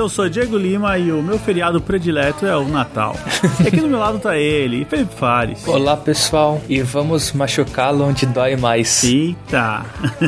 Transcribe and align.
Eu 0.00 0.08
sou 0.08 0.30
Diego 0.30 0.56
Lima 0.56 0.96
e 0.96 1.12
o 1.12 1.22
meu 1.22 1.38
feriado 1.38 1.78
predileto 1.78 2.46
é 2.46 2.56
o 2.56 2.66
Natal. 2.66 3.14
E 3.62 3.64
aqui 3.68 3.80
do 3.80 3.86
meu 3.86 3.98
lado 3.98 4.18
tá 4.18 4.34
ele, 4.34 4.86
Felipe 4.86 5.14
Fares. 5.14 5.68
Olá 5.68 5.94
pessoal, 5.94 6.58
e 6.70 6.80
vamos 6.80 7.32
machucá-lo 7.32 8.04
onde 8.04 8.24
dói 8.24 8.56
mais. 8.56 9.04
Eita! 9.04 9.84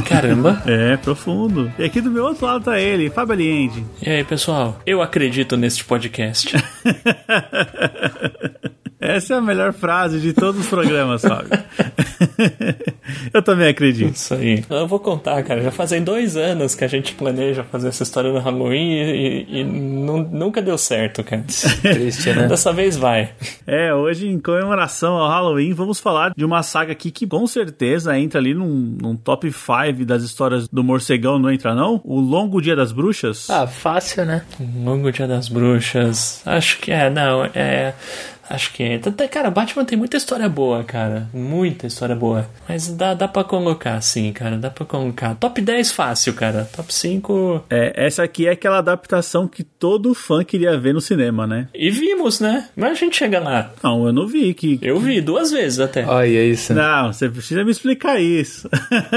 Caramba! 0.06 0.62
é, 0.66 0.98
profundo. 0.98 1.72
E 1.78 1.84
aqui 1.84 2.02
do 2.02 2.10
meu 2.10 2.24
outro 2.24 2.44
lado 2.44 2.64
tá 2.64 2.78
ele, 2.78 3.08
Fábio 3.08 3.32
Aliende. 3.32 3.82
E 4.04 4.10
aí 4.10 4.24
pessoal, 4.24 4.78
eu 4.84 5.00
acredito 5.00 5.56
neste 5.56 5.84
podcast. 5.84 6.54
Essa 9.02 9.34
é 9.34 9.36
a 9.38 9.40
melhor 9.40 9.72
frase 9.72 10.20
de 10.20 10.32
todos 10.32 10.60
os 10.60 10.68
programas, 10.68 11.22
Fábio. 11.22 11.50
eu 13.34 13.42
também 13.42 13.68
acredito. 13.68 14.14
Isso 14.14 14.32
aí. 14.32 14.64
Eu 14.70 14.86
vou 14.86 15.00
contar, 15.00 15.42
cara. 15.42 15.60
Já 15.60 15.72
fazem 15.72 16.04
dois 16.04 16.36
anos 16.36 16.76
que 16.76 16.84
a 16.84 16.86
gente 16.86 17.12
planeja 17.14 17.64
fazer 17.64 17.88
essa 17.88 18.04
história 18.04 18.32
no 18.32 18.38
Halloween 18.38 18.92
e, 18.92 19.46
e, 19.48 19.60
e 19.60 19.64
nunca 19.64 20.62
deu 20.62 20.78
certo, 20.78 21.24
cara. 21.24 21.42
Triste, 21.82 22.32
né? 22.32 22.46
Dessa 22.46 22.72
vez 22.72 22.96
vai. 22.96 23.30
É, 23.66 23.92
hoje, 23.92 24.28
em 24.28 24.38
comemoração 24.38 25.14
ao 25.14 25.28
Halloween, 25.28 25.72
vamos 25.72 25.98
falar 25.98 26.32
de 26.36 26.44
uma 26.44 26.62
saga 26.62 26.92
aqui 26.92 27.10
que 27.10 27.26
com 27.26 27.44
certeza 27.44 28.16
entra 28.16 28.38
ali 28.38 28.54
num, 28.54 28.96
num 29.02 29.16
top 29.16 29.50
5 29.50 30.04
das 30.04 30.22
histórias 30.22 30.68
do 30.68 30.84
morcegão, 30.84 31.40
não 31.40 31.50
entra 31.50 31.74
não? 31.74 32.00
O 32.04 32.20
Longo 32.20 32.62
Dia 32.62 32.76
das 32.76 32.92
Bruxas? 32.92 33.50
Ah, 33.50 33.66
fácil, 33.66 34.24
né? 34.24 34.44
Longo 34.84 35.10
Dia 35.10 35.26
das 35.26 35.48
Bruxas. 35.48 36.40
Acho 36.46 36.78
que 36.78 36.92
é, 36.92 37.10
não, 37.10 37.44
é. 37.46 37.94
Acho 38.48 38.72
que 38.72 38.82
é. 38.82 39.00
Cara, 39.28 39.50
Batman 39.50 39.84
tem 39.84 39.96
muita 39.96 40.16
história 40.16 40.48
boa, 40.48 40.84
cara. 40.84 41.28
Muita 41.32 41.86
história 41.86 42.14
boa. 42.14 42.46
Mas 42.68 42.88
dá, 42.88 43.14
dá 43.14 43.28
pra 43.28 43.44
colocar, 43.44 44.00
sim, 44.00 44.32
cara. 44.32 44.56
Dá 44.56 44.70
pra 44.70 44.84
colocar. 44.84 45.34
Top 45.36 45.60
10 45.60 45.90
fácil, 45.92 46.34
cara. 46.34 46.68
Top 46.74 46.92
5. 46.92 47.64
É, 47.70 48.06
essa 48.06 48.22
aqui 48.22 48.46
é 48.46 48.52
aquela 48.52 48.78
adaptação 48.78 49.46
que 49.48 49.62
todo 49.62 50.14
fã 50.14 50.44
queria 50.44 50.78
ver 50.78 50.92
no 50.92 51.00
cinema, 51.00 51.46
né? 51.46 51.68
E 51.74 51.90
vimos, 51.90 52.40
né? 52.40 52.68
Mas 52.76 52.92
a 52.92 52.94
gente 52.94 53.16
chega 53.16 53.38
lá. 53.38 53.70
Não, 53.82 54.06
eu 54.06 54.12
não 54.12 54.26
vi. 54.26 54.52
Que... 54.54 54.78
Eu 54.82 54.98
vi 54.98 55.20
duas 55.20 55.50
vezes 55.50 55.80
até. 55.80 56.04
Olha 56.04 56.44
isso. 56.44 56.74
Não, 56.74 57.12
você 57.12 57.28
precisa 57.28 57.64
me 57.64 57.70
explicar 57.70 58.20
isso. 58.20 58.68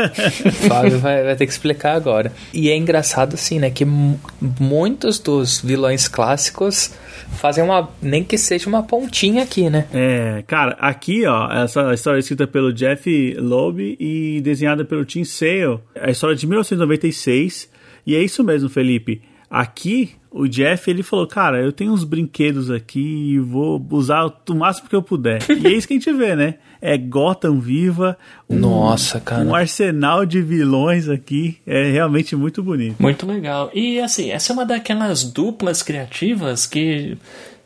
Fábio 0.68 1.00
vai, 1.00 1.24
vai 1.24 1.36
ter 1.36 1.46
que 1.46 1.52
explicar 1.52 1.96
agora. 1.96 2.32
E 2.54 2.70
é 2.70 2.76
engraçado, 2.76 3.34
assim, 3.34 3.60
né? 3.60 3.70
Que 3.70 3.86
muitos 3.86 5.20
dos 5.20 5.62
vilões 5.62 6.08
clássicos 6.08 6.92
fazem 7.38 7.64
uma. 7.64 7.90
nem 8.02 8.24
que 8.24 8.38
seja 8.38 8.68
uma 8.68 8.84
pontinha 8.84 9.44
aqui, 9.44 9.70
né? 9.70 9.88
É, 9.94 10.44
cara, 10.48 10.76
aqui, 10.80 11.26
ó, 11.26 11.52
essa 11.52 11.94
história 11.94 12.18
é 12.18 12.20
escrita 12.20 12.48
pelo 12.48 12.74
Jeff 12.74 13.36
Loeb 13.40 13.98
e 14.00 14.42
desenhada 14.42 14.86
pelo 14.86 15.06
Tim 15.06 15.24
Sale, 15.24 15.80
a 16.00 16.12
história 16.12 16.36
de 16.36 16.46
1996. 16.48 17.70
E 18.06 18.16
é 18.16 18.22
isso 18.22 18.44
mesmo, 18.44 18.70
Felipe. 18.70 19.22
Aqui, 19.56 20.12
o 20.30 20.50
Jeff, 20.50 20.92
ele 20.92 21.02
falou, 21.02 21.26
cara, 21.26 21.62
eu 21.62 21.72
tenho 21.72 21.94
uns 21.94 22.04
brinquedos 22.04 22.70
aqui 22.70 23.00
e 23.36 23.40
vou 23.40 23.82
usar 23.92 24.26
o 24.26 24.54
máximo 24.54 24.90
que 24.90 24.96
eu 24.98 25.02
puder. 25.02 25.40
e 25.50 25.66
é 25.66 25.72
isso 25.72 25.88
que 25.88 25.94
a 25.94 25.98
gente 25.98 26.12
vê, 26.12 26.36
né? 26.36 26.56
É 26.82 26.98
Gotham 26.98 27.58
viva. 27.62 28.18
Um, 28.50 28.58
Nossa, 28.58 29.22
cara. 29.22 29.46
Um 29.46 29.56
arsenal 29.56 30.26
de 30.26 30.42
vilões 30.42 31.08
aqui. 31.08 31.58
É 31.66 31.90
realmente 31.90 32.36
muito 32.36 32.62
bonito. 32.62 33.02
Muito 33.02 33.26
legal. 33.26 33.72
E, 33.74 33.98
assim, 34.02 34.30
essa 34.30 34.52
é 34.52 34.54
uma 34.54 34.66
daquelas 34.66 35.24
duplas 35.24 35.82
criativas 35.82 36.66
que 36.68 37.18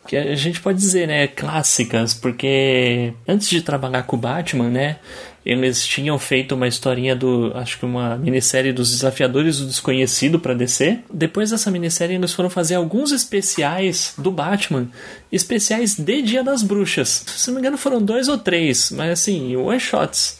que 0.07 0.17
a 0.17 0.35
gente 0.35 0.59
pode 0.59 0.79
dizer, 0.79 1.07
né, 1.07 1.27
clássicas, 1.27 2.15
porque 2.15 3.13
antes 3.27 3.47
de 3.47 3.61
trabalhar 3.61 4.01
com 4.03 4.15
o 4.15 4.19
Batman, 4.19 4.67
né, 4.67 4.97
eles 5.45 5.85
tinham 5.85 6.17
feito 6.19 6.55
uma 6.55 6.67
historinha 6.67 7.15
do, 7.15 7.51
acho 7.55 7.79
que 7.79 7.85
uma 7.85 8.17
minissérie 8.17 8.73
dos 8.73 8.91
Desafiadores 8.91 9.59
do 9.59 9.67
Desconhecido 9.67 10.39
para 10.39 10.53
DC. 10.53 10.99
Depois 11.11 11.51
dessa 11.51 11.71
minissérie 11.71 12.15
eles 12.15 12.33
foram 12.33 12.49
fazer 12.49 12.75
alguns 12.75 13.11
especiais 13.11 14.13
do 14.17 14.31
Batman, 14.31 14.87
especiais 15.31 15.95
de 15.95 16.21
Dia 16.21 16.43
das 16.43 16.61
Bruxas. 16.61 17.23
Se 17.27 17.47
não 17.47 17.55
me 17.55 17.61
engano 17.61 17.77
foram 17.77 18.01
dois 18.01 18.27
ou 18.27 18.37
três, 18.37 18.91
mas 18.91 19.11
assim, 19.11 19.55
one 19.55 19.79
shots. 19.79 20.39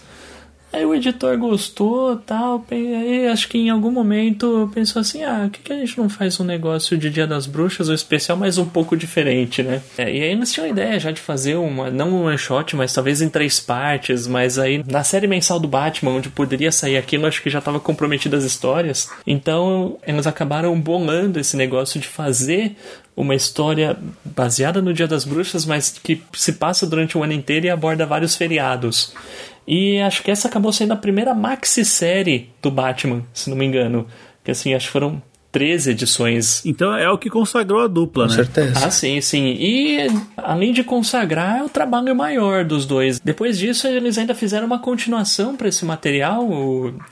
Aí 0.72 0.86
o 0.86 0.94
editor 0.94 1.38
gostou 1.38 2.18
tal, 2.18 2.64
aí 2.70 3.28
acho 3.28 3.48
que 3.50 3.58
em 3.58 3.70
algum 3.70 3.92
momento 3.92 4.70
pensou 4.74 5.00
assim, 5.00 5.24
ah, 5.24 5.42
por 5.44 5.52
que, 5.52 5.60
que 5.64 5.74
a 5.74 5.78
gente 5.78 5.98
não 5.98 6.08
faz 6.08 6.40
um 6.40 6.44
negócio 6.44 6.98
de 6.98 7.10
Dia 7.10 7.26
das 7.26 7.48
Bruxas, 7.48 7.90
um 7.90 7.94
especial 7.94 8.38
mais 8.38 8.58
um 8.58 8.66
pouco 8.66 8.96
diferente, 8.96 9.64
né? 9.64 9.82
É, 9.98 10.04
e 10.04 10.22
aí 10.22 10.32
eles 10.32 10.54
tinham 10.54 10.68
a 10.68 10.70
ideia 10.70 11.00
já 11.00 11.12
de 11.12 11.20
fazer 11.20 11.56
uma, 11.56 11.90
não 11.90 12.10
um 12.10 12.26
one 12.26 12.38
shot, 12.38 12.76
mas 12.76 12.94
talvez 12.94 13.22
em 13.22 13.30
três 13.30 13.60
partes, 13.60 14.28
mas 14.28 14.60
aí 14.60 14.84
na 14.88 15.04
série 15.04 15.28
mensal 15.28 15.60
do 15.60 15.68
Batman, 15.68 16.12
onde 16.12 16.30
poderia 16.30 16.72
sair 16.72 16.98
aquilo, 16.98 17.26
acho 17.26 17.42
que 17.42 17.50
já 17.50 17.60
estava 17.60 17.80
comprometido 17.80 18.36
as 18.36 18.44
histórias, 18.44 19.10
então 19.26 19.98
eles 20.06 20.28
acabaram 20.28 20.80
bolando 20.80 21.40
esse 21.40 21.58
negócio 21.58 22.00
de 22.00 22.08
fazer 22.08 22.76
uma 23.20 23.36
história 23.36 23.98
baseada 24.24 24.82
no 24.82 24.94
Dia 24.94 25.06
das 25.06 25.26
Bruxas, 25.26 25.66
mas 25.66 26.00
que 26.02 26.24
se 26.32 26.54
passa 26.54 26.88
durante 26.88 27.18
o 27.18 27.24
ano 27.24 27.34
inteiro 27.34 27.66
e 27.66 27.70
aborda 27.70 28.06
vários 28.06 28.34
feriados. 28.34 29.14
E 29.68 30.00
acho 30.00 30.24
que 30.24 30.32
essa 30.32 30.48
acabou 30.48 30.72
sendo 30.72 30.94
a 30.94 30.96
primeira 30.96 31.36
maxi-série 31.36 32.50
do 32.62 32.72
Batman, 32.72 33.24
se 33.34 33.50
não 33.50 33.58
me 33.58 33.66
engano. 33.66 34.08
Que 34.42 34.52
assim, 34.52 34.74
acho 34.74 34.86
que 34.88 34.94
foram 34.94 35.22
13 35.52 35.92
edições. 35.92 36.66
Então 36.66 36.96
é 36.96 37.10
o 37.12 37.18
que 37.18 37.30
consagrou 37.30 37.82
a 37.82 37.88
dupla, 37.88 38.24
Com 38.24 38.30
né? 38.30 38.36
certeza. 38.38 38.86
Ah, 38.88 38.90
sim, 38.90 39.20
sim. 39.20 39.54
E 39.60 40.08
além 40.38 40.72
de 40.72 40.82
consagrar, 40.82 41.60
é 41.60 41.64
o 41.64 41.70
trabalho 41.70 42.16
maior 42.16 42.64
dos 42.64 42.86
dois. 42.86 43.20
Depois 43.20 43.60
disso, 43.60 43.86
eles 43.86 44.18
ainda 44.18 44.34
fizeram 44.34 44.66
uma 44.66 44.80
continuação 44.80 45.58
para 45.58 45.68
esse 45.68 45.84
material, 45.84 46.48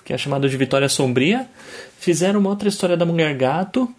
que 0.05 0.13
é 0.13 0.17
chamado 0.17 0.49
de 0.49 0.55
Vitória 0.55 0.87
Sombria. 0.87 1.45
Fizeram 1.99 2.39
uma 2.39 2.49
outra 2.49 2.69
história 2.69 2.95
da 2.95 3.05
Mulher 3.05 3.35
Gato 3.35 3.93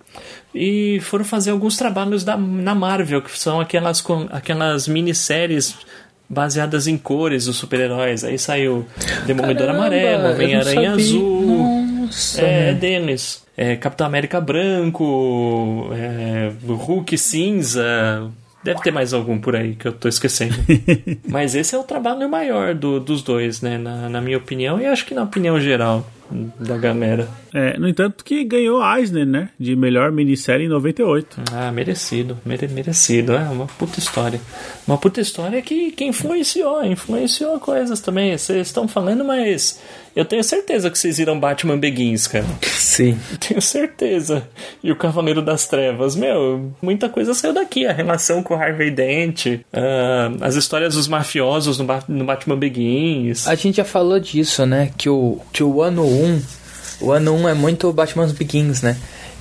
e 0.55 1.01
foram 1.03 1.25
fazer 1.25 1.51
alguns 1.51 1.77
trabalhos 1.77 2.25
da, 2.25 2.37
na 2.37 2.75
Marvel, 2.75 3.23
que 3.23 3.39
são 3.39 3.61
aquelas, 3.61 4.05
aquelas 4.31 4.89
minisséries 4.89 5.77
baseadas 6.29 6.87
em 6.87 6.99
cores 6.99 7.47
dos 7.47 7.57
super-heróis. 7.57 8.25
Aí 8.25 8.39
saiu 8.39 8.87
Demolidor 9.27 9.67
Caramba, 9.67 9.87
Amarelo, 9.87 10.35
Homem-Aranha 10.35 10.93
Azul. 10.93 11.87
Nossa. 11.87 12.43
É, 12.43 12.75
deles. 12.75 13.45
É, 13.57 13.77
Capitão 13.77 14.07
América 14.07 14.41
Branco, 14.41 15.91
é, 15.93 16.53
Hulk 16.67 17.17
Cinza. 17.17 18.31
Deve 18.63 18.81
ter 18.83 18.91
mais 18.91 19.15
algum 19.15 19.39
por 19.39 19.55
aí 19.55 19.75
que 19.75 19.87
eu 19.87 19.93
tô 19.93 20.09
esquecendo. 20.09 20.55
Mas 21.27 21.55
esse 21.55 21.75
é 21.75 21.79
o 21.79 21.85
trabalho 21.85 22.29
maior 22.29 22.75
do, 22.75 23.01
dos 23.01 23.23
dois, 23.23 23.63
né? 23.63 23.79
Na, 23.79 24.09
na 24.09 24.21
minha 24.21 24.37
opinião, 24.37 24.81
e 24.81 24.87
acho 24.87 25.07
que 25.07 25.15
na 25.15 25.23
opinião 25.23 25.61
geral 25.61 26.07
da 26.59 26.77
galera. 26.77 27.29
É, 27.53 27.79
no 27.79 27.89
entanto 27.89 28.25
que 28.25 28.45
ganhou 28.45 28.83
Eisner, 28.83 29.27
né? 29.27 29.51
De 29.59 29.75
melhor 29.77 30.13
minissérie 30.13 30.67
em 30.67 30.69
98. 30.69 31.43
Ah, 31.53 31.71
merecido, 31.71 32.39
mere, 32.45 32.69
merecido. 32.69 33.33
É 33.33 33.49
uma 33.49 33.67
puta 33.67 33.99
história. 33.99 34.41
Uma 34.87 34.99
puta 34.99 35.21
história 35.21 35.61
que, 35.63 35.91
que 35.93 36.05
influenciou, 36.05 36.85
influenciou 36.85 37.59
coisas 37.61 38.01
também. 38.01 38.37
Vocês 38.37 38.67
estão 38.67 38.87
falando, 38.89 39.25
mas 39.25 39.81
eu 40.19 40.25
tenho 40.25 40.43
certeza 40.43 40.91
que 40.91 40.99
vocês 40.99 41.19
viram 41.19 41.39
Batman 41.39 41.79
Begins, 41.79 42.27
cara. 42.27 42.45
Sim. 42.63 43.17
Tenho 43.39 43.63
certeza. 43.63 44.49
E 44.83 44.91
o 44.91 44.97
Cavaleiro 44.97 45.41
das 45.41 45.69
Trevas. 45.69 46.17
Meu, 46.17 46.73
muita 46.83 47.09
coisa 47.09 47.35
saiu 47.35 47.53
daqui. 47.53 47.87
A 47.87 47.93
relação 47.93 48.43
com 48.43 48.53
o 48.53 48.57
Harvey 48.57 48.91
Dent, 48.91 49.47
uh, 49.47 49.61
as 50.41 50.57
histórias 50.57 50.95
dos 50.95 51.07
mafiosos 51.07 51.79
no, 51.79 51.85
ba 51.85 52.03
no 52.09 52.25
Batman 52.25 52.57
Begins. 52.57 53.47
A 53.47 53.55
gente 53.55 53.77
já 53.77 53.85
falou 53.85 54.19
disso, 54.19 54.67
né? 54.67 54.91
Que 54.99 55.09
o, 55.09 55.39
que 55.53 55.63
o 55.63 55.81
ano 55.81 56.05
1, 56.05 56.43
o 57.01 57.13
ano 57.13 57.35
1 57.35 57.49
é 57.49 57.55
muito 57.55 57.93
Batman 57.93 58.27
Begins, 58.27 58.83
né? 58.83 58.97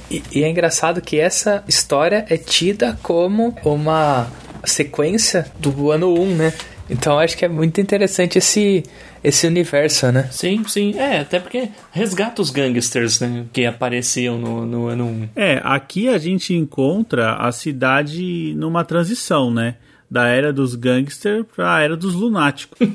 E, 0.10 0.24
e 0.32 0.44
é 0.44 0.50
engraçado 0.50 1.02
que 1.02 1.20
essa 1.20 1.64
história 1.68 2.26
é 2.30 2.38
tida 2.38 2.98
como 3.04 3.56
uma 3.64 4.28
sequência 4.64 5.46
do 5.60 5.92
ano 5.92 6.14
1, 6.14 6.36
né? 6.36 6.54
Então 6.90 7.20
acho 7.20 7.38
que 7.38 7.44
é 7.44 7.50
muito 7.50 7.82
interessante 7.82 8.38
esse, 8.38 8.84
esse 9.24 9.46
universo, 9.46 10.12
né? 10.12 10.30
Sim, 10.32 10.64
sim. 10.68 10.98
É, 10.98 11.20
até 11.20 11.40
porque 11.40 11.70
resgata 11.92 12.42
os 12.42 12.50
gangsters, 12.50 13.20
né? 13.20 13.46
Que 13.52 13.66
apareciam 13.66 14.38
no, 14.38 14.66
no 14.66 14.88
ano 14.88 15.06
1. 15.06 15.30
É, 15.36 15.62
aqui 15.64 16.08
a 16.08 16.18
gente 16.18 16.54
encontra 16.54 17.36
a 17.36 17.52
cidade 17.52 18.54
numa 18.56 18.86
transição, 18.86 19.52
né? 19.52 19.76
Da 20.10 20.28
era 20.28 20.54
dos 20.54 20.76
gangsters 20.76 21.46
para 21.54 21.76
a 21.76 21.82
era 21.82 21.98
dos 21.98 22.14
lunáticos. 22.14 22.80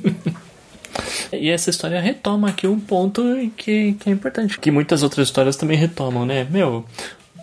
E 1.33 1.51
essa 1.51 1.71
história 1.71 2.01
retoma 2.01 2.49
aqui 2.49 2.67
um 2.67 2.79
ponto 2.79 3.23
que, 3.57 3.95
que 3.95 4.09
é 4.09 4.13
importante, 4.13 4.59
que 4.59 4.71
muitas 4.71 5.03
outras 5.03 5.29
histórias 5.29 5.57
também 5.57 5.77
retomam, 5.77 6.27
né? 6.27 6.47
Meu, 6.51 6.85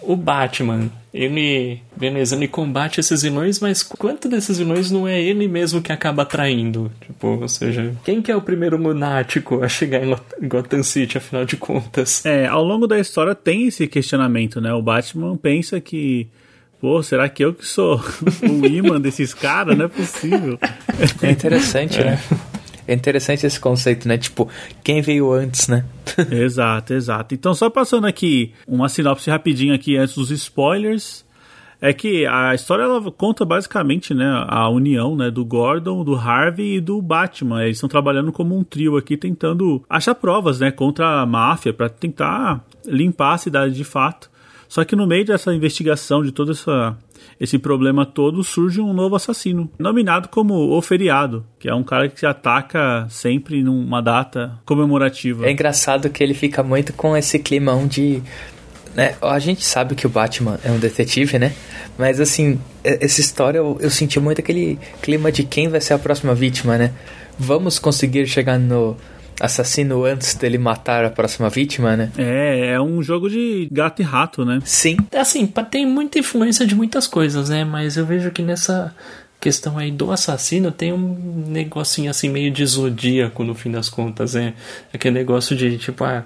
o 0.02 0.16
Batman, 0.16 0.90
ele, 1.14 1.82
beleza, 1.96 2.36
ele 2.36 2.48
combate 2.48 3.00
esses 3.00 3.22
vilões, 3.22 3.60
mas 3.60 3.84
quanto 3.84 4.30
desses 4.30 4.58
vilões 4.58 4.92
não 4.92 5.08
é 5.08 5.20
ele 5.20 5.48
mesmo 5.48 5.82
que 5.82 5.92
acaba 5.92 6.26
traindo? 6.26 6.92
Tipo, 7.02 7.28
ou 7.28 7.48
seja, 7.48 7.94
quem 8.04 8.22
que 8.22 8.32
é 8.32 8.36
o 8.36 8.42
primeiro 8.42 8.78
lunático 8.78 9.64
a 9.64 9.68
chegar 9.68 10.02
em 10.04 10.16
Gotham 10.48 10.84
City, 10.84 11.18
afinal 11.18 11.46
de 11.46 11.58
contas? 11.58 12.26
É, 12.26 12.46
ao 12.46 12.64
longo 12.64 12.88
da 12.88 13.00
história 13.00 13.36
tem 13.36 13.68
esse 13.68 13.88
questionamento, 13.88 14.62
né? 14.62 14.74
O 14.74 14.82
Batman 14.82 15.36
pensa 15.36 15.80
que 15.82 16.28
Pô, 16.80 17.04
será 17.04 17.28
que 17.28 17.44
eu 17.44 17.54
que 17.54 17.66
sou 17.66 18.02
o 18.42 18.66
imã 18.66 19.02
desses 19.02 19.34
caras? 19.34 19.78
Não 19.78 19.86
é 19.86 19.88
possível. 19.90 20.58
É 21.22 21.30
interessante, 21.30 22.00
né? 22.02 22.18
É 22.90 22.94
interessante 22.96 23.46
esse 23.46 23.60
conceito, 23.60 24.08
né? 24.08 24.18
Tipo, 24.18 24.50
quem 24.84 25.00
veio 25.00 25.32
antes, 25.32 25.68
né? 25.68 25.86
exato, 26.32 26.92
exato. 26.94 27.36
Então, 27.36 27.54
só 27.54 27.70
passando 27.70 28.08
aqui 28.08 28.52
uma 28.68 28.90
sinopse 28.90 29.30
rapidinho 29.30 29.76
aqui 29.76 29.96
antes 29.96 30.16
dos 30.16 30.32
spoilers. 30.32 31.24
É 31.80 31.94
que 31.94 32.26
a 32.26 32.54
história 32.54 32.84
ela 32.84 33.10
conta 33.12 33.46
basicamente 33.46 34.14
né, 34.14 34.26
a 34.48 34.68
união 34.68 35.16
né, 35.16 35.32
do 35.32 35.46
Gordon, 35.46 36.04
do 36.04 36.14
Harvey 36.14 36.76
e 36.78 36.82
do 36.82 37.02
Batman. 37.02 37.64
Eles 37.64 37.78
estão 37.78 37.88
trabalhando 37.88 38.34
como 38.34 38.58
um 38.58 38.64
trio 38.66 38.98
aqui, 38.98 39.16
tentando 39.16 39.82
achar 39.88 40.14
provas 40.16 40.60
né, 40.60 40.72
contra 40.72 41.22
a 41.22 41.26
máfia 41.26 41.72
para 41.72 41.88
tentar 41.88 42.66
limpar 42.86 43.36
a 43.36 43.38
cidade 43.38 43.76
de 43.76 43.84
fato. 43.86 44.30
Só 44.68 44.84
que 44.84 44.96
no 44.96 45.08
meio 45.08 45.26
dessa 45.26 45.54
investigação, 45.54 46.22
de 46.22 46.32
todo 46.32 46.52
essa, 46.52 46.98
esse 47.40 47.58
problema 47.58 48.06
todo, 48.06 48.44
surge 48.44 48.82
um 48.82 48.94
novo 48.94 49.16
assassino, 49.16 49.70
nominado 49.78 50.28
como 50.30 50.54
O 50.54 50.82
Feriado, 50.82 51.46
que 51.58 51.70
é 51.70 51.74
um 51.74 51.84
cara 51.84 52.10
que 52.10 52.20
se 52.20 52.26
ataca 52.26 53.08
sempre 53.10 53.64
numa 53.64 54.02
data 54.02 54.60
comemorativa. 54.66 55.46
É 55.48 55.52
engraçado 55.52 56.10
que 56.10 56.24
ele 56.24 56.34
fica 56.34 56.62
muito 56.64 56.94
com 56.94 57.16
esse 57.16 57.40
climão 57.40 57.88
de. 57.88 58.22
Né? 58.96 59.16
A 59.22 59.40
gente 59.40 59.64
sabe 59.64 59.96
que 59.96 60.06
o 60.06 60.10
Batman 60.10 60.60
é 60.64 60.72
um 60.72 60.80
detetive, 60.80 61.38
né? 61.38 61.54
Mas 61.98 62.20
assim, 62.20 62.60
essa 62.84 63.22
história 63.22 63.60
eu, 63.60 63.78
eu 63.80 63.90
senti 63.90 64.20
muito 64.20 64.40
aquele 64.40 64.80
clima 65.02 65.32
de 65.32 65.44
quem 65.44 65.68
vai 65.68 65.80
ser 65.80 65.94
a 65.94 66.00
próxima 66.00 66.34
vítima, 66.34 66.78
né? 66.78 66.94
Vamos 67.38 67.80
conseguir 67.80 68.28
chegar 68.28 68.60
no, 68.60 68.98
assassino 69.40 70.04
antes 70.04 70.34
dele 70.34 70.58
matar 70.58 71.06
a 71.06 71.10
próxima 71.10 71.50
vítima, 71.50 71.96
né? 71.96 72.12
É, 72.18 72.72
é 72.72 72.82
um 72.82 73.02
jogo 73.02 73.30
de 73.30 73.68
gato 73.72 74.02
e 74.02 74.06
rato, 74.06 74.46
né? 74.46 74.60
Sim. 74.66 74.98
Assim, 75.16 75.48
tem 75.70 75.86
muita 75.86 76.20
influência 76.20 76.66
de 76.66 76.76
muitas 76.76 77.08
coisas, 77.08 77.50
né? 77.50 77.64
Mas 77.64 77.98
eu 77.98 78.06
vejo 78.06 78.32
que 78.32 78.42
nessa 78.42 78.94
questão 79.40 79.78
aí 79.78 79.92
do 79.92 80.12
assassino 80.12 80.72
tem 80.72 80.92
um 80.92 81.46
negocinho 81.48 82.12
assim 82.12 82.30
meio 82.30 82.52
de 82.52 82.66
zodíaco 82.66 83.44
no 83.44 83.56
fim 83.56 83.72
das 83.72 83.90
contas, 83.90 84.34
né? 84.34 84.54
Aquele 84.94 85.16
negócio 85.16 85.56
de 85.56 85.78
tipo, 85.78 86.04
ah, 86.04 86.26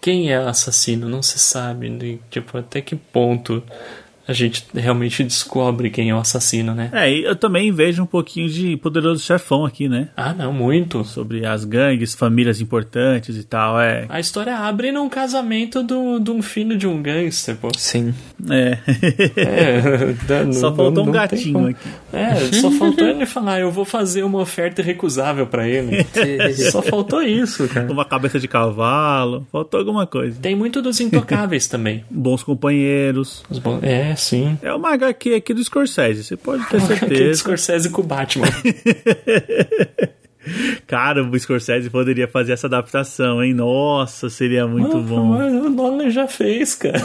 quem 0.00 0.32
é 0.32 0.40
o 0.40 0.48
assassino? 0.48 1.08
Não 1.08 1.22
se 1.22 1.38
sabe, 1.38 1.90
né? 1.90 2.18
tipo, 2.30 2.56
até 2.56 2.80
que 2.80 2.96
ponto 2.96 3.62
a 4.26 4.32
gente 4.32 4.64
realmente 4.74 5.22
descobre 5.22 5.90
quem 5.90 6.10
é 6.10 6.14
o 6.14 6.18
assassino, 6.18 6.74
né? 6.74 6.90
É, 6.92 7.10
e 7.10 7.24
eu 7.24 7.36
também 7.36 7.70
vejo 7.70 8.02
um 8.02 8.06
pouquinho 8.06 8.48
de 8.48 8.76
Poderoso 8.76 9.22
Chefão 9.22 9.64
aqui, 9.64 9.88
né? 9.88 10.08
Ah, 10.16 10.32
não, 10.32 10.52
muito. 10.52 11.04
Sobre 11.04 11.46
as 11.46 11.64
gangues, 11.64 12.14
famílias 12.14 12.60
importantes 12.60 13.36
e 13.36 13.44
tal, 13.44 13.80
é. 13.80 14.06
A 14.08 14.18
história 14.18 14.56
abre 14.56 14.90
num 14.90 15.08
casamento 15.08 15.82
do, 15.82 16.18
de 16.18 16.30
um 16.30 16.42
filho 16.42 16.76
de 16.76 16.86
um 16.86 17.00
gangster, 17.00 17.56
pô. 17.56 17.68
Sim. 17.76 18.14
É. 18.48 18.78
é 19.36 20.52
só 20.52 20.74
faltou 20.74 21.06
um 21.06 21.10
gatinho 21.10 21.68
aqui. 21.68 21.88
É, 22.12 22.34
só 22.60 22.70
faltou 22.70 23.06
ele 23.06 23.24
falar, 23.24 23.60
eu 23.60 23.70
vou 23.70 23.84
fazer 23.84 24.22
uma 24.24 24.40
oferta 24.40 24.82
irrecusável 24.82 25.46
para 25.46 25.66
ele. 25.68 26.04
só 26.70 26.82
faltou 26.82 27.22
isso, 27.22 27.66
cara. 27.68 27.90
Uma 27.90 28.04
cabeça 28.04 28.38
de 28.38 28.46
cavalo, 28.46 29.46
faltou 29.50 29.80
alguma 29.80 30.06
coisa. 30.06 30.38
Tem 30.40 30.54
muito 30.54 30.82
dos 30.82 31.00
intocáveis 31.00 31.66
também. 31.66 32.04
Bons 32.10 32.42
companheiros. 32.42 33.42
Bons... 33.62 33.82
É, 33.82 34.14
sim. 34.16 34.58
É 34.62 34.72
uma 34.74 34.92
HQ 34.92 35.34
aqui 35.34 35.54
do 35.54 35.64
Scorsese, 35.64 36.24
você 36.24 36.36
pode 36.36 36.64
ter 36.66 36.80
certeza. 36.80 37.06
HQ 37.06 37.28
do 37.28 37.36
Scorsese 37.36 37.90
com 37.90 38.02
o 38.02 38.04
Batman. 38.04 38.46
Cara, 40.86 41.22
o 41.22 41.38
Scorsese 41.38 41.90
poderia 41.90 42.28
fazer 42.28 42.52
essa 42.52 42.66
adaptação, 42.66 43.42
hein? 43.42 43.54
Nossa, 43.54 44.28
seria 44.30 44.66
muito 44.66 44.98
bom. 44.98 45.36
Mas 45.36 45.52
o 45.52 45.70
Nolan 45.70 46.10
já 46.10 46.26
fez, 46.26 46.74
cara. 46.74 47.02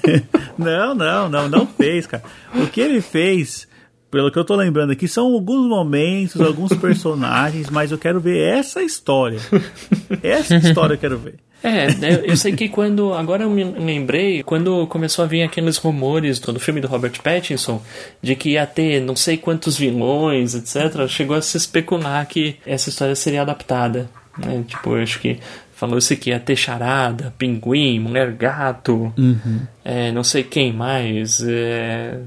não, 0.58 0.94
não, 0.94 1.28
não, 1.28 1.48
não 1.48 1.66
fez, 1.66 2.06
cara. 2.06 2.22
O 2.54 2.66
que 2.66 2.80
ele 2.80 3.00
fez, 3.00 3.68
pelo 4.10 4.30
que 4.30 4.38
eu 4.38 4.44
tô 4.44 4.54
lembrando 4.56 4.92
aqui, 4.92 5.06
são 5.06 5.26
alguns 5.26 5.68
momentos, 5.68 6.40
alguns 6.40 6.72
personagens, 6.74 7.68
mas 7.70 7.92
eu 7.92 7.98
quero 7.98 8.20
ver 8.20 8.38
essa 8.38 8.82
história. 8.82 9.40
Essa 10.22 10.56
história 10.56 10.94
eu 10.94 10.98
quero 10.98 11.18
ver. 11.18 11.34
É, 11.62 11.92
né, 11.94 12.22
eu 12.24 12.36
sei 12.36 12.52
que 12.52 12.68
quando. 12.68 13.12
Agora 13.14 13.44
eu 13.44 13.50
me 13.50 13.64
lembrei, 13.64 14.42
quando 14.42 14.86
começou 14.86 15.24
a 15.24 15.28
vir 15.28 15.42
aqueles 15.42 15.76
rumores 15.76 16.38
do, 16.38 16.52
do 16.52 16.60
filme 16.60 16.80
do 16.80 16.86
Robert 16.88 17.20
Pattinson, 17.22 17.82
de 18.22 18.36
que 18.36 18.50
ia 18.50 18.66
ter 18.66 19.00
não 19.00 19.16
sei 19.16 19.36
quantos 19.36 19.76
vilões, 19.76 20.54
etc., 20.54 21.06
chegou 21.08 21.36
a 21.36 21.42
se 21.42 21.56
especular 21.56 22.26
que 22.26 22.56
essa 22.64 22.88
história 22.88 23.14
seria 23.14 23.42
adaptada. 23.42 24.08
Né? 24.38 24.64
Tipo, 24.66 24.96
eu 24.96 25.02
acho 25.02 25.18
que 25.18 25.38
falou-se 25.72 26.16
que 26.16 26.30
ia 26.30 26.40
ter 26.40 26.56
charada, 26.56 27.34
pinguim, 27.36 27.98
mulher 27.98 28.32
gato, 28.32 29.12
uhum. 29.16 29.60
é, 29.84 30.12
não 30.12 30.22
sei 30.24 30.42
quem 30.42 30.72
mais. 30.72 31.40
É... 31.40 32.20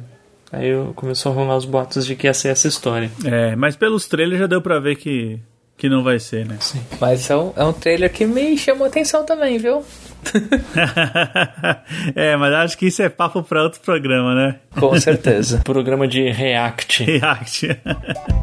Aí 0.52 0.70
começou 0.96 1.32
a 1.32 1.36
rolar 1.36 1.56
os 1.56 1.64
boatos 1.64 2.06
de 2.06 2.14
que 2.14 2.28
ia 2.28 2.34
ser 2.34 2.50
essa 2.50 2.68
história. 2.68 3.10
É, 3.24 3.56
mas 3.56 3.78
pelos 3.78 4.06
trailers 4.06 4.40
já 4.40 4.48
deu 4.48 4.62
pra 4.62 4.80
ver 4.80 4.98
que 4.98 5.40
que 5.82 5.90
não 5.90 6.04
vai 6.04 6.20
ser, 6.20 6.46
né? 6.46 6.58
Sim. 6.60 6.80
Mas 7.00 7.28
é 7.28 7.36
um, 7.36 7.54
é 7.56 7.64
um 7.64 7.74
trailer 7.74 8.14
que 8.14 8.24
me 8.24 8.56
chamou 8.56 8.86
atenção 8.86 9.26
também, 9.26 9.58
viu? 9.58 9.84
é, 12.16 12.38
mas 12.38 12.54
acho 12.54 12.78
que 12.78 12.86
isso 12.86 13.02
é 13.02 13.10
papo 13.10 13.42
para 13.42 13.64
outro 13.64 13.82
programa, 13.82 14.36
né? 14.36 14.60
Com 14.80 14.96
certeza. 15.00 15.60
programa 15.66 16.08
de 16.08 16.30
React. 16.30 17.04
React. 17.04 17.82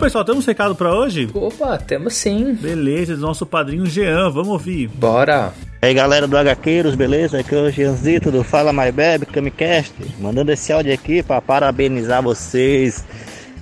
pessoal, 0.00 0.24
temos 0.24 0.44
um 0.44 0.46
recado 0.46 0.74
para 0.74 0.94
hoje? 0.94 1.28
Opa, 1.34 1.76
temos 1.76 2.14
sim. 2.14 2.54
Beleza, 2.54 3.14
do 3.14 3.20
nosso 3.20 3.44
padrinho 3.44 3.84
Jean, 3.84 4.30
vamos 4.30 4.48
ouvir. 4.48 4.88
Bora. 4.88 5.52
E 5.82 5.86
aí 5.86 5.94
galera 5.94 6.26
do 6.26 6.36
HQueiros, 6.38 6.94
beleza? 6.94 7.38
Aqui 7.38 7.54
é 7.54 7.60
o 7.60 7.70
Jeanzito 7.70 8.30
do 8.30 8.42
Fala 8.42 8.72
My 8.72 8.90
Bebe, 8.90 9.26
Camicast, 9.26 9.92
mandando 10.18 10.50
esse 10.52 10.72
áudio 10.72 10.94
aqui 10.94 11.22
para 11.22 11.42
parabenizar 11.42 12.22
vocês 12.22 13.04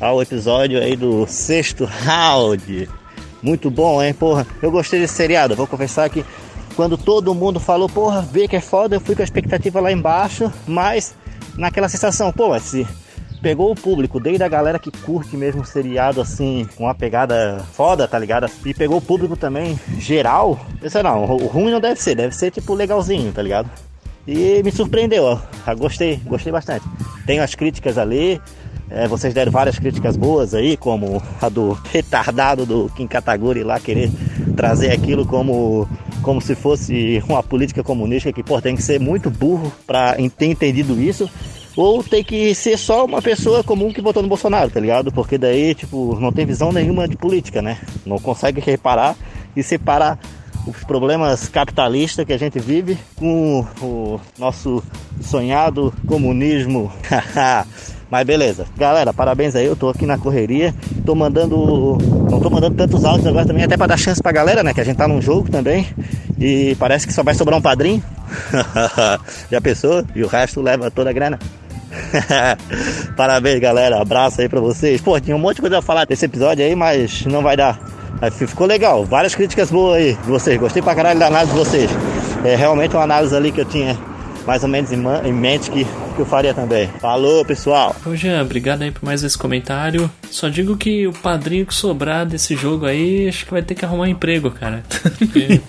ao 0.00 0.23
episódio 0.23 0.78
aí 0.80 0.95
do 0.95 1.26
sexto 1.26 1.85
round. 1.85 2.88
Muito 3.42 3.68
bom, 3.68 4.00
hein? 4.00 4.14
Porra, 4.14 4.47
eu 4.62 4.71
gostei 4.71 5.00
desse 5.00 5.14
seriado, 5.14 5.57
vou 5.57 5.66
confessar 5.66 6.09
que 6.09 6.25
quando 6.76 6.97
todo 6.97 7.35
mundo 7.35 7.59
falou, 7.59 7.88
porra, 7.88 8.23
vê 8.23 8.47
que 8.47 8.54
é 8.54 8.61
foda, 8.61 8.95
eu 8.95 9.00
fui 9.00 9.16
com 9.16 9.23
a 9.23 9.25
expectativa 9.25 9.80
lá 9.80 9.90
embaixo, 9.90 10.52
mas 10.68 11.16
naquela 11.57 11.88
sensação, 11.88 12.30
pô, 12.30 12.54
esse 12.54 12.87
pegou 13.40 13.71
o 13.71 13.75
público, 13.75 14.21
desde 14.21 14.42
a 14.42 14.49
galera 14.49 14.78
que 14.78 14.90
curte 14.90 15.37
mesmo 15.37 15.64
seriado 15.64 16.21
assim, 16.21 16.66
com 16.76 16.85
uma 16.85 16.95
pegada 16.95 17.64
foda, 17.73 18.07
tá 18.07 18.18
ligado? 18.18 18.50
E 18.64 18.75
pegou 18.75 18.99
o 18.99 19.02
público 19.02 19.37
também 19.37 19.78
geral. 19.99 20.59
Pensei, 20.80 21.02
não, 21.02 21.25
o 21.25 21.47
ruim 21.47 21.71
não 21.71 21.80
deve 21.80 22.00
ser, 22.00 22.14
deve 22.14 22.35
ser 22.35 22.50
tipo 22.50 22.75
legalzinho, 22.75 23.33
tá 23.33 23.42
ligado? 23.42 23.71
E 24.26 24.62
me 24.62 24.71
surpreendeu, 24.71 25.25
ó. 25.25 25.38
Ah, 25.66 25.75
gostei, 25.75 26.16
gostei 26.26 26.52
bastante. 26.52 26.85
Tenho 27.25 27.42
as 27.42 27.54
críticas 27.54 27.97
ali. 27.97 28.40
É, 28.90 29.07
vocês 29.07 29.35
deram 29.35 29.52
várias 29.52 29.78
críticas 29.78 30.16
boas 30.16 30.54
aí, 30.54 30.76
como 30.76 31.23
a 31.42 31.49
do 31.50 31.73
retardado 31.92 32.64
do 32.64 32.90
Kim 32.97 33.07
Kataguri 33.07 33.62
lá 33.62 33.78
querer 33.78 34.11
trazer 34.57 34.92
aquilo 34.92 35.26
como, 35.26 35.87
como 36.23 36.40
se 36.40 36.54
fosse 36.54 37.23
uma 37.28 37.42
política 37.42 37.83
comunista 37.83 38.33
que 38.33 38.42
pô, 38.42 38.62
tem 38.62 38.75
que 38.75 38.83
ser 38.83 38.99
muito 38.99 39.30
burro 39.30 39.71
para 39.87 40.14
ter 40.14 40.47
entendido 40.47 40.99
isso 40.99 41.28
ou 41.78 42.02
tem 42.02 42.25
que 42.25 42.56
ser 42.56 42.76
só 42.76 43.04
uma 43.04 43.23
pessoa 43.23 43.62
comum 43.62 43.92
que 43.92 44.00
votou 44.00 44.20
no 44.20 44.28
Bolsonaro, 44.28 44.68
tá 44.68 44.80
ligado? 44.80 45.12
Porque 45.12 45.38
daí, 45.38 45.76
tipo, 45.76 46.18
não 46.18 46.32
tem 46.32 46.44
visão 46.44 46.73
nenhuma 46.73 47.06
de 47.06 47.16
política, 47.16 47.62
né? 47.62 47.78
Não 48.04 48.18
consegue 48.18 48.61
reparar 48.61 49.14
e 49.54 49.62
separar 49.62 50.18
os 50.66 50.82
problemas 50.82 51.49
capitalistas 51.49 52.26
que 52.26 52.32
a 52.32 52.37
gente 52.37 52.58
vive 52.58 52.99
com 53.14 53.64
o 53.80 54.20
nosso 54.37 54.82
sonhado 55.23 55.94
comunismo. 56.04 56.90
Mas 58.11 58.26
beleza. 58.26 58.66
Galera, 58.76 59.12
parabéns 59.12 59.54
aí. 59.54 59.66
Eu 59.66 59.76
tô 59.76 59.88
aqui 59.88 60.04
na 60.04 60.18
correria. 60.18 60.75
Tô 61.06 61.14
mandando. 61.14 61.97
Não 62.28 62.40
tô 62.40 62.50
mandando 62.50 62.75
tantos 62.75 63.04
áudios 63.04 63.26
agora 63.28 63.47
também, 63.47 63.62
até 63.62 63.76
para 63.76 63.87
dar 63.87 63.97
chance 63.97 64.20
pra 64.20 64.32
galera, 64.32 64.64
né? 64.64 64.75
Que 64.75 64.80
a 64.80 64.85
gente 64.85 64.97
tá 64.97 65.06
num 65.06 65.23
jogo 65.23 65.49
também. 65.49 65.87
E 66.40 66.75
parece 66.80 67.06
que 67.06 67.12
só 67.12 67.23
vai 67.23 67.35
sobrar 67.35 67.56
um 67.56 67.62
padrinho. 67.62 68.02
Já 69.49 69.61
pensou? 69.61 70.04
E 70.16 70.25
o 70.25 70.26
resto 70.26 70.61
leva 70.61 70.90
toda 70.90 71.11
a 71.11 71.12
grana. 71.12 71.38
Parabéns, 73.16 73.61
galera. 73.61 74.00
Abraço 74.00 74.40
aí 74.40 74.49
pra 74.49 74.61
vocês. 74.61 75.00
Pô, 75.00 75.18
tinha 75.21 75.37
um 75.37 75.38
monte 75.38 75.57
de 75.57 75.62
coisa 75.62 75.78
a 75.78 75.83
falar 75.83 76.04
desse 76.04 76.25
episódio 76.25 76.64
aí, 76.64 76.75
mas 76.75 77.25
não 77.26 77.42
vai 77.42 77.57
dar. 77.57 77.78
Ficou 78.33 78.66
legal. 78.66 79.04
Várias 79.04 79.35
críticas 79.35 79.71
boas 79.71 79.97
aí 79.97 80.14
de 80.14 80.28
vocês. 80.28 80.59
Gostei 80.59 80.83
pra 80.83 80.95
caralho 80.95 81.18
da 81.18 81.26
análise 81.26 81.52
de 81.52 81.59
vocês. 81.59 81.90
É 82.45 82.57
realmente 82.57 82.95
uma 82.95 83.04
análise 83.04 83.35
ali 83.35 83.52
que 83.52 83.61
eu 83.61 83.64
tinha 83.64 83.97
mais 84.47 84.62
ou 84.62 84.68
menos 84.68 84.90
em 84.92 85.33
mente 85.33 85.71
que 85.71 85.87
que 86.19 86.23
eu 86.23 86.27
faria 86.27 86.53
também. 86.53 86.89
Falou, 87.01 87.45
pessoal. 87.45 87.95
Ô 88.05 88.15
Jean, 88.17 88.43
obrigado 88.43 88.83
aí 88.83 88.91
por 88.91 89.05
mais 89.05 89.23
esse 89.23 89.39
comentário. 89.39 90.11
Só 90.31 90.49
digo 90.49 90.77
que 90.77 91.07
o 91.07 91.13
padrinho 91.13 91.65
que 91.65 91.73
sobrar 91.75 92.27
desse 92.27 92.57
jogo 92.57 92.87
aí, 92.87 93.29
acho 93.29 93.45
que 93.47 93.53
vai 93.53 93.63
ter 93.63 93.77
que 93.77 93.85
arrumar 93.85 94.03
um 94.05 94.07
emprego, 94.07 94.51
cara. 94.51 94.83
Porque 95.19 95.61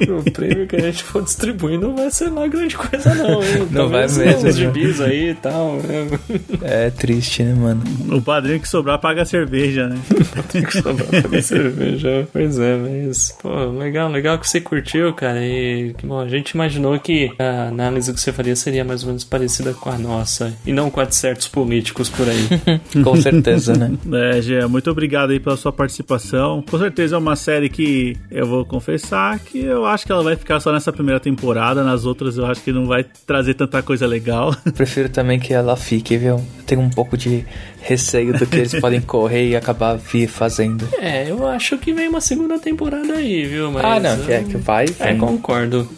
o 0.10 0.30
prêmio 0.32 0.66
que 0.66 0.76
a 0.76 0.80
gente 0.80 1.02
for 1.02 1.22
distribuir 1.22 1.78
não 1.78 1.94
vai 1.94 2.10
ser 2.10 2.30
lá 2.30 2.46
grande 2.46 2.76
coisa, 2.76 3.14
não. 3.14 3.42
Hein? 3.42 3.68
Não 3.70 3.88
vai 3.90 4.06
Talvez 4.08 4.16
mesmo, 4.16 4.38
Uns 4.38 4.44
né? 4.44 4.52
gibis 4.52 5.00
aí 5.02 5.30
e 5.30 5.34
tal. 5.34 5.74
né? 5.76 6.18
É 6.62 6.90
triste, 6.90 7.42
né, 7.42 7.52
mano? 7.54 7.82
O 8.10 8.22
padrinho 8.22 8.60
que 8.60 8.68
sobrar 8.68 8.98
paga 8.98 9.22
a 9.22 9.26
cerveja, 9.26 9.86
né? 9.86 9.98
Tem 10.50 10.62
que 10.62 10.80
sobrar 10.80 11.22
pra 11.22 11.42
cerveja. 11.42 12.26
Pois 12.32 12.58
é, 12.58 12.74
mas. 12.76 13.36
Pô, 13.42 13.66
legal, 13.72 14.08
legal 14.10 14.38
que 14.38 14.48
você 14.48 14.60
curtiu, 14.62 15.12
cara. 15.12 15.44
E 15.44 15.94
bom, 16.02 16.18
a 16.20 16.28
gente 16.28 16.52
imaginou 16.52 16.98
que 16.98 17.30
a 17.38 17.68
análise 17.68 18.12
que 18.14 18.20
você 18.20 18.32
faria 18.32 18.56
seria 18.56 18.84
mais 18.84 19.02
ou 19.02 19.08
menos 19.08 19.24
parecida 19.24 19.57
com 19.74 19.90
a 19.90 19.98
nossa. 19.98 20.54
E 20.66 20.72
não 20.72 20.90
com 20.90 21.00
a 21.00 21.04
de 21.04 21.14
certos 21.14 21.48
políticos 21.48 22.08
por 22.08 22.26
aí. 22.28 22.48
Com 23.02 23.16
certeza, 23.16 23.74
né? 23.74 23.92
É, 24.18 24.40
Gê, 24.42 24.66
muito 24.66 24.90
obrigado 24.90 25.30
aí 25.30 25.38
pela 25.40 25.56
sua 25.56 25.72
participação. 25.72 26.62
Com 26.68 26.78
certeza 26.78 27.14
é 27.16 27.18
uma 27.18 27.36
série 27.36 27.68
que 27.68 28.16
eu 28.30 28.46
vou 28.46 28.64
confessar 28.64 29.38
que 29.38 29.60
eu 29.60 29.84
acho 29.86 30.04
que 30.04 30.12
ela 30.12 30.22
vai 30.22 30.36
ficar 30.36 30.60
só 30.60 30.72
nessa 30.72 30.92
primeira 30.92 31.20
temporada. 31.20 31.82
Nas 31.84 32.04
outras 32.04 32.36
eu 32.36 32.46
acho 32.46 32.62
que 32.62 32.72
não 32.72 32.86
vai 32.86 33.04
trazer 33.26 33.54
tanta 33.54 33.82
coisa 33.82 34.06
legal. 34.06 34.54
Prefiro 34.74 35.08
também 35.08 35.38
que 35.38 35.52
ela 35.52 35.76
fique, 35.76 36.16
viu? 36.16 36.36
Eu 36.36 36.46
tenho 36.66 36.80
um 36.80 36.90
pouco 36.90 37.16
de 37.16 37.44
receio 37.80 38.36
do 38.36 38.46
que 38.46 38.56
eles 38.56 38.74
podem 38.80 39.00
correr 39.00 39.48
e 39.48 39.56
acabar 39.56 39.94
vir 39.96 40.28
fazendo. 40.28 40.88
É, 40.98 41.30
eu 41.30 41.46
acho 41.46 41.78
que 41.78 41.92
vem 41.92 42.08
uma 42.08 42.20
segunda 42.20 42.58
temporada 42.58 43.14
aí, 43.14 43.44
viu? 43.46 43.70
Mas, 43.72 43.84
ah, 43.84 44.00
não, 44.00 44.18
que 44.24 44.32
é 44.32 44.42
que 44.42 44.56
vai, 44.56 44.86
É, 44.98 45.14
concordo. 45.14 45.88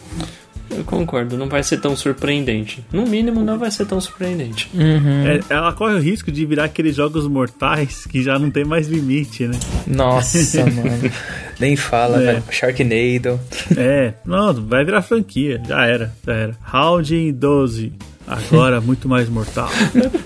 Eu 0.75 0.83
concordo, 0.83 1.37
não 1.37 1.47
vai 1.49 1.61
ser 1.63 1.79
tão 1.79 1.95
surpreendente. 1.95 2.83
No 2.91 3.05
mínimo, 3.05 3.41
não 3.43 3.57
vai 3.59 3.69
ser 3.71 3.85
tão 3.85 3.99
surpreendente. 3.99 4.69
Uhum. 4.73 5.27
É, 5.27 5.39
ela 5.49 5.73
corre 5.73 5.95
o 5.95 5.99
risco 5.99 6.31
de 6.31 6.45
virar 6.45 6.65
aqueles 6.65 6.95
jogos 6.95 7.27
mortais 7.27 8.05
que 8.05 8.23
já 8.23 8.39
não 8.39 8.49
tem 8.49 8.63
mais 8.63 8.87
limite, 8.87 9.47
né? 9.47 9.59
Nossa, 9.87 10.61
mano. 10.69 11.11
Nem 11.59 11.75
fala, 11.75 12.21
É. 12.21 12.25
velho. 12.25 12.43
Sharknado. 12.49 13.39
É, 13.77 14.13
não, 14.25 14.53
vai 14.53 14.83
virar 14.85 15.01
franquia. 15.01 15.61
Já 15.67 15.85
era, 15.85 16.13
já 16.25 16.33
era. 16.33 16.55
Round 16.63 17.31
12. 17.33 17.93
Agora 18.27 18.79
muito 18.81 19.09
mais 19.09 19.27
mortal. 19.27 19.69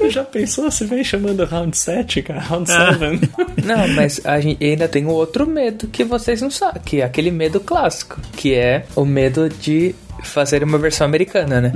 Já 0.10 0.24
pensou 0.24 0.70
se 0.70 0.86
vem 0.86 1.04
chamando 1.04 1.44
Round 1.46 1.75
7, 1.75 2.22
cara? 2.22 2.40
Round 2.42 2.72
Ah. 2.72 2.94
7? 2.94 3.30
Não, 3.66 3.88
mas 3.96 4.22
a 4.24 4.40
gente 4.40 4.64
ainda 4.64 4.88
tem 4.88 5.06
um 5.06 5.10
outro 5.10 5.48
medo 5.48 5.88
que 5.88 6.04
vocês 6.04 6.40
não 6.42 6.52
sabem, 6.52 6.82
que 6.86 7.02
é 7.02 7.04
aquele 7.04 7.32
medo 7.32 7.60
clássico, 7.60 8.20
que 8.38 8.54
é 8.54 8.86
o 8.96 9.04
medo 9.06 9.50
de 9.50 9.96
fazer 10.24 10.63
uma 10.63 10.77
versão 10.77 11.05
americana, 11.05 11.62
né? 11.62 11.72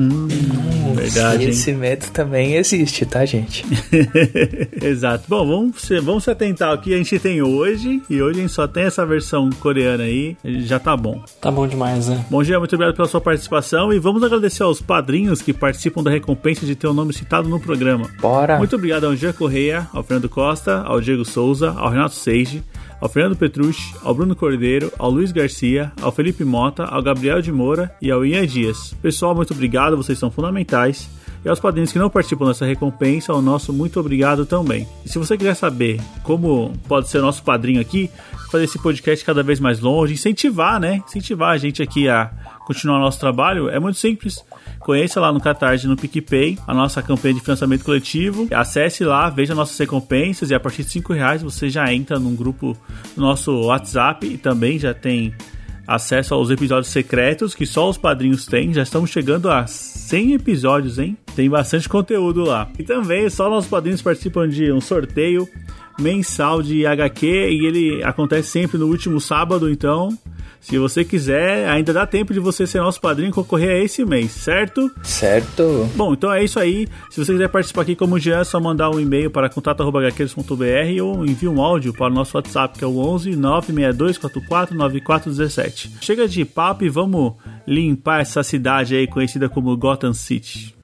Verdade, 0.95 1.43
hein? 1.43 1.49
Esse 1.49 1.71
medo 1.71 2.07
também 2.11 2.55
existe, 2.55 3.05
tá, 3.05 3.25
gente? 3.25 3.65
Exato. 4.81 5.25
Bom, 5.27 5.47
vamos 5.47 5.81
se, 5.81 5.99
vamos 5.99 6.23
se 6.23 6.31
atentar 6.31 6.69
ao 6.69 6.77
que 6.77 6.93
a 6.93 6.97
gente 6.97 7.17
tem 7.19 7.41
hoje. 7.41 8.01
E 8.09 8.21
hoje 8.21 8.39
a 8.39 8.41
gente 8.41 8.53
só 8.53 8.67
tem 8.67 8.83
essa 8.83 9.05
versão 9.05 9.49
coreana 9.59 10.03
aí. 10.03 10.35
Já 10.43 10.79
tá 10.79 10.95
bom. 10.95 11.23
Tá 11.41 11.51
bom 11.51 11.67
demais, 11.67 12.07
né? 12.07 12.25
Bom 12.29 12.43
dia, 12.43 12.59
muito 12.59 12.75
obrigado 12.75 12.95
pela 12.95 13.07
sua 13.07 13.21
participação. 13.21 13.93
E 13.93 13.99
vamos 13.99 14.23
agradecer 14.23 14.63
aos 14.63 14.81
padrinhos 14.81 15.41
que 15.41 15.53
participam 15.53 16.03
da 16.03 16.11
recompensa 16.11 16.65
de 16.65 16.75
ter 16.75 16.87
o 16.87 16.93
nome 16.93 17.13
citado 17.13 17.47
no 17.47 17.59
programa. 17.59 18.09
Bora. 18.19 18.57
Muito 18.57 18.75
obrigado 18.75 19.05
ao 19.05 19.15
Jean 19.15 19.33
Correia, 19.33 19.87
ao 19.93 20.03
Fernando 20.03 20.29
Costa, 20.29 20.81
ao 20.81 20.99
Diego 20.99 21.23
Souza, 21.23 21.71
ao 21.77 21.89
Renato 21.89 22.15
Seige, 22.15 22.63
ao 22.99 23.09
Fernando 23.09 23.35
Petrucci, 23.37 23.93
ao 24.03 24.13
Bruno 24.13 24.35
Cordeiro, 24.35 24.91
ao 24.97 25.09
Luiz 25.09 25.31
Garcia, 25.31 25.91
ao 26.01 26.11
Felipe 26.11 26.43
Mota, 26.43 26.85
ao 26.85 27.01
Gabriel 27.01 27.41
de 27.41 27.51
Moura 27.51 27.95
e 28.01 28.11
ao 28.11 28.25
Ian 28.25 28.45
Dias. 28.45 28.95
Pessoal, 29.01 29.35
muito 29.35 29.53
obrigado, 29.53 29.97
vocês 29.97 30.17
são 30.19 30.29
fundamentais. 30.29 31.09
E 31.43 31.47
aos 31.47 31.59
padrinhos 31.59 31.91
que 31.91 31.99
não 31.99 32.09
participam 32.09 32.47
dessa 32.47 32.65
recompensa, 32.65 33.33
o 33.33 33.41
nosso 33.41 33.71
muito 33.71 33.99
obrigado 33.99 34.45
também. 34.45 34.85
E 35.05 35.09
se 35.09 35.17
você 35.17 35.37
quiser 35.37 35.55
saber 35.55 36.01
como 36.21 36.73
pode 36.87 37.07
ser 37.07 37.21
nosso 37.21 37.41
padrinho 37.43 37.79
aqui, 37.79 38.11
fazer 38.51 38.65
esse 38.65 38.77
podcast 38.77 39.23
cada 39.23 39.41
vez 39.41 39.59
mais 39.59 39.79
longe, 39.79 40.13
incentivar, 40.13 40.79
né? 40.79 41.01
Incentivar 41.07 41.51
a 41.51 41.57
gente 41.57 41.81
aqui 41.81 42.09
a 42.09 42.29
continuar 42.69 42.99
nosso 42.99 43.19
trabalho, 43.19 43.67
é 43.67 43.79
muito 43.79 43.97
simples. 43.97 44.45
Conheça 44.77 45.19
lá 45.19 45.33
no 45.33 45.41
Catarse 45.41 45.87
no 45.87 45.97
PicPay 45.97 46.55
a 46.67 46.73
nossa 46.73 47.01
campanha 47.01 47.33
de 47.33 47.39
financiamento 47.39 47.83
coletivo. 47.83 48.47
Acesse 48.53 49.03
lá, 49.03 49.27
veja 49.27 49.55
nossas 49.55 49.75
recompensas 49.75 50.51
e 50.51 50.53
a 50.53 50.59
partir 50.59 50.83
de 50.83 50.91
5 50.91 51.11
reais 51.11 51.41
você 51.41 51.67
já 51.67 51.91
entra 51.91 52.19
num 52.19 52.35
grupo 52.35 52.77
do 53.15 53.21
nosso 53.23 53.51
WhatsApp 53.63 54.23
e 54.27 54.37
também 54.37 54.77
já 54.77 54.93
tem 54.93 55.33
acesso 55.87 56.35
aos 56.35 56.51
episódios 56.51 56.89
secretos 56.89 57.55
que 57.55 57.65
só 57.65 57.89
os 57.89 57.97
padrinhos 57.97 58.45
têm. 58.45 58.71
Já 58.71 58.83
estamos 58.83 59.09
chegando 59.09 59.49
a 59.49 59.65
100 59.65 60.33
episódios, 60.33 60.99
hein? 60.99 61.17
Tem 61.35 61.49
bastante 61.49 61.89
conteúdo 61.89 62.43
lá. 62.43 62.69
E 62.77 62.83
também 62.83 63.27
só 63.31 63.49
nossos 63.49 63.67
padrinhos 63.69 64.03
participam 64.03 64.47
de 64.47 64.71
um 64.71 64.79
sorteio 64.79 65.49
mensal 65.99 66.61
de 66.61 66.85
HQ 66.85 67.25
e 67.25 67.65
ele 67.65 68.03
acontece 68.03 68.49
sempre 68.49 68.77
no 68.77 68.85
último 68.85 69.19
sábado, 69.19 69.71
então 69.71 70.15
se 70.61 70.77
você 70.77 71.03
quiser, 71.03 71.67
ainda 71.69 71.93
dá 71.93 72.05
tempo 72.05 72.33
de 72.33 72.39
você 72.39 72.67
ser 72.67 72.79
nosso 72.79 72.99
padrinho 72.99 73.29
e 73.29 73.33
concorrer 73.33 73.69
a 73.69 73.83
esse 73.83 74.03
mês, 74.05 74.31
certo? 74.31 74.91
Certo. 75.03 75.89
Bom, 75.95 76.13
então 76.13 76.31
é 76.31 76.43
isso 76.43 76.59
aí. 76.59 76.87
Se 77.09 77.23
você 77.23 77.33
quiser 77.33 77.49
participar 77.49 77.81
aqui 77.81 77.95
como 77.95 78.19
Jean, 78.19 78.39
é 78.39 78.43
só 78.43 78.59
mandar 78.59 78.89
um 78.89 78.99
e-mail 78.99 79.31
para 79.31 79.49
contato.hqueiros.br 79.49 81.03
ou 81.03 81.25
envie 81.25 81.47
um 81.47 81.61
áudio 81.61 81.93
para 81.93 82.11
o 82.11 82.15
nosso 82.15 82.37
WhatsApp, 82.37 82.77
que 82.77 82.83
é 82.83 82.87
o 82.87 82.97
11 82.97 83.35
962 83.35 84.17
44 84.17 84.75
9417. 84.75 85.97
Chega 86.01 86.27
de 86.27 86.45
papo 86.45 86.83
e 86.83 86.89
vamos 86.89 87.33
limpar 87.65 88.21
essa 88.21 88.43
cidade 88.43 88.95
aí 88.95 89.07
conhecida 89.07 89.49
como 89.49 89.75
Gotham 89.77 90.13
City. 90.13 90.75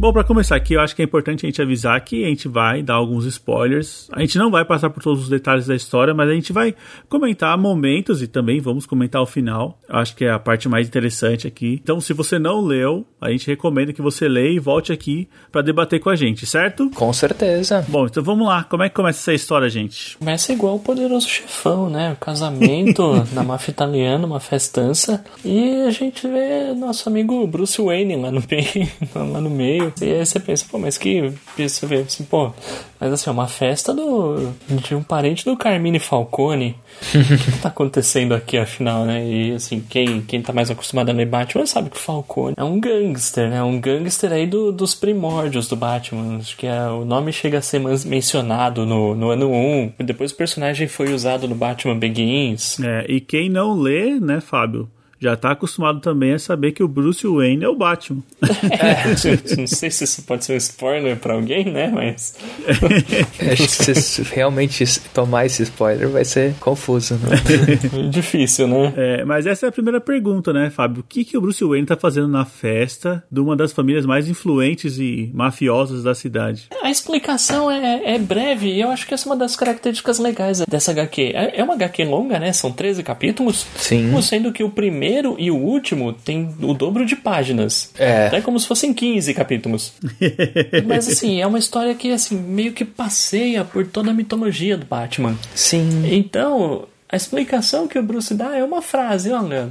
Bom, 0.00 0.14
para 0.14 0.24
começar 0.24 0.56
aqui, 0.56 0.72
eu 0.72 0.80
acho 0.80 0.96
que 0.96 1.02
é 1.02 1.04
importante 1.04 1.44
a 1.44 1.46
gente 1.46 1.60
avisar 1.60 2.00
que 2.00 2.24
a 2.24 2.28
gente 2.28 2.48
vai 2.48 2.82
dar 2.82 2.94
alguns 2.94 3.26
spoilers. 3.26 4.08
A 4.10 4.20
gente 4.22 4.38
não 4.38 4.50
vai 4.50 4.64
passar 4.64 4.88
por 4.88 5.02
todos 5.02 5.24
os 5.24 5.28
detalhes 5.28 5.66
da 5.66 5.76
história, 5.76 6.14
mas 6.14 6.26
a 6.26 6.32
gente 6.32 6.54
vai 6.54 6.74
comentar 7.06 7.58
momentos 7.58 8.22
e 8.22 8.26
também 8.26 8.60
vamos 8.60 8.86
comentar 8.86 9.20
o 9.20 9.26
final. 9.26 9.78
Eu 9.86 9.96
acho 9.96 10.16
que 10.16 10.24
é 10.24 10.30
a 10.30 10.38
parte 10.38 10.70
mais 10.70 10.88
interessante 10.88 11.46
aqui. 11.46 11.78
Então, 11.82 12.00
se 12.00 12.14
você 12.14 12.38
não 12.38 12.62
leu, 12.62 13.04
a 13.20 13.30
gente 13.30 13.46
recomenda 13.46 13.92
que 13.92 14.00
você 14.00 14.26
leia 14.26 14.54
e 14.54 14.58
volte 14.58 14.90
aqui 14.90 15.28
para 15.52 15.60
debater 15.60 16.00
com 16.00 16.08
a 16.08 16.16
gente, 16.16 16.46
certo? 16.46 16.88
Com 16.94 17.12
certeza. 17.12 17.84
Bom, 17.86 18.06
então 18.06 18.22
vamos 18.22 18.48
lá. 18.48 18.64
Como 18.64 18.82
é 18.82 18.88
que 18.88 18.94
começa 18.94 19.18
essa 19.20 19.34
história, 19.34 19.68
gente? 19.68 20.16
Começa 20.16 20.50
igual 20.50 20.76
o 20.76 20.80
poderoso 20.80 21.28
chefão, 21.28 21.90
né? 21.90 22.12
O 22.12 22.16
casamento 22.16 23.22
na 23.34 23.42
máfia 23.42 23.70
italiana, 23.70 24.26
uma 24.26 24.40
festança. 24.40 25.22
E 25.44 25.82
a 25.82 25.90
gente 25.90 26.26
vê 26.26 26.72
nosso 26.72 27.06
amigo 27.06 27.46
Bruce 27.46 27.82
Wayne 27.82 28.16
lá 28.16 28.30
no 28.30 28.42
meio. 28.50 28.88
lá 29.14 29.40
no 29.42 29.50
meio. 29.50 29.89
E 30.00 30.04
aí 30.04 30.26
você 30.26 30.40
pensa, 30.40 30.66
pô, 30.70 30.78
mas 30.78 30.96
que. 30.96 31.32
Você 31.56 31.86
vê 31.86 31.96
assim, 31.96 32.24
pô, 32.24 32.52
mas 33.00 33.12
assim, 33.12 33.30
é 33.30 33.32
uma 33.32 33.48
festa 33.48 33.94
do, 33.94 34.52
de 34.68 34.94
um 34.94 35.02
parente 35.02 35.44
do 35.44 35.56
Carmine 35.56 35.98
Falcone. 35.98 36.76
o 37.14 37.38
que, 37.38 37.52
que 37.52 37.58
tá 37.58 37.68
acontecendo 37.68 38.34
aqui, 38.34 38.58
afinal, 38.58 39.06
né? 39.06 39.26
E 39.26 39.52
assim, 39.52 39.80
quem, 39.80 40.20
quem 40.20 40.42
tá 40.42 40.52
mais 40.52 40.70
acostumado 40.70 41.08
a 41.08 41.12
ler 41.12 41.26
Batman 41.26 41.64
sabe 41.64 41.88
que 41.88 41.96
o 41.96 42.00
Falcone 42.00 42.54
é 42.58 42.62
um 42.62 42.78
gangster, 42.78 43.48
né? 43.48 43.62
Um 43.62 43.80
gangster 43.80 44.32
aí 44.32 44.46
do, 44.46 44.70
dos 44.70 44.94
primórdios 44.94 45.66
do 45.66 45.76
Batman. 45.76 46.38
Acho 46.38 46.56
que 46.56 46.66
é, 46.66 46.88
o 46.88 47.04
nome 47.04 47.32
chega 47.32 47.58
a 47.58 47.62
ser 47.62 47.80
mencionado 47.80 48.84
no, 48.84 49.14
no 49.14 49.30
ano 49.30 49.50
1. 49.50 49.92
Depois 50.04 50.32
o 50.32 50.36
personagem 50.36 50.86
foi 50.86 51.12
usado 51.12 51.48
no 51.48 51.54
Batman 51.54 51.98
Begins. 51.98 52.78
É, 52.80 53.06
e 53.08 53.20
quem 53.20 53.48
não 53.48 53.72
lê, 53.72 54.20
né, 54.20 54.40
Fábio? 54.40 54.88
Já 55.20 55.36
tá 55.36 55.52
acostumado 55.52 56.00
também 56.00 56.32
a 56.32 56.38
saber 56.38 56.72
que 56.72 56.82
o 56.82 56.88
Bruce 56.88 57.26
Wayne 57.26 57.62
é 57.62 57.68
o 57.68 57.76
Batman. 57.76 58.22
É, 58.42 59.08
não 59.56 59.66
sei 59.66 59.90
se 59.90 60.04
isso 60.04 60.22
pode 60.22 60.46
ser 60.46 60.54
um 60.54 60.56
spoiler 60.56 61.16
pra 61.18 61.34
alguém, 61.34 61.66
né? 61.66 61.88
Mas. 61.88 62.34
Acho 63.52 63.84
que 63.84 63.94
se 63.94 64.22
realmente 64.22 64.84
tomar 65.12 65.44
esse 65.44 65.62
spoiler 65.64 66.08
vai 66.08 66.24
ser 66.24 66.54
confuso, 66.54 67.14
né? 67.16 67.36
Difícil, 68.10 68.66
né? 68.66 68.94
É, 68.96 69.24
mas 69.24 69.46
essa 69.46 69.66
é 69.66 69.68
a 69.68 69.72
primeira 69.72 70.00
pergunta, 70.00 70.52
né, 70.52 70.70
Fábio? 70.70 71.00
O 71.00 71.04
que, 71.04 71.24
que 71.24 71.36
o 71.36 71.40
Bruce 71.40 71.62
Wayne 71.62 71.86
tá 71.86 71.96
fazendo 71.96 72.28
na 72.28 72.46
festa 72.46 73.22
de 73.30 73.40
uma 73.40 73.54
das 73.54 73.72
famílias 73.72 74.06
mais 74.06 74.26
influentes 74.26 74.98
e 74.98 75.30
mafiosas 75.34 76.02
da 76.02 76.14
cidade? 76.14 76.68
A 76.82 76.90
explicação 76.90 77.70
é, 77.70 78.14
é 78.14 78.18
breve 78.18 78.72
e 78.72 78.80
eu 78.80 78.90
acho 78.90 79.06
que 79.06 79.12
essa 79.12 79.28
é 79.28 79.30
uma 79.30 79.36
das 79.36 79.54
características 79.54 80.18
legais 80.18 80.60
dessa 80.66 80.92
HQ. 80.92 81.32
É 81.34 81.60
é 81.60 81.64
uma 81.64 81.74
HQ 81.74 82.04
longa, 82.04 82.38
né? 82.38 82.52
São 82.52 82.72
13 82.72 83.02
capítulos. 83.02 83.66
Sim. 83.76 84.20
Sendo 84.22 84.52
que 84.52 84.64
o 84.64 84.70
primeiro 84.70 85.09
e 85.38 85.50
o 85.50 85.56
último 85.56 86.12
tem 86.12 86.54
o 86.62 86.72
dobro 86.72 87.04
de 87.04 87.16
páginas. 87.16 87.92
É. 87.98 88.30
É 88.32 88.40
como 88.40 88.58
se 88.58 88.66
fossem 88.66 88.92
15 88.94 89.34
capítulos. 89.34 89.92
Mas 90.86 91.08
assim, 91.08 91.40
é 91.40 91.46
uma 91.46 91.58
história 91.58 91.94
que 91.94 92.10
assim 92.12 92.36
meio 92.36 92.72
que 92.72 92.84
passeia 92.84 93.64
por 93.64 93.86
toda 93.86 94.10
a 94.10 94.14
mitologia 94.14 94.76
do 94.76 94.86
Batman. 94.86 95.36
Sim. 95.54 96.02
Então, 96.10 96.86
a 97.08 97.16
explicação 97.16 97.88
que 97.88 97.98
o 97.98 98.02
Bruce 98.02 98.34
dá 98.34 98.56
é 98.56 98.62
uma 98.62 98.80
frase, 98.80 99.32
olha. 99.32 99.70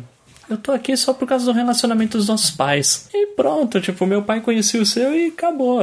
eu 0.50 0.58
tô 0.58 0.72
aqui 0.72 0.96
só 0.98 1.14
por 1.14 1.28
causa 1.28 1.46
do 1.46 1.52
relacionamento 1.52 2.18
dos 2.18 2.28
nossos 2.28 2.52
pais. 2.52 3.08
E 3.14 3.28
pronto, 3.28 3.80
tipo, 3.80 4.06
meu 4.06 4.22
pai 4.22 4.42
conhecia 4.42 4.82
o 4.82 4.86
seu 4.86 5.16
e 5.16 5.28
acabou. 5.28 5.82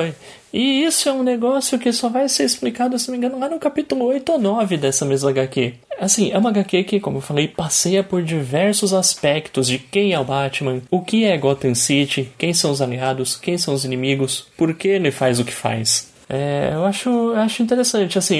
E 0.56 0.86
isso 0.86 1.06
é 1.06 1.12
um 1.12 1.22
negócio 1.22 1.78
que 1.78 1.92
só 1.92 2.08
vai 2.08 2.30
ser 2.30 2.44
explicado, 2.44 2.98
se 2.98 3.08
não 3.08 3.12
me 3.12 3.18
engano, 3.18 3.38
lá 3.38 3.46
no 3.46 3.58
capítulo 3.58 4.06
8 4.06 4.32
ou 4.32 4.38
9 4.38 4.78
dessa 4.78 5.04
mesma 5.04 5.28
HQ. 5.28 5.75
Assim, 6.00 6.30
é 6.32 6.38
uma 6.38 6.48
HQ 6.48 6.82
que, 6.84 6.98
como 6.98 7.18
eu 7.18 7.20
falei, 7.20 7.46
passeia 7.46 8.02
por 8.02 8.22
diversos 8.22 8.94
aspectos 8.94 9.66
de 9.66 9.78
quem 9.78 10.14
é 10.14 10.18
o 10.18 10.25
Batman, 10.25 10.80
o 10.90 11.02
que 11.02 11.26
é 11.26 11.36
Gotham 11.36 11.75
City, 11.75 12.32
quem 12.38 12.54
são 12.54 12.70
os 12.70 12.80
aliados, 12.80 13.36
quem 13.36 13.58
são 13.58 13.75
os 13.75 13.84
inimigos, 13.84 14.46
por 14.56 14.72
que 14.72 14.88
ele 14.88 15.10
faz 15.10 15.38
o 15.38 15.44
que 15.44 15.52
faz. 15.52 16.10
É, 16.26 16.70
eu 16.72 16.86
acho, 16.86 17.10
eu 17.10 17.36
acho 17.36 17.62
interessante, 17.62 18.16
assim, 18.16 18.38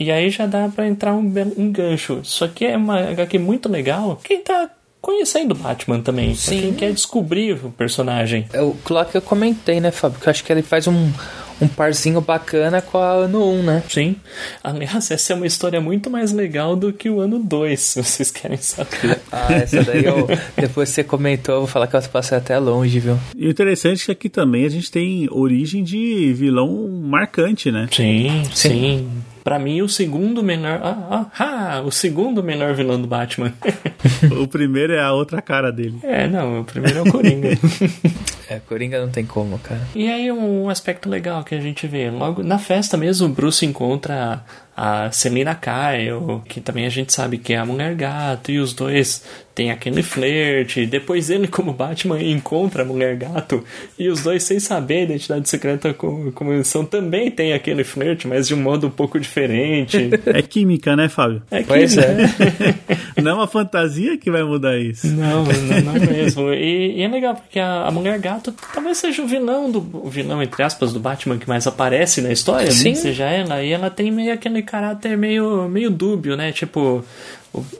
e 0.00 0.10
aí 0.10 0.30
já 0.30 0.46
dá 0.46 0.70
para 0.74 0.88
entrar 0.88 1.12
um, 1.12 1.30
um 1.54 1.70
gancho. 1.70 2.20
Isso 2.22 2.46
aqui 2.46 2.64
é 2.64 2.78
uma 2.78 3.10
HQ 3.10 3.38
muito 3.38 3.68
legal. 3.68 4.18
Quem 4.24 4.40
tá 4.40 4.70
conhecendo 5.02 5.54
Batman 5.54 6.00
também. 6.00 6.34
Sim. 6.34 6.60
quem 6.60 6.74
quer 6.74 6.92
descobrir 6.92 7.52
o 7.64 7.70
personagem. 7.70 8.46
É 8.52 8.60
o 8.60 8.74
que 9.10 9.16
eu 9.16 9.22
comentei, 9.22 9.80
né, 9.80 9.90
Fábio? 9.90 10.18
Que 10.18 10.28
eu 10.28 10.30
acho 10.30 10.44
que 10.44 10.52
ele 10.52 10.62
faz 10.62 10.86
um, 10.86 11.12
um 11.60 11.68
parzinho 11.68 12.20
bacana 12.20 12.80
com 12.80 12.98
a 12.98 13.10
ano 13.12 13.44
1, 13.50 13.62
né? 13.62 13.82
Sim. 13.88 14.16
Aliás, 14.62 15.10
essa 15.10 15.32
é 15.32 15.36
uma 15.36 15.46
história 15.46 15.80
muito 15.80 16.10
mais 16.10 16.32
legal 16.32 16.76
do 16.76 16.92
que 16.92 17.10
o 17.10 17.20
ano 17.20 17.38
2, 17.38 17.80
se 17.80 18.02
vocês 18.02 18.30
querem 18.30 18.56
saber. 18.56 19.20
ah, 19.32 19.52
essa 19.52 19.82
daí 19.82 20.04
eu, 20.04 20.28
depois 20.56 20.88
você 20.88 21.02
comentou, 21.02 21.54
eu 21.54 21.60
vou 21.60 21.68
falar 21.68 21.86
que 21.86 21.96
eu 21.96 22.02
passei 22.02 22.38
até 22.38 22.58
longe, 22.58 23.00
viu? 23.00 23.18
E 23.36 23.46
o 23.46 23.50
interessante 23.50 24.02
é 24.02 24.04
que 24.06 24.12
aqui 24.12 24.28
também 24.28 24.64
a 24.64 24.68
gente 24.68 24.90
tem 24.90 25.28
origem 25.30 25.82
de 25.82 26.32
vilão 26.32 26.88
marcante, 26.88 27.70
né? 27.70 27.88
Sim, 27.90 28.42
sim. 28.52 28.68
sim. 28.68 29.08
Pra 29.42 29.58
mim, 29.58 29.80
o 29.80 29.88
segundo 29.88 30.42
menor. 30.42 30.78
Ah, 30.82 31.08
ah, 31.10 31.26
ah, 31.38 31.80
o 31.80 31.90
segundo 31.90 32.42
menor 32.42 32.74
vilão 32.74 33.00
do 33.00 33.08
Batman. 33.08 33.52
o 34.42 34.46
primeiro 34.46 34.92
é 34.92 35.00
a 35.00 35.12
outra 35.12 35.40
cara 35.40 35.72
dele. 35.72 35.98
É, 36.02 36.28
não, 36.28 36.60
o 36.60 36.64
primeiro 36.64 36.98
é 36.98 37.02
o 37.02 37.10
Coringa. 37.10 37.48
é, 38.48 38.60
Coringa 38.60 39.00
não 39.00 39.10
tem 39.10 39.26
como, 39.26 39.58
cara. 39.58 39.80
E 39.94 40.08
aí, 40.08 40.32
um 40.32 40.68
aspecto 40.70 41.08
legal 41.08 41.44
que 41.44 41.54
a 41.54 41.60
gente 41.60 41.86
vê. 41.86 42.10
Logo 42.10 42.42
na 42.42 42.58
festa 42.58 42.96
mesmo, 42.96 43.26
o 43.26 43.30
Bruce 43.30 43.66
encontra 43.66 44.42
a 44.80 45.10
Selina 45.10 45.56
Kyle, 45.56 46.40
que 46.48 46.60
também 46.60 46.86
a 46.86 46.88
gente 46.88 47.12
sabe 47.12 47.36
que 47.36 47.52
é 47.52 47.56
a 47.56 47.66
mulher 47.66 47.96
gato, 47.96 48.52
e 48.52 48.60
os 48.60 48.72
dois 48.72 49.24
têm 49.52 49.72
aquele 49.72 50.04
flerte. 50.04 50.86
Depois 50.86 51.30
ele, 51.30 51.48
como 51.48 51.72
Batman, 51.72 52.22
encontra 52.22 52.82
a 52.82 52.86
mulher 52.86 53.16
gato, 53.16 53.64
e 53.98 54.08
os 54.08 54.22
dois, 54.22 54.44
sem 54.44 54.60
saber 54.60 54.98
a 54.98 55.02
identidade 55.02 55.48
secreta 55.48 55.92
como, 55.92 56.30
como 56.30 56.52
eles 56.52 56.68
são, 56.68 56.84
também 56.84 57.28
tem 57.28 57.52
aquele 57.52 57.82
flerte, 57.82 58.28
mas 58.28 58.46
de 58.46 58.54
um 58.54 58.62
modo 58.62 58.86
um 58.86 58.90
pouco 58.90 59.18
diferente. 59.18 60.10
É 60.26 60.42
química, 60.42 60.94
né, 60.94 61.08
Fábio? 61.08 61.42
É 61.50 61.62
pois 61.62 61.94
química. 61.94 62.78
é. 63.16 63.18
não 63.20 63.32
é 63.32 63.34
uma 63.34 63.46
fantasia 63.46 64.16
que 64.18 64.30
vai 64.30 64.42
mudar 64.42 64.78
isso. 64.78 65.06
Não, 65.08 65.42
não, 65.44 65.80
não 65.80 66.06
mesmo. 66.06 66.52
E, 66.52 66.98
e, 66.98 67.02
é 67.02 67.08
legal, 67.08 67.34
porque 67.34 67.58
a, 67.58 67.86
a, 67.86 67.90
mulher 67.90 68.18
gato 68.18 68.54
talvez 68.72 68.98
seja 68.98 69.22
o 69.22 69.26
vilão, 69.26 69.70
do, 69.70 69.78
o 69.92 70.08
vilão, 70.08 70.42
entre 70.42 70.62
aspas, 70.62 70.92
do 70.92 71.00
Batman 71.00 71.38
que 71.38 71.48
mais 71.48 71.66
aparece 71.66 72.20
na 72.20 72.30
história, 72.30 72.70
Sim. 72.70 72.90
Né? 72.90 72.94
seja 72.94 73.24
ela, 73.24 73.62
e 73.62 73.72
ela 73.72 73.90
tem 73.90 74.10
meio 74.10 74.32
aquele 74.32 74.62
caráter 74.68 75.16
meio, 75.16 75.68
meio 75.68 75.90
dúbio, 75.90 76.36
né? 76.36 76.52
Tipo, 76.52 77.04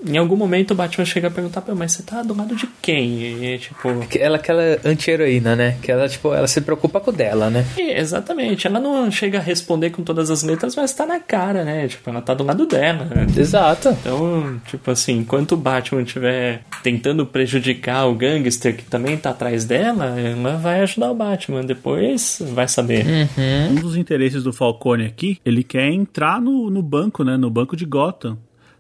em 0.06 0.16
algum 0.16 0.37
momento 0.37 0.72
o 0.72 0.75
Batman 0.75 1.04
chega 1.04 1.28
a 1.28 1.30
perguntar, 1.30 1.62
mas 1.75 1.92
você 1.92 2.02
tá 2.02 2.22
do 2.22 2.34
lado 2.34 2.56
de 2.56 2.66
quem? 2.80 3.44
E, 3.44 3.58
tipo... 3.58 3.88
Ela 4.18 4.37
é 4.37 4.38
aquela 4.38 4.62
anti-heroína, 4.84 5.54
né? 5.54 5.76
Que 5.82 5.92
ela, 5.92 6.08
tipo, 6.08 6.32
ela 6.32 6.46
se 6.46 6.60
preocupa 6.60 7.00
com 7.00 7.10
o 7.10 7.14
dela, 7.14 7.50
né? 7.50 7.64
E, 7.76 7.92
exatamente. 7.92 8.66
Ela 8.66 8.80
não 8.80 9.10
chega 9.10 9.38
a 9.38 9.42
responder 9.42 9.90
com 9.90 10.02
todas 10.02 10.30
as 10.30 10.42
letras, 10.42 10.75
mas 10.75 10.92
tá 10.92 11.04
na 11.04 11.20
cara, 11.20 11.64
né? 11.64 11.88
Tipo, 11.88 12.10
ela 12.10 12.22
tá 12.22 12.34
do 12.34 12.44
lado 12.44 12.66
dela. 12.66 13.04
Né? 13.04 13.26
Exato. 13.37 13.90
Então, 13.90 14.60
tipo 14.66 14.90
assim, 14.90 15.18
enquanto 15.18 15.52
o 15.52 15.56
Batman 15.56 16.02
estiver 16.02 16.62
tentando 16.82 17.26
prejudicar 17.26 18.06
o 18.06 18.14
gangster 18.14 18.76
que 18.76 18.84
também 18.84 19.16
tá 19.16 19.30
atrás 19.30 19.64
dela, 19.64 20.18
ela 20.18 20.56
vai 20.56 20.80
ajudar 20.80 21.10
o 21.10 21.14
Batman. 21.14 21.64
Depois 21.64 22.42
vai 22.52 22.68
saber. 22.68 23.04
Uhum. 23.06 23.70
Um 23.70 23.75
dos 23.75 23.96
interesses 23.96 24.42
do 24.42 24.52
Falcone 24.52 25.06
aqui, 25.06 25.38
ele 25.44 25.62
quer 25.62 25.88
entrar 25.88 26.40
no, 26.40 26.70
no 26.70 26.82
banco, 26.82 27.22
né? 27.22 27.37
No 27.37 27.50
banco 27.50 27.76
de 27.76 27.84
Gotham. 27.84 28.38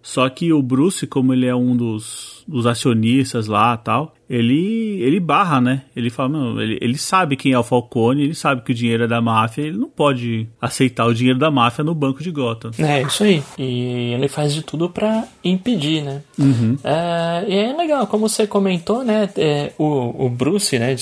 Só 0.08 0.26
que 0.30 0.54
o 0.54 0.62
Bruce, 0.62 1.06
como 1.06 1.34
ele 1.34 1.44
é 1.44 1.54
um 1.54 1.76
dos, 1.76 2.42
dos 2.48 2.64
acionistas 2.64 3.46
lá 3.46 3.76
tal, 3.76 4.14
ele 4.28 5.02
ele 5.02 5.20
barra, 5.20 5.60
né? 5.60 5.82
Ele 5.94 6.08
fala, 6.08 6.30
não, 6.30 6.62
ele, 6.62 6.78
ele 6.80 6.96
sabe 6.96 7.36
quem 7.36 7.52
é 7.52 7.58
o 7.58 7.62
Falcone, 7.62 8.22
ele 8.22 8.34
sabe 8.34 8.62
que 8.62 8.72
o 8.72 8.74
dinheiro 8.74 9.04
é 9.04 9.06
da 9.06 9.20
máfia, 9.20 9.64
ele 9.64 9.76
não 9.76 9.90
pode 9.90 10.48
aceitar 10.58 11.04
o 11.04 11.12
dinheiro 11.12 11.38
da 11.38 11.50
máfia 11.50 11.84
no 11.84 11.94
banco 11.94 12.22
de 12.22 12.30
Gotham. 12.30 12.70
É, 12.78 13.02
isso 13.02 13.22
aí. 13.22 13.42
E 13.58 14.14
ele 14.14 14.28
faz 14.28 14.54
de 14.54 14.62
tudo 14.62 14.88
para 14.88 15.28
impedir, 15.44 16.02
né? 16.02 16.22
Uhum. 16.38 16.78
É, 16.82 17.44
e 17.46 17.54
é 17.54 17.76
legal, 17.76 18.06
como 18.06 18.30
você 18.30 18.46
comentou, 18.46 19.04
né? 19.04 19.28
É, 19.36 19.72
o, 19.76 20.24
o 20.24 20.30
Bruce, 20.30 20.78
né? 20.78 20.96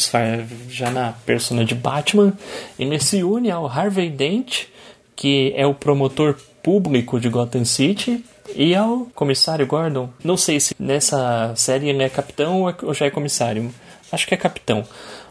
Já 0.69 0.91
na 0.91 1.13
persona 1.13 1.65
de 1.65 1.77
Batman, 1.77 2.33
ele 2.77 2.99
se 2.99 3.23
une 3.23 3.53
ao 3.53 3.69
Harvey 3.69 4.11
Dent, 4.11 4.65
que 5.15 5.53
é 5.55 5.65
o 5.65 5.75
promotor 5.75 6.35
público 6.61 7.21
de 7.21 7.29
Gotham 7.29 7.65
City 7.65 8.25
e 8.55 8.75
ao 8.75 9.07
comissário 9.15 9.67
Gordon, 9.67 10.09
não 10.23 10.37
sei 10.37 10.61
se 10.61 10.75
nessa 10.79 11.53
série 11.57 11.89
ele 11.89 12.03
é 12.03 12.09
capitão 12.09 12.63
ou 12.83 12.95
já 12.95 13.07
é 13.07 13.11
comissário. 13.11 13.73
Acho 14.11 14.27
que 14.27 14.35
é 14.35 14.37
capitão. 14.37 14.85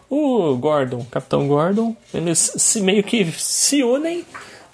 O 0.09 0.55
Gordon, 0.55 1.05
Capitão 1.09 1.47
Gordon, 1.47 1.95
eles 2.13 2.53
se 2.57 2.79
meio 2.81 3.03
que 3.03 3.25
se 3.31 3.83
unem 3.83 4.23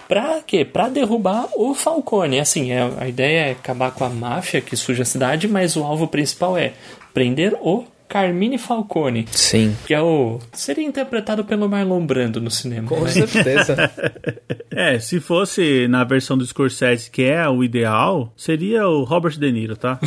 pra 0.06 0.42
quê? 0.46 0.64
Pra 0.64 0.88
derrubar 0.88 1.48
o 1.56 1.74
Falcone. 1.74 2.38
Assim, 2.38 2.70
é, 2.70 2.90
a 2.98 3.08
ideia 3.08 3.46
é 3.46 3.50
acabar 3.52 3.92
com 3.92 4.04
a 4.04 4.10
máfia 4.10 4.60
que 4.60 4.76
suja 4.76 5.02
a 5.02 5.06
cidade, 5.06 5.48
mas 5.48 5.74
o 5.74 5.84
alvo 5.84 6.06
principal 6.06 6.56
é 6.56 6.74
prender 7.14 7.54
o 7.60 7.84
Carmine 8.12 8.58
Falcone. 8.58 9.24
Sim. 9.30 9.74
Que 9.86 9.94
é 9.94 10.02
o. 10.02 10.38
Seria 10.52 10.84
interpretado 10.84 11.46
pelo 11.46 11.66
Marlon 11.66 12.04
Brando 12.04 12.42
no 12.42 12.50
cinema. 12.50 12.86
Com 12.86 13.00
né? 13.00 13.10
certeza. 13.10 13.90
é, 14.70 14.98
se 14.98 15.18
fosse 15.18 15.88
na 15.88 16.04
versão 16.04 16.36
do 16.36 16.44
Scorsese, 16.44 17.10
que 17.10 17.22
é 17.22 17.48
o 17.48 17.64
ideal, 17.64 18.30
seria 18.36 18.86
o 18.86 19.02
Robert 19.04 19.38
De 19.38 19.50
Niro, 19.50 19.76
tá? 19.76 19.98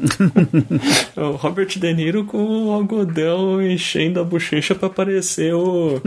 o 1.14 1.32
Robert 1.32 1.78
De 1.78 1.92
Niro 1.92 2.24
com 2.24 2.68
o 2.68 2.72
algodão 2.72 3.60
enchendo 3.60 4.18
a 4.18 4.24
bochecha 4.24 4.74
para 4.74 4.88
parecer 4.88 5.54
o, 5.54 6.00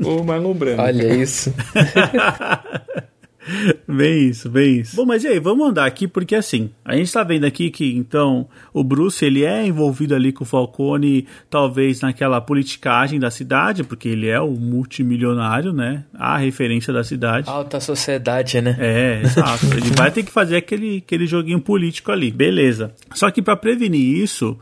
o 0.00 0.22
Marlon 0.22 0.54
Brando. 0.54 0.82
Olha 0.82 1.12
isso. 1.12 1.52
bem 3.88 4.28
isso, 4.28 4.48
bem 4.48 4.80
isso. 4.80 4.96
Bom, 4.96 5.04
mas 5.04 5.24
e 5.24 5.28
aí, 5.28 5.38
vamos 5.38 5.68
andar 5.68 5.86
aqui, 5.86 6.06
porque 6.06 6.34
assim, 6.34 6.70
a 6.84 6.96
gente 6.96 7.12
tá 7.12 7.22
vendo 7.22 7.44
aqui 7.44 7.70
que, 7.70 7.96
então, 7.96 8.48
o 8.72 8.84
Bruce, 8.84 9.24
ele 9.24 9.44
é 9.44 9.66
envolvido 9.66 10.14
ali 10.14 10.32
com 10.32 10.44
o 10.44 10.46
Falcone, 10.46 11.26
talvez 11.48 12.00
naquela 12.00 12.40
politicagem 12.40 13.18
da 13.18 13.30
cidade, 13.30 13.84
porque 13.84 14.08
ele 14.08 14.28
é 14.28 14.40
o 14.40 14.50
multimilionário, 14.50 15.72
né? 15.72 16.04
A 16.14 16.36
referência 16.36 16.92
da 16.92 17.02
cidade. 17.02 17.48
Alta 17.48 17.80
sociedade, 17.80 18.60
né? 18.60 18.76
É, 18.78 19.22
exato. 19.22 19.66
ele 19.72 19.90
vai 19.96 20.10
ter 20.10 20.22
que 20.22 20.30
fazer 20.30 20.56
aquele, 20.56 20.98
aquele 20.98 21.26
joguinho 21.26 21.60
político 21.60 22.12
ali. 22.12 22.30
Beleza. 22.30 22.92
Só 23.14 23.30
que 23.30 23.42
para 23.42 23.56
prevenir 23.56 24.22
isso, 24.22 24.58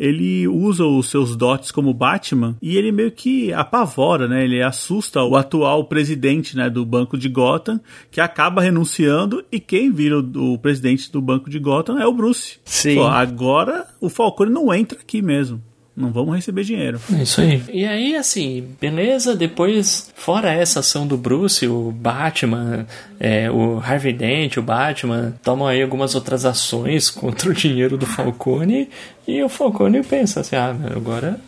ele 0.00 0.48
usa 0.48 0.82
os 0.86 1.10
seus 1.10 1.36
dotes 1.36 1.70
como 1.70 1.92
Batman 1.92 2.56
e 2.62 2.78
ele 2.78 2.90
meio 2.90 3.12
que 3.12 3.52
apavora, 3.52 4.26
né? 4.26 4.42
Ele 4.42 4.62
assusta 4.62 5.22
o 5.22 5.36
atual 5.36 5.84
presidente, 5.84 6.56
né, 6.56 6.70
do 6.70 6.86
Banco 6.86 7.18
de 7.18 7.28
Gotham, 7.28 7.78
que 8.10 8.18
acaba 8.18 8.62
renunciando 8.62 9.44
e 9.52 9.60
quem 9.60 9.92
vira 9.92 10.18
o, 10.18 10.54
o 10.54 10.58
presidente 10.58 11.12
do 11.12 11.20
Banco 11.20 11.50
de 11.50 11.58
Gotham 11.58 12.00
é 12.00 12.06
o 12.06 12.14
Bruce. 12.14 12.58
Sim. 12.64 12.94
Pô, 12.94 13.04
agora 13.04 13.86
o 14.00 14.08
Falcone 14.08 14.50
não 14.50 14.72
entra 14.72 14.98
aqui 14.98 15.20
mesmo 15.20 15.62
não 16.00 16.10
vamos 16.10 16.34
receber 16.34 16.64
dinheiro. 16.64 17.00
É 17.12 17.22
isso 17.22 17.40
aí. 17.40 17.62
E 17.72 17.84
aí, 17.84 18.16
assim, 18.16 18.66
beleza, 18.80 19.36
depois, 19.36 20.10
fora 20.14 20.52
essa 20.52 20.80
ação 20.80 21.06
do 21.06 21.16
Bruce, 21.16 21.66
o 21.66 21.92
Batman, 21.92 22.86
é, 23.18 23.50
o 23.50 23.78
Harvey 23.78 24.12
Dent, 24.12 24.56
o 24.56 24.62
Batman, 24.62 25.34
tomam 25.42 25.68
aí 25.68 25.82
algumas 25.82 26.14
outras 26.14 26.44
ações 26.44 27.10
contra 27.10 27.50
o 27.50 27.54
dinheiro 27.54 27.96
do 27.96 28.06
Falcone, 28.06 28.88
e 29.26 29.42
o 29.42 29.48
Falcone 29.48 30.02
pensa 30.02 30.40
assim, 30.40 30.56
ah, 30.56 30.74
agora 30.94 31.38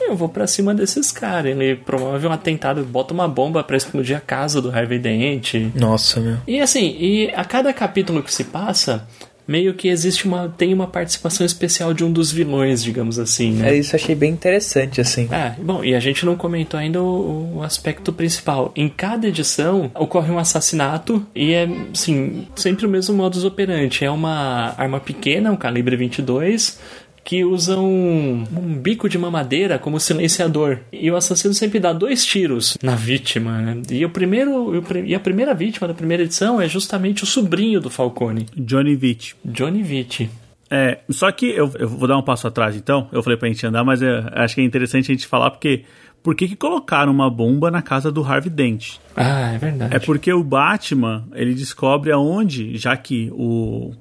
eu 0.00 0.14
vou 0.16 0.28
para 0.28 0.46
cima 0.46 0.74
desses 0.74 1.10
caras. 1.10 1.52
Ele 1.52 1.76
promove 1.76 2.26
um 2.26 2.32
atentado, 2.32 2.84
bota 2.84 3.14
uma 3.14 3.28
bomba 3.28 3.62
para 3.64 3.76
explodir 3.76 4.16
a 4.16 4.20
casa 4.20 4.60
do 4.60 4.70
Harvey 4.70 4.98
Dent. 4.98 5.54
Nossa, 5.74 6.20
meu. 6.20 6.36
E 6.46 6.60
assim, 6.60 6.96
e 6.98 7.30
a 7.34 7.44
cada 7.44 7.72
capítulo 7.72 8.22
que 8.22 8.32
se 8.32 8.44
passa, 8.44 9.06
meio 9.46 9.74
que 9.74 9.88
existe 9.88 10.26
uma 10.26 10.48
tem 10.48 10.72
uma 10.72 10.86
participação 10.86 11.44
especial 11.44 11.92
de 11.92 12.04
um 12.04 12.10
dos 12.10 12.30
vilões, 12.30 12.82
digamos 12.82 13.18
assim, 13.18 13.52
né? 13.52 13.70
É 13.70 13.76
isso, 13.76 13.94
achei 13.94 14.14
bem 14.14 14.32
interessante 14.32 15.00
assim. 15.00 15.28
É, 15.30 15.54
bom, 15.60 15.84
e 15.84 15.94
a 15.94 16.00
gente 16.00 16.24
não 16.24 16.36
comentou 16.36 16.78
ainda 16.78 17.02
o, 17.02 17.56
o, 17.56 17.62
aspecto 17.62 18.12
principal. 18.12 18.72
Em 18.76 18.88
cada 18.88 19.28
edição 19.28 19.90
ocorre 19.94 20.30
um 20.30 20.38
assassinato 20.38 21.26
e 21.34 21.52
é, 21.52 21.68
assim, 21.92 22.46
sempre 22.56 22.86
o 22.86 22.88
mesmo 22.88 23.14
modus 23.14 23.44
operandi. 23.44 24.04
É 24.04 24.10
uma 24.10 24.74
arma 24.76 25.00
pequena, 25.00 25.50
um 25.52 25.56
calibre 25.56 25.96
22, 25.96 26.78
que 27.24 27.42
usam 27.42 27.84
um, 27.84 28.44
um, 28.54 28.78
bico 28.78 29.08
de 29.08 29.16
mamadeira 29.16 29.78
como 29.78 29.98
silenciador. 29.98 30.78
E 30.92 31.10
o 31.10 31.16
assassino 31.16 31.54
sempre 31.54 31.80
dá 31.80 31.92
dois 31.92 32.24
tiros 32.24 32.76
na 32.82 32.94
vítima. 32.94 33.58
Né? 33.62 33.82
E 33.90 34.04
o 34.04 34.10
primeiro 34.10 34.84
e 35.04 35.14
a 35.14 35.20
primeira 35.20 35.54
vítima 35.54 35.88
da 35.88 35.94
primeira 35.94 36.22
edição 36.22 36.60
é 36.60 36.68
justamente 36.68 37.24
o 37.24 37.26
sobrinho 37.26 37.80
do 37.80 37.88
Falcone, 37.88 38.46
Johnny 38.54 38.94
Vitt. 38.94 39.34
Johnny 39.44 39.82
Vitt. 39.82 40.30
É, 40.70 41.00
só 41.10 41.30
que 41.32 41.46
eu, 41.46 41.72
eu 41.78 41.88
vou 41.88 42.06
dar 42.06 42.18
um 42.18 42.22
passo 42.22 42.46
atrás 42.46 42.76
então. 42.76 43.08
Eu 43.10 43.22
falei 43.22 43.38
pra 43.38 43.48
gente 43.48 43.66
andar, 43.66 43.84
mas 43.84 44.02
é, 44.02 44.24
acho 44.32 44.54
que 44.54 44.60
é 44.60 44.64
interessante 44.64 45.10
a 45.10 45.14
gente 45.14 45.26
falar 45.26 45.50
porque 45.50 45.84
por 46.22 46.34
que, 46.34 46.48
que 46.48 46.56
colocaram 46.56 47.12
uma 47.12 47.30
bomba 47.30 47.70
na 47.70 47.82
casa 47.82 48.10
do 48.10 48.22
Harvey 48.22 48.50
Dent? 48.50 48.96
Ah, 49.14 49.52
é 49.52 49.58
verdade. 49.58 49.94
É 49.94 49.98
porque 49.98 50.32
o 50.32 50.42
Batman, 50.42 51.24
ele 51.34 51.54
descobre 51.54 52.10
aonde, 52.10 52.76
já 52.76 52.96
que 52.96 53.30
o, 53.32 53.92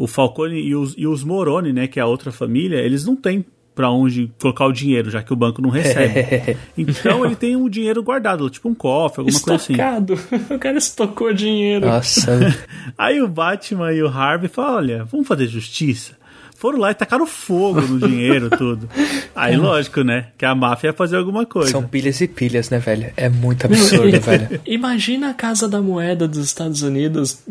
o 0.00 0.06
Falcone 0.06 0.58
e 0.58 0.74
os, 0.74 0.94
e 0.96 1.06
os 1.06 1.22
Moroni, 1.22 1.74
né, 1.74 1.86
que 1.86 2.00
é 2.00 2.02
a 2.02 2.06
outra 2.06 2.32
família, 2.32 2.78
eles 2.78 3.04
não 3.04 3.14
têm 3.14 3.44
para 3.74 3.90
onde 3.90 4.32
colocar 4.40 4.64
o 4.64 4.72
dinheiro, 4.72 5.10
já 5.10 5.22
que 5.22 5.30
o 5.30 5.36
banco 5.36 5.60
não 5.60 5.68
recebe. 5.68 6.56
então 6.76 7.22
ele 7.22 7.36
tem 7.36 7.54
o 7.54 7.64
um 7.64 7.68
dinheiro 7.68 8.02
guardado, 8.02 8.48
tipo 8.48 8.66
um 8.66 8.74
cofre, 8.74 9.20
alguma 9.20 9.36
Estocado. 9.36 10.16
coisa 10.16 10.36
assim. 10.36 10.54
O 10.56 10.58
cara 10.58 10.78
estocou 10.78 11.34
dinheiro. 11.34 11.84
Nossa. 11.86 12.38
Aí 12.96 13.20
o 13.20 13.28
Batman 13.28 13.92
e 13.92 14.02
o 14.02 14.08
Harvey 14.08 14.48
falam, 14.48 14.76
olha, 14.76 15.04
vamos 15.04 15.28
fazer 15.28 15.46
justiça? 15.46 16.14
Foram 16.60 16.78
lá 16.78 16.90
e 16.90 16.94
tacaram 16.94 17.26
fogo 17.26 17.80
no 17.80 18.06
dinheiro, 18.06 18.50
tudo. 18.54 18.86
Aí, 19.34 19.56
lógico, 19.56 20.02
né? 20.02 20.26
Que 20.36 20.44
a 20.44 20.54
máfia 20.54 20.88
ia 20.88 20.92
fazer 20.92 21.16
alguma 21.16 21.46
coisa. 21.46 21.70
São 21.70 21.82
pilhas 21.82 22.20
e 22.20 22.28
pilhas, 22.28 22.68
né, 22.68 22.78
velho? 22.78 23.10
É 23.16 23.30
muito 23.30 23.64
absurdo, 23.64 24.20
velho. 24.20 24.60
Imagina 24.66 25.30
a 25.30 25.34
Casa 25.34 25.66
da 25.66 25.80
Moeda 25.80 26.28
dos 26.28 26.44
Estados 26.44 26.82
Unidos, 26.82 27.42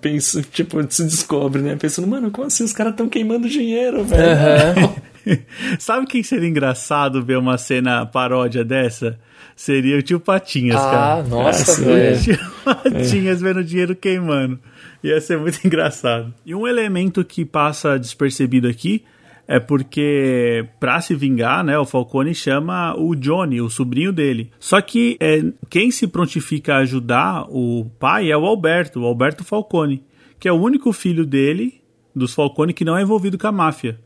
pensa, 0.00 0.42
tipo, 0.50 0.82
se 0.88 1.04
descobre, 1.04 1.60
né? 1.60 1.76
Pensando, 1.76 2.08
mano, 2.08 2.30
como 2.30 2.46
assim 2.46 2.64
os 2.64 2.72
caras 2.72 2.92
estão 2.92 3.06
queimando 3.06 3.46
dinheiro, 3.50 4.02
velho? 4.02 4.80
Uhum. 4.80 5.36
Sabe 5.78 6.06
quem 6.06 6.22
seria 6.22 6.48
engraçado 6.48 7.22
ver 7.22 7.36
uma 7.36 7.58
cena 7.58 8.06
paródia 8.06 8.64
dessa? 8.64 9.18
Seria 9.54 9.98
o 9.98 10.02
tio 10.02 10.18
Patinhas, 10.18 10.80
ah, 10.80 10.90
cara. 10.90 11.14
Ah, 11.16 11.22
nossa, 11.22 11.84
velho. 11.84 12.16
O 12.16 12.22
tio 12.22 12.38
Patinhas 12.64 13.42
é. 13.42 13.44
vendo 13.44 13.62
dinheiro 13.62 13.94
queimando. 13.94 14.58
Ia 15.02 15.20
ser 15.20 15.38
muito 15.38 15.58
engraçado. 15.66 16.32
E 16.44 16.54
um 16.54 16.66
elemento 16.66 17.24
que 17.24 17.44
passa 17.44 17.98
despercebido 17.98 18.68
aqui 18.68 19.04
é 19.46 19.58
porque, 19.58 20.66
pra 20.78 21.00
se 21.00 21.14
vingar, 21.14 21.64
né, 21.64 21.76
o 21.78 21.84
Falcone 21.84 22.34
chama 22.34 22.94
o 22.96 23.14
Johnny, 23.14 23.60
o 23.60 23.68
sobrinho 23.68 24.12
dele. 24.12 24.50
Só 24.58 24.80
que 24.80 25.16
é, 25.20 25.42
quem 25.68 25.90
se 25.90 26.06
prontifica 26.06 26.74
a 26.74 26.78
ajudar 26.78 27.46
o 27.50 27.90
pai 27.98 28.30
é 28.30 28.36
o 28.36 28.46
Alberto, 28.46 29.00
o 29.00 29.04
Alberto 29.04 29.44
Falcone, 29.44 30.02
que 30.38 30.48
é 30.48 30.52
o 30.52 30.60
único 30.60 30.92
filho 30.92 31.26
dele, 31.26 31.82
dos 32.14 32.34
Falcone, 32.34 32.72
que 32.72 32.84
não 32.84 32.96
é 32.96 33.02
envolvido 33.02 33.36
com 33.36 33.46
a 33.46 33.52
máfia. 33.52 33.98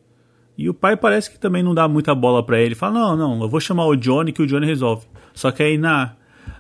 E 0.57 0.71
o 0.71 0.75
pai 0.75 0.97
parece 0.97 1.31
que 1.31 1.39
também 1.39 1.63
não 1.63 1.75
dá 1.75 1.87
muita 1.87 2.15
bola 2.15 2.43
para 2.45 2.61
ele. 2.61 2.75
Fala, 2.75 2.95
não, 2.95 3.17
não, 3.17 3.43
eu 3.43 3.49
vou 3.49 3.61
chamar 3.61 3.87
o 3.87 3.97
Johnny 3.97 4.33
que 4.33 4.43
o 4.43 4.47
Johnny 4.47 4.67
resolve. 4.67 5.07
Só 5.35 5.51
que 5.51 5.63
aí 5.63 5.77
na, 5.77 6.17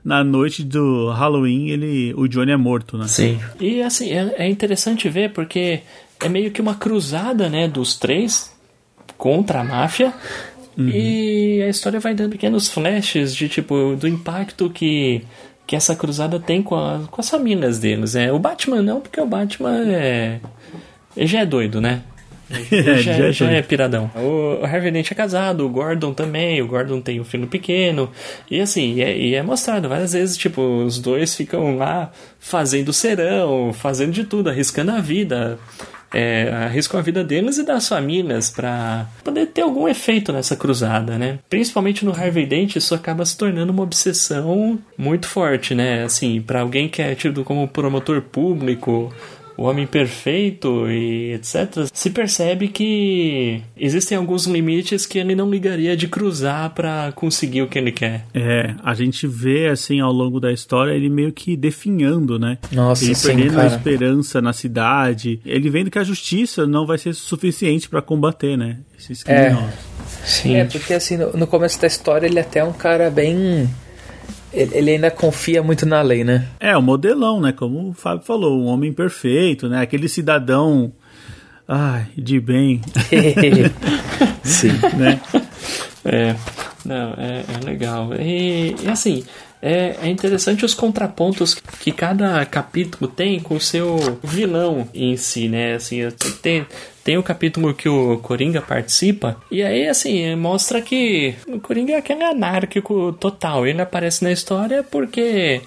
na 0.06 0.22
noite 0.22 0.62
do 0.62 1.10
Halloween, 1.10 1.70
ele, 1.70 2.14
o 2.14 2.28
Johnny 2.28 2.52
é 2.52 2.56
morto, 2.56 2.96
né? 2.96 3.08
Sim. 3.08 3.40
E 3.58 3.82
assim, 3.82 4.12
é, 4.12 4.36
é 4.38 4.48
interessante 4.48 5.08
ver 5.08 5.32
porque 5.32 5.80
é 6.22 6.28
meio 6.28 6.52
que 6.52 6.60
uma 6.60 6.76
cruzada, 6.76 7.48
né, 7.48 7.66
dos 7.66 7.96
três 7.96 8.54
contra 9.18 9.62
a 9.62 9.64
máfia. 9.64 10.14
Uhum. 10.78 10.88
E 10.90 11.60
a 11.60 11.68
história 11.68 11.98
vai 11.98 12.14
dando 12.14 12.30
pequenos 12.30 12.68
flashes 12.68 13.34
de 13.34 13.48
tipo 13.48 13.96
do 13.96 14.06
impacto 14.06 14.70
que 14.70 15.24
que 15.66 15.74
essa 15.74 15.96
cruzada 15.96 16.38
tem 16.38 16.62
com, 16.62 16.76
a, 16.76 17.00
com 17.10 17.20
as 17.20 17.28
famílias 17.28 17.80
deles. 17.80 18.14
É, 18.14 18.30
o 18.30 18.38
Batman 18.38 18.82
não, 18.82 19.00
porque 19.00 19.20
o 19.20 19.26
Batman 19.26 19.76
é 19.88 20.38
ele 21.16 21.26
já 21.26 21.40
é 21.40 21.46
doido, 21.46 21.80
né? 21.80 22.04
É, 22.70 22.98
já, 22.98 23.12
já, 23.12 23.30
já 23.30 23.50
é 23.50 23.62
piradão. 23.62 24.10
O, 24.14 24.64
Harvey 24.64 24.90
Dent 24.90 25.10
é 25.10 25.14
casado, 25.14 25.64
o 25.66 25.68
Gordon 25.68 26.12
também, 26.12 26.60
o 26.62 26.66
Gordon 26.66 27.00
tem 27.00 27.20
um 27.20 27.24
filho 27.24 27.46
pequeno. 27.46 28.10
E 28.50 28.60
assim, 28.60 28.94
e 28.94 29.02
é, 29.02 29.16
e 29.16 29.34
é, 29.34 29.42
mostrado 29.42 29.88
várias 29.88 30.12
vezes, 30.12 30.36
tipo, 30.36 30.60
os 30.84 30.98
dois 30.98 31.34
ficam 31.34 31.76
lá 31.76 32.10
fazendo 32.38 32.92
serão, 32.92 33.72
fazendo 33.72 34.12
de 34.12 34.24
tudo, 34.24 34.50
arriscando 34.50 34.92
a 34.92 35.00
vida. 35.00 35.58
É, 36.14 36.50
arriscam 36.66 37.00
a 37.00 37.02
vida 37.02 37.24
deles 37.24 37.58
e 37.58 37.64
das 37.64 37.88
famílias 37.88 38.48
para 38.48 39.06
poder 39.24 39.46
ter 39.46 39.62
algum 39.62 39.88
efeito 39.88 40.32
nessa 40.32 40.54
cruzada, 40.54 41.18
né? 41.18 41.40
Principalmente 41.50 42.04
no 42.04 42.12
Harvey 42.12 42.46
Dent, 42.46 42.76
isso 42.76 42.94
acaba 42.94 43.26
se 43.26 43.36
tornando 43.36 43.72
uma 43.72 43.82
obsessão 43.82 44.78
muito 44.96 45.26
forte, 45.26 45.74
né? 45.74 46.04
Assim, 46.04 46.40
para 46.40 46.60
alguém 46.60 46.88
que 46.88 47.02
é 47.02 47.14
tido 47.14 47.42
como 47.44 47.66
promotor 47.66 48.22
público 48.22 49.12
o 49.56 49.64
homem 49.64 49.86
perfeito 49.86 50.88
e 50.88 51.32
etc., 51.32 51.88
se 51.92 52.10
percebe 52.10 52.68
que 52.68 53.62
existem 53.76 54.16
alguns 54.16 54.46
limites 54.46 55.06
que 55.06 55.18
ele 55.18 55.34
não 55.34 55.50
ligaria 55.50 55.96
de 55.96 56.08
cruzar 56.08 56.70
para 56.70 57.12
conseguir 57.12 57.62
o 57.62 57.66
que 57.66 57.78
ele 57.78 57.92
quer. 57.92 58.26
É, 58.34 58.74
a 58.82 58.94
gente 58.94 59.26
vê 59.26 59.68
assim 59.68 60.00
ao 60.00 60.12
longo 60.12 60.38
da 60.38 60.52
história 60.52 60.92
ele 60.92 61.08
meio 61.08 61.32
que 61.32 61.56
definhando, 61.56 62.38
né? 62.38 62.58
Nossa, 62.70 63.04
ele 63.04 63.14
sim, 63.14 63.28
perdendo 63.28 63.54
cara. 63.54 63.72
a 63.72 63.76
esperança 63.76 64.42
na 64.42 64.52
cidade, 64.52 65.40
ele 65.44 65.70
vendo 65.70 65.90
que 65.90 65.98
a 65.98 66.04
justiça 66.04 66.66
não 66.66 66.86
vai 66.86 66.98
ser 66.98 67.14
suficiente 67.14 67.88
para 67.88 68.02
combater, 68.02 68.56
né? 68.56 68.78
Esses 68.98 69.22
criminosos. 69.22 69.68
É. 69.68 70.26
Sim. 70.26 70.54
É, 70.56 70.64
porque 70.64 70.94
assim, 70.94 71.16
no, 71.16 71.32
no 71.32 71.46
começo 71.46 71.80
da 71.80 71.86
história 71.86 72.26
ele 72.26 72.38
é 72.38 72.42
até 72.42 72.62
um 72.62 72.72
cara 72.72 73.10
bem 73.10 73.68
ele 74.56 74.90
ainda 74.92 75.10
confia 75.10 75.62
muito 75.62 75.84
na 75.84 76.00
lei, 76.00 76.24
né? 76.24 76.46
É, 76.58 76.76
o 76.76 76.82
modelão, 76.82 77.40
né? 77.40 77.52
Como 77.52 77.90
o 77.90 77.92
Fábio 77.92 78.24
falou, 78.24 78.58
um 78.58 78.66
homem 78.66 78.92
perfeito, 78.92 79.68
né? 79.68 79.80
Aquele 79.80 80.08
cidadão. 80.08 80.92
Ai, 81.68 82.06
de 82.16 82.40
bem. 82.40 82.80
Sim. 84.42 84.72
né? 84.96 85.20
É, 86.04 86.36
não, 86.84 87.14
é, 87.18 87.44
é 87.48 87.64
legal. 87.64 88.14
E, 88.14 88.76
e 88.82 88.88
assim, 88.88 89.24
é, 89.60 89.96
é, 90.02 90.08
interessante 90.08 90.64
os 90.64 90.74
contrapontos 90.74 91.54
que 91.54 91.90
cada 91.90 92.44
capítulo 92.46 93.10
tem 93.10 93.40
com 93.40 93.56
o 93.56 93.60
seu 93.60 94.18
vilão 94.22 94.88
em 94.94 95.16
si, 95.16 95.48
né? 95.48 95.74
Assim, 95.74 96.00
tem, 96.42 96.66
tem 97.02 97.18
o 97.18 97.22
capítulo 97.22 97.74
que 97.74 97.88
o 97.88 98.18
Coringa 98.18 98.60
participa, 98.60 99.36
e 99.50 99.62
aí, 99.62 99.88
assim, 99.88 100.34
mostra 100.36 100.80
que 100.82 101.34
o 101.48 101.58
Coringa 101.60 101.94
é 101.94 101.96
aquele 101.96 102.22
anárquico 102.22 103.12
total. 103.14 103.66
Ele 103.66 103.80
aparece 103.80 104.22
na 104.22 104.32
história 104.32 104.82
porque 104.82 105.62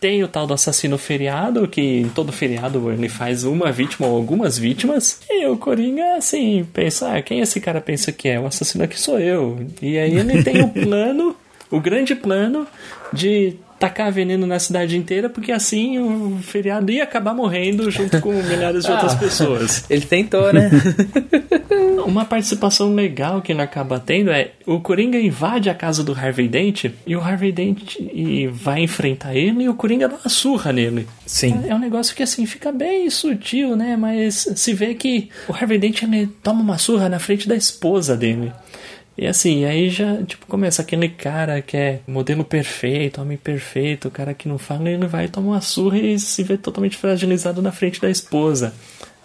tem 0.00 0.22
o 0.22 0.28
tal 0.28 0.46
do 0.46 0.54
assassino 0.54 0.96
feriado, 0.96 1.66
que 1.66 1.80
em 1.80 2.08
todo 2.08 2.32
feriado 2.32 2.90
ele 2.90 3.08
faz 3.08 3.44
uma 3.44 3.70
vítima 3.72 4.06
ou 4.06 4.16
algumas 4.16 4.58
vítimas. 4.58 5.20
E 5.28 5.46
o 5.46 5.56
Coringa, 5.56 6.16
assim, 6.16 6.66
pensa: 6.72 7.14
ah, 7.14 7.22
quem 7.22 7.40
esse 7.40 7.60
cara 7.60 7.80
pensa 7.80 8.12
que 8.12 8.28
é? 8.28 8.38
O 8.38 8.46
assassino 8.46 8.84
aqui 8.84 8.98
sou 8.98 9.18
eu. 9.18 9.58
E 9.82 9.98
aí 9.98 10.16
ele 10.16 10.42
tem 10.42 10.62
o 10.62 10.68
plano, 10.70 11.36
o 11.70 11.80
grande 11.80 12.14
plano 12.14 12.66
de 13.12 13.56
tacar 13.78 14.10
veneno 14.10 14.46
na 14.46 14.58
cidade 14.58 14.96
inteira, 14.96 15.28
porque 15.28 15.52
assim 15.52 15.98
o 15.98 16.38
feriado 16.42 16.90
ia 16.90 17.04
acabar 17.04 17.32
morrendo 17.32 17.90
junto 17.90 18.20
com 18.20 18.32
milhares 18.42 18.84
de 18.84 18.90
outras 18.90 19.14
ah, 19.14 19.16
pessoas. 19.16 19.84
Ele 19.88 20.04
tentou, 20.04 20.52
né? 20.52 20.70
Uma 22.04 22.24
participação 22.24 22.94
legal 22.94 23.40
que 23.40 23.52
ele 23.52 23.60
acaba 23.60 24.00
tendo 24.00 24.30
é 24.30 24.52
o 24.66 24.80
Coringa 24.80 25.18
invade 25.18 25.68
a 25.68 25.74
casa 25.74 26.02
do 26.02 26.12
Harvey 26.12 26.48
Dent 26.48 26.86
e 27.06 27.14
o 27.14 27.20
Harvey 27.20 27.52
Dent 27.52 27.96
vai 28.50 28.82
enfrentar 28.82 29.34
ele 29.34 29.64
e 29.64 29.68
o 29.68 29.74
Coringa 29.74 30.08
dá 30.08 30.16
uma 30.16 30.28
surra 30.28 30.72
nele. 30.72 31.06
Sim. 31.26 31.62
É, 31.64 31.68
é 31.68 31.74
um 31.74 31.78
negócio 31.78 32.16
que 32.16 32.22
assim 32.22 32.46
fica 32.46 32.72
bem 32.72 33.08
sutil, 33.10 33.76
né? 33.76 33.96
Mas 33.96 34.48
se 34.56 34.72
vê 34.72 34.94
que 34.94 35.28
o 35.46 35.52
Harvey 35.52 35.78
Dent 35.78 36.02
ele 36.02 36.28
toma 36.42 36.62
uma 36.62 36.78
surra 36.78 37.08
na 37.08 37.18
frente 37.18 37.46
da 37.46 37.54
esposa 37.54 38.16
dele. 38.16 38.52
E 39.18 39.26
assim, 39.26 39.64
aí 39.64 39.90
já, 39.90 40.22
tipo, 40.22 40.46
começa 40.46 40.80
aquele 40.80 41.08
cara 41.08 41.60
que 41.60 41.76
é 41.76 42.00
modelo 42.06 42.44
perfeito, 42.44 43.20
homem 43.20 43.36
perfeito, 43.36 44.06
o 44.06 44.10
cara 44.12 44.32
que 44.32 44.48
não 44.48 44.58
fala, 44.58 44.88
ele 44.88 45.08
vai 45.08 45.26
tomar 45.26 45.48
uma 45.54 45.60
surra 45.60 45.98
e 45.98 46.16
se 46.20 46.44
vê 46.44 46.56
totalmente 46.56 46.96
fragilizado 46.96 47.60
na 47.60 47.72
frente 47.72 48.00
da 48.00 48.08
esposa. 48.08 48.72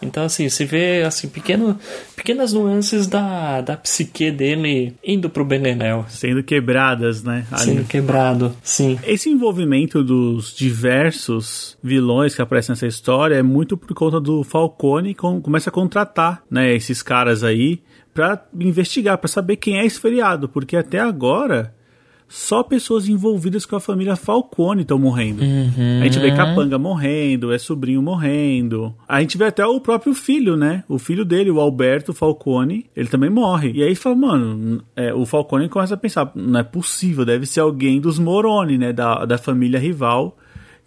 Então, 0.01 0.23
assim, 0.23 0.49
se 0.49 0.65
vê, 0.65 1.03
assim, 1.03 1.29
pequeno, 1.29 1.77
pequenas 2.15 2.51
nuances 2.51 3.05
da, 3.05 3.61
da 3.61 3.77
psique 3.77 4.31
dele 4.31 4.95
indo 5.03 5.29
pro 5.29 5.45
Benenel. 5.45 6.05
Sendo 6.09 6.43
quebradas, 6.43 7.23
né? 7.23 7.45
Ali. 7.51 7.63
Sendo 7.63 7.83
quebrado, 7.85 8.53
sim. 8.63 8.99
Esse 9.05 9.29
envolvimento 9.29 10.03
dos 10.03 10.55
diversos 10.55 11.77
vilões 11.81 12.35
que 12.35 12.41
aparecem 12.41 12.73
nessa 12.73 12.87
história 12.87 13.35
é 13.35 13.43
muito 13.43 13.77
por 13.77 13.93
conta 13.93 14.19
do 14.19 14.43
Falcone, 14.43 15.13
que 15.13 15.21
começa 15.21 15.69
a 15.69 15.73
contratar, 15.73 16.43
né, 16.49 16.73
esses 16.73 17.01
caras 17.01 17.43
aí 17.43 17.81
para 18.13 18.45
investigar, 18.59 19.17
para 19.17 19.27
saber 19.27 19.57
quem 19.57 19.79
é 19.79 19.85
esse 19.85 19.99
feriado, 19.99 20.47
porque 20.47 20.77
até 20.77 20.99
agora 20.99 21.73
só 22.33 22.63
pessoas 22.63 23.07
envolvidas 23.07 23.63
com 23.63 23.75
a 23.75 23.79
família 23.79 24.15
Falcone 24.15 24.81
estão 24.81 24.97
morrendo. 24.97 25.43
Uhum. 25.43 26.01
A 26.01 26.05
gente 26.05 26.17
vê 26.17 26.31
Capanga 26.31 26.79
morrendo, 26.79 27.53
é 27.53 27.59
sobrinho 27.59 28.01
morrendo. 28.01 28.91
A 29.07 29.21
gente 29.21 29.37
vê 29.37 29.45
até 29.45 29.63
o 29.65 29.79
próprio 29.79 30.15
filho, 30.15 30.57
né? 30.57 30.83
O 30.89 30.97
filho 30.97 31.23
dele, 31.23 31.51
o 31.51 31.59
Alberto 31.59 32.11
Falcone, 32.11 32.87
ele 32.95 33.07
também 33.07 33.29
morre. 33.29 33.71
E 33.75 33.83
aí 33.83 33.93
fala, 33.93 34.15
mano, 34.15 34.83
é, 34.95 35.13
o 35.13 35.27
Falcone 35.27 35.69
começa 35.69 35.93
a 35.93 35.97
pensar, 35.97 36.31
não 36.33 36.59
é 36.59 36.63
possível, 36.63 37.23
deve 37.23 37.45
ser 37.45 37.59
alguém 37.59 38.01
dos 38.01 38.17
Moroni, 38.17 38.79
né? 38.79 38.91
Da, 38.91 39.25
da 39.25 39.37
família 39.37 39.79
rival 39.79 40.35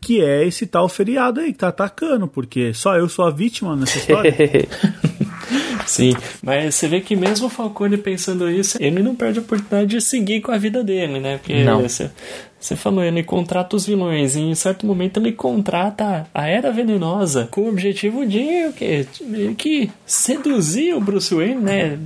que 0.01 0.21
é 0.21 0.47
esse 0.47 0.67
tal 0.67 0.89
feriado 0.89 1.41
aí 1.41 1.53
que 1.53 1.59
tá 1.59 1.69
atacando, 1.69 2.29
porque 2.29 2.73
só 2.75 2.97
eu 2.97 3.09
sou 3.09 3.25
a 3.25 3.31
vítima 3.31 3.75
nessa 3.75 3.99
história. 3.99 4.33
Sim, 5.87 6.14
mas 6.42 6.75
você 6.75 6.88
vê 6.88 7.01
que 7.01 7.14
mesmo 7.14 7.46
o 7.46 7.51
Falcone 7.51 7.96
pensando 7.96 8.51
isso, 8.51 8.77
ele 8.81 9.03
não 9.03 9.14
perde 9.14 9.38
a 9.38 9.42
oportunidade 9.42 9.90
de 9.90 10.01
seguir 10.01 10.40
com 10.40 10.53
a 10.53 10.59
vida 10.59 10.83
dele, 10.83 11.20
né? 11.20 11.38
Porque 11.38 11.62
Não. 11.64 11.83
Você, 11.83 12.11
você 12.59 12.75
falou, 12.75 13.03
ele 13.05 13.22
contrata 13.22 13.77
os 13.77 13.87
vilões 13.87 14.35
e 14.35 14.40
em 14.40 14.55
certo 14.55 14.87
momento 14.87 15.18
ele 15.18 15.33
contrata 15.33 16.27
a 16.35 16.49
Era 16.49 16.72
Venenosa 16.72 17.49
com 17.51 17.62
o 17.62 17.68
objetivo 17.68 18.27
de 18.27 18.66
o 18.68 18.72
quê? 18.72 19.07
Meio 19.22 19.55
que 19.55 19.90
seduzir 20.05 20.94
o 20.94 21.01
Bruce 21.01 21.35
Wayne, 21.35 21.61
né? 21.61 21.99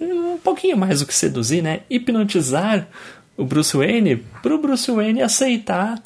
Um 0.00 0.38
pouquinho 0.38 0.78
mais 0.78 1.00
do 1.00 1.06
que 1.06 1.14
seduzir, 1.14 1.62
né? 1.62 1.80
Hipnotizar 1.90 2.88
o 3.36 3.44
Bruce 3.44 3.76
Wayne 3.76 4.24
pro 4.42 4.58
Bruce 4.58 4.90
Wayne 4.90 5.22
aceitar 5.22 6.02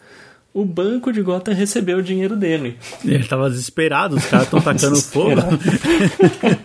o 0.54 0.64
banco 0.64 1.12
de 1.12 1.20
Gotham 1.20 1.52
receber 1.52 1.96
o 1.96 2.02
dinheiro 2.02 2.36
dele. 2.36 2.78
Ele 3.04 3.24
tava 3.24 3.50
desesperado, 3.50 4.14
os 4.14 4.24
caras 4.24 4.46
estão 4.46 4.60
tacando 4.60 4.96
fogo. 5.02 5.34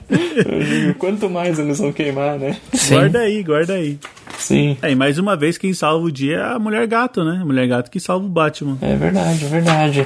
Digo, 0.08 0.94
Quanto 1.00 1.28
mais 1.28 1.58
eles 1.58 1.80
vão 1.80 1.92
queimar, 1.92 2.38
né? 2.38 2.56
Guarda 2.88 3.20
aí, 3.20 3.42
guarda 3.42 3.74
aí. 3.74 3.98
Sim. 4.38 4.78
É, 4.84 4.92
e 4.92 4.96
mais 4.96 5.18
uma 5.18 5.36
vez, 5.36 5.58
quem 5.58 5.74
salva 5.74 6.06
o 6.06 6.12
dia 6.12 6.38
é 6.38 6.54
a 6.54 6.60
Mulher 6.60 6.86
Gato, 6.86 7.24
né? 7.24 7.40
A 7.42 7.46
Mulher 7.46 7.68
Gato 7.68 7.90
que 7.90 8.00
salva 8.00 8.28
o 8.28 8.30
Batman. 8.30 8.78
É 8.80 8.96
verdade, 8.96 9.44
é 9.44 9.48
verdade. 9.48 10.06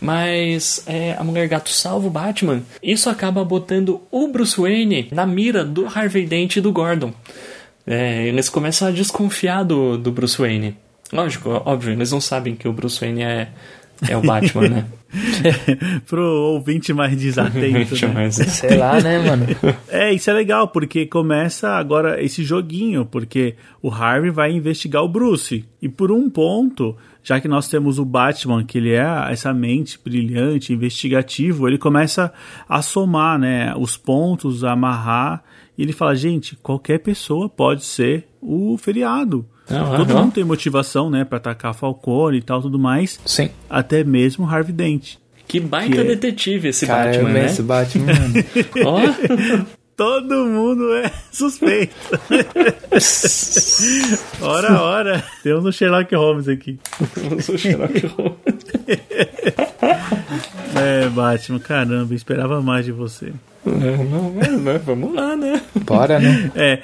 Mas 0.00 0.82
é, 0.86 1.14
a 1.18 1.22
Mulher 1.22 1.46
Gato 1.48 1.68
salva 1.68 2.06
o 2.06 2.10
Batman. 2.10 2.62
Isso 2.82 3.10
acaba 3.10 3.44
botando 3.44 4.00
o 4.10 4.26
Bruce 4.28 4.58
Wayne 4.58 5.08
na 5.12 5.26
mira 5.26 5.64
do 5.64 5.86
Harvey 5.86 6.24
Dent 6.26 6.56
e 6.56 6.60
do 6.62 6.72
Gordon. 6.72 7.12
É, 7.86 8.26
eles 8.26 8.48
começam 8.48 8.88
a 8.88 8.90
desconfiar 8.90 9.64
do, 9.64 9.98
do 9.98 10.10
Bruce 10.10 10.38
Wayne. 10.38 10.76
Lógico, 11.12 11.50
óbvio, 11.64 11.92
eles 11.92 12.10
não 12.10 12.20
sabem 12.20 12.54
que 12.54 12.66
o 12.66 12.72
Bruce 12.72 12.98
Wayne 13.00 13.22
é, 13.22 13.48
é 14.08 14.16
o 14.16 14.22
Batman, 14.22 14.68
né? 14.68 14.86
Pro 16.06 16.22
ouvinte 16.24 16.92
mais 16.92 17.16
desatento, 17.16 17.94
né? 18.06 18.12
Mas- 18.14 18.36
Sei 18.36 18.76
lá, 18.76 19.00
né, 19.00 19.18
mano? 19.18 19.46
É, 19.88 20.12
isso 20.12 20.30
é 20.30 20.32
legal, 20.32 20.68
porque 20.68 21.04
começa 21.06 21.68
agora 21.70 22.22
esse 22.22 22.42
joguinho, 22.42 23.04
porque 23.04 23.54
o 23.82 23.90
Harvey 23.90 24.30
vai 24.30 24.50
investigar 24.52 25.02
o 25.04 25.08
Bruce. 25.08 25.64
E 25.82 25.88
por 25.88 26.10
um 26.10 26.30
ponto, 26.30 26.96
já 27.22 27.38
que 27.40 27.46
nós 27.46 27.68
temos 27.68 27.98
o 27.98 28.04
Batman, 28.06 28.64
que 28.64 28.78
ele 28.78 28.92
é 28.92 29.04
essa 29.30 29.52
mente 29.52 29.98
brilhante, 30.02 30.72
investigativo, 30.72 31.68
ele 31.68 31.76
começa 31.78 32.32
a 32.66 32.80
somar, 32.80 33.38
né, 33.38 33.74
os 33.76 33.98
pontos, 33.98 34.64
a 34.64 34.72
amarrar, 34.72 35.44
e 35.76 35.82
ele 35.82 35.92
fala, 35.92 36.14
gente, 36.16 36.56
qualquer 36.56 36.98
pessoa 37.00 37.48
pode 37.50 37.84
ser 37.84 38.26
o 38.40 38.76
feriado. 38.78 39.46
Aham. 39.72 39.96
Todo 39.96 40.14
mundo 40.16 40.32
tem 40.32 40.44
motivação, 40.44 41.10
né, 41.10 41.24
pra 41.24 41.38
atacar 41.38 41.74
Falcone 41.74 42.38
e 42.38 42.42
tal, 42.42 42.60
tudo 42.62 42.78
mais. 42.78 43.18
Sim. 43.24 43.50
Até 43.68 44.04
mesmo 44.04 44.48
Harvey 44.48 44.72
Dent. 44.72 45.14
Que 45.48 45.58
baita 45.60 45.92
Que 45.94 46.00
é- 46.00 46.04
detetive 46.04 46.68
esse 46.68 46.86
Cara, 46.86 47.10
Batman, 47.12 47.28
né? 47.30 47.46
esse 47.46 47.62
Batman. 47.62 48.12
Ó, 48.86 49.00
Todo 49.94 50.46
mundo 50.46 50.90
é 50.94 51.12
suspeito. 51.30 51.94
ora, 54.40 54.80
ora. 54.80 55.24
Temos 55.42 55.66
um 55.66 55.72
Sherlock 55.72 56.14
Holmes 56.14 56.48
aqui. 56.48 56.78
o 57.52 57.58
Sherlock 57.58 58.06
Holmes. 58.06 58.36
É, 60.74 61.08
Batman, 61.10 61.58
caramba, 61.60 62.14
esperava 62.14 62.62
mais 62.62 62.86
de 62.86 62.92
você. 62.92 63.32
É, 63.66 64.04
não, 64.04 64.32
mas- 64.34 64.60
mas 64.60 64.82
vamos 64.84 65.14
lá, 65.14 65.36
né? 65.36 65.60
Bora, 65.84 66.18
né? 66.18 66.50
É, 66.56 66.82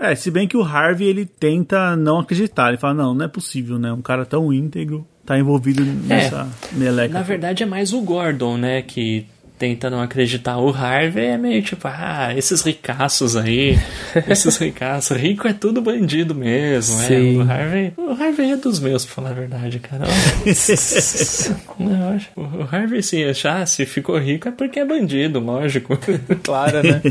é, 0.00 0.14
se 0.14 0.30
bem 0.30 0.48
que 0.48 0.56
o 0.56 0.62
Harvey 0.62 1.08
ele 1.08 1.26
tenta 1.26 1.94
não 1.96 2.18
acreditar. 2.18 2.68
Ele 2.68 2.78
fala: 2.78 2.94
não, 2.94 3.14
não 3.14 3.24
é 3.24 3.28
possível, 3.28 3.78
né? 3.78 3.92
Um 3.92 4.02
cara 4.02 4.24
tão 4.24 4.52
íntegro 4.52 5.06
tá 5.24 5.38
envolvido 5.38 5.84
nessa 5.84 6.48
meleca. 6.72 7.14
Na 7.14 7.22
verdade 7.22 7.62
é 7.62 7.66
mais 7.66 7.92
o 7.92 8.00
Gordon, 8.00 8.56
né, 8.56 8.82
que 8.82 9.26
tenta 9.60 9.90
não 9.90 10.00
acreditar. 10.00 10.56
O 10.56 10.70
Harvey 10.70 11.26
é 11.26 11.36
meio 11.36 11.62
tipo, 11.62 11.86
ah, 11.86 12.32
esses 12.34 12.62
ricaços 12.62 13.36
aí, 13.36 13.78
esses 14.26 14.56
ricaços, 14.56 15.14
rico 15.18 15.46
é 15.46 15.52
tudo 15.52 15.82
bandido 15.82 16.34
mesmo, 16.34 16.98
é. 17.02 17.06
Sim. 17.06 17.36
O 17.36 17.42
Harvey, 17.42 17.92
o 17.94 18.10
Harvey 18.10 18.52
é 18.52 18.56
dos 18.56 18.80
meus, 18.80 19.04
pra 19.04 19.14
falar 19.14 19.30
a 19.30 19.34
verdade, 19.34 19.78
cara. 19.78 20.06
Não, 21.78 22.18
o 22.36 22.74
Harvey 22.74 23.02
se 23.02 23.84
ficou 23.84 24.18
rico 24.18 24.48
é 24.48 24.50
porque 24.50 24.80
é 24.80 24.84
bandido, 24.84 25.38
lógico. 25.38 25.98
Claro, 26.42 26.82
né? 26.82 27.02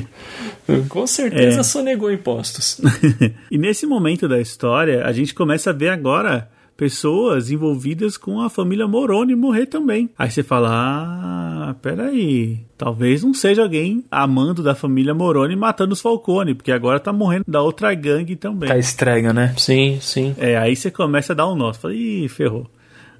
Com 0.87 1.07
certeza 1.07 1.59
É. 1.59 1.63
sonegou 1.63 2.11
impostos. 2.11 2.79
e 3.49 3.57
nesse 3.57 3.85
momento 3.85 4.27
da 4.27 4.39
história, 4.39 5.05
a 5.05 5.11
gente 5.11 5.33
começa 5.33 5.69
a 5.69 5.73
ver 5.73 5.89
agora 5.89 6.49
pessoas 6.77 7.51
envolvidas 7.51 8.15
com 8.15 8.39
a 8.39 8.49
família 8.49 8.87
Moroni 8.87 9.35
morrer 9.35 9.65
também. 9.65 10.09
Aí 10.17 10.31
você 10.31 10.41
fala: 10.41 10.69
ah, 10.71 11.75
peraí, 11.81 12.59
talvez 12.77 13.21
não 13.21 13.33
seja 13.33 13.63
alguém 13.63 14.05
amando 14.09 14.63
da 14.63 14.73
família 14.73 15.13
Moroni 15.13 15.57
matando 15.57 15.91
os 15.93 15.99
Falcone, 15.99 16.55
porque 16.55 16.71
agora 16.71 16.97
tá 16.99 17.11
morrendo 17.11 17.43
da 17.47 17.61
outra 17.61 17.93
gangue 17.93 18.37
também. 18.37 18.69
Tá 18.69 18.77
estranho, 18.77 19.33
né? 19.33 19.53
Sim, 19.57 19.97
sim. 20.01 20.33
É, 20.37 20.57
aí 20.57 20.73
você 20.75 20.89
começa 20.89 21.33
a 21.33 21.35
dar 21.35 21.49
um 21.51 21.55
nó. 21.55 21.73
Você 21.73 21.79
fala, 21.81 21.93
ih, 21.93 22.29
ferrou. 22.29 22.65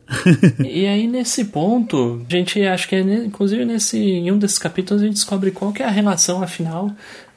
E 0.66 0.88
aí, 0.88 1.06
nesse 1.06 1.46
ponto, 1.46 2.26
a 2.28 2.32
gente 2.34 2.62
acho 2.64 2.88
que 2.88 2.96
é, 2.96 3.02
inclusive 3.02 3.64
nesse, 3.66 4.00
em 4.00 4.32
um 4.32 4.38
desses 4.40 4.58
capítulos, 4.58 5.04
a 5.04 5.06
gente 5.06 5.16
descobre 5.16 5.52
qual 5.52 5.72
que 5.72 5.84
é 5.84 5.86
a 5.86 5.92
relação, 5.92 6.42
afinal, 6.42 6.90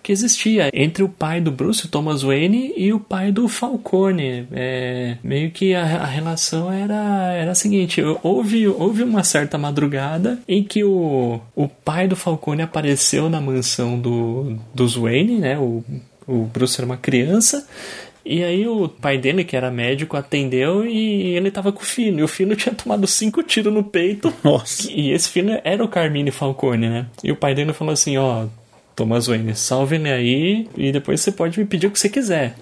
que 0.03 0.13
existia 0.13 0.71
entre 0.73 1.03
o 1.03 1.09
pai 1.09 1.41
do 1.41 1.53
Bruce, 1.53 1.89
Thomas 1.89 2.23
Wayne, 2.23 2.73
e 2.77 2.93
o 2.93 2.99
pai 2.99 3.31
do 3.31 3.49
Falcone. 3.49 4.47
É, 4.53 5.17
meio 5.23 5.51
que 5.51 5.75
a, 5.75 5.83
a 5.83 6.07
relação 6.07 6.73
era, 6.73 7.33
era 7.33 7.53
a 7.53 7.55
seguinte: 7.55 8.03
houve, 8.23 8.67
houve 8.67 9.03
uma 9.03 9.23
certa 9.23 9.57
madrugada 9.57 10.39
em 10.49 10.63
que 10.63 10.83
o, 10.83 11.41
o 11.55 11.69
pai 11.69 12.09
do 12.09 12.17
Falcone 12.17 12.63
apareceu 12.63 13.29
na 13.31 13.41
mansão 13.41 13.99
do, 13.99 14.57
dos 14.75 14.97
Wayne, 14.97 15.39
né? 15.39 15.59
O, 15.59 15.85
o 16.27 16.45
Bruce 16.47 16.79
era 16.79 16.87
uma 16.87 16.97
criança. 16.97 17.67
E 18.25 18.43
aí 18.45 18.67
o 18.69 18.89
pai 18.89 19.19
dele, 19.19 19.43
que 19.43 19.57
era 19.57 19.71
médico, 19.71 20.17
atendeu 20.17 20.87
e 20.87 21.35
ele 21.35 21.51
tava 21.51 21.73
com 21.73 21.83
o 21.83 21.85
filho. 21.85 22.21
E 22.21 22.23
o 22.23 22.29
filho 22.29 22.55
tinha 22.57 22.75
tomado 22.75 23.07
cinco 23.07 23.43
tiros 23.43 23.73
no 23.73 23.83
peito. 23.83 24.33
Nossa. 24.43 24.91
E 24.91 25.11
esse 25.11 25.29
filho 25.29 25.61
era 25.65 25.85
o 25.85 25.89
Carmine 25.89 26.31
Falcone, 26.31 26.89
né? 26.89 27.07
E 27.23 27.33
o 27.33 27.37
pai 27.37 27.55
dele 27.55 27.73
falou 27.73 27.93
assim, 27.93 28.17
ó, 28.17 28.47
Thomas 28.95 29.29
Wayne, 29.29 29.55
salve 29.55 29.97
ele 29.97 30.11
aí 30.11 30.69
e 30.77 30.93
depois 30.93 31.21
você 31.21 31.33
pode 31.33 31.59
me 31.59 31.65
pedir 31.65 31.87
o 31.87 31.91
que 31.91 31.99
você 31.99 32.09
quiser. 32.09 32.55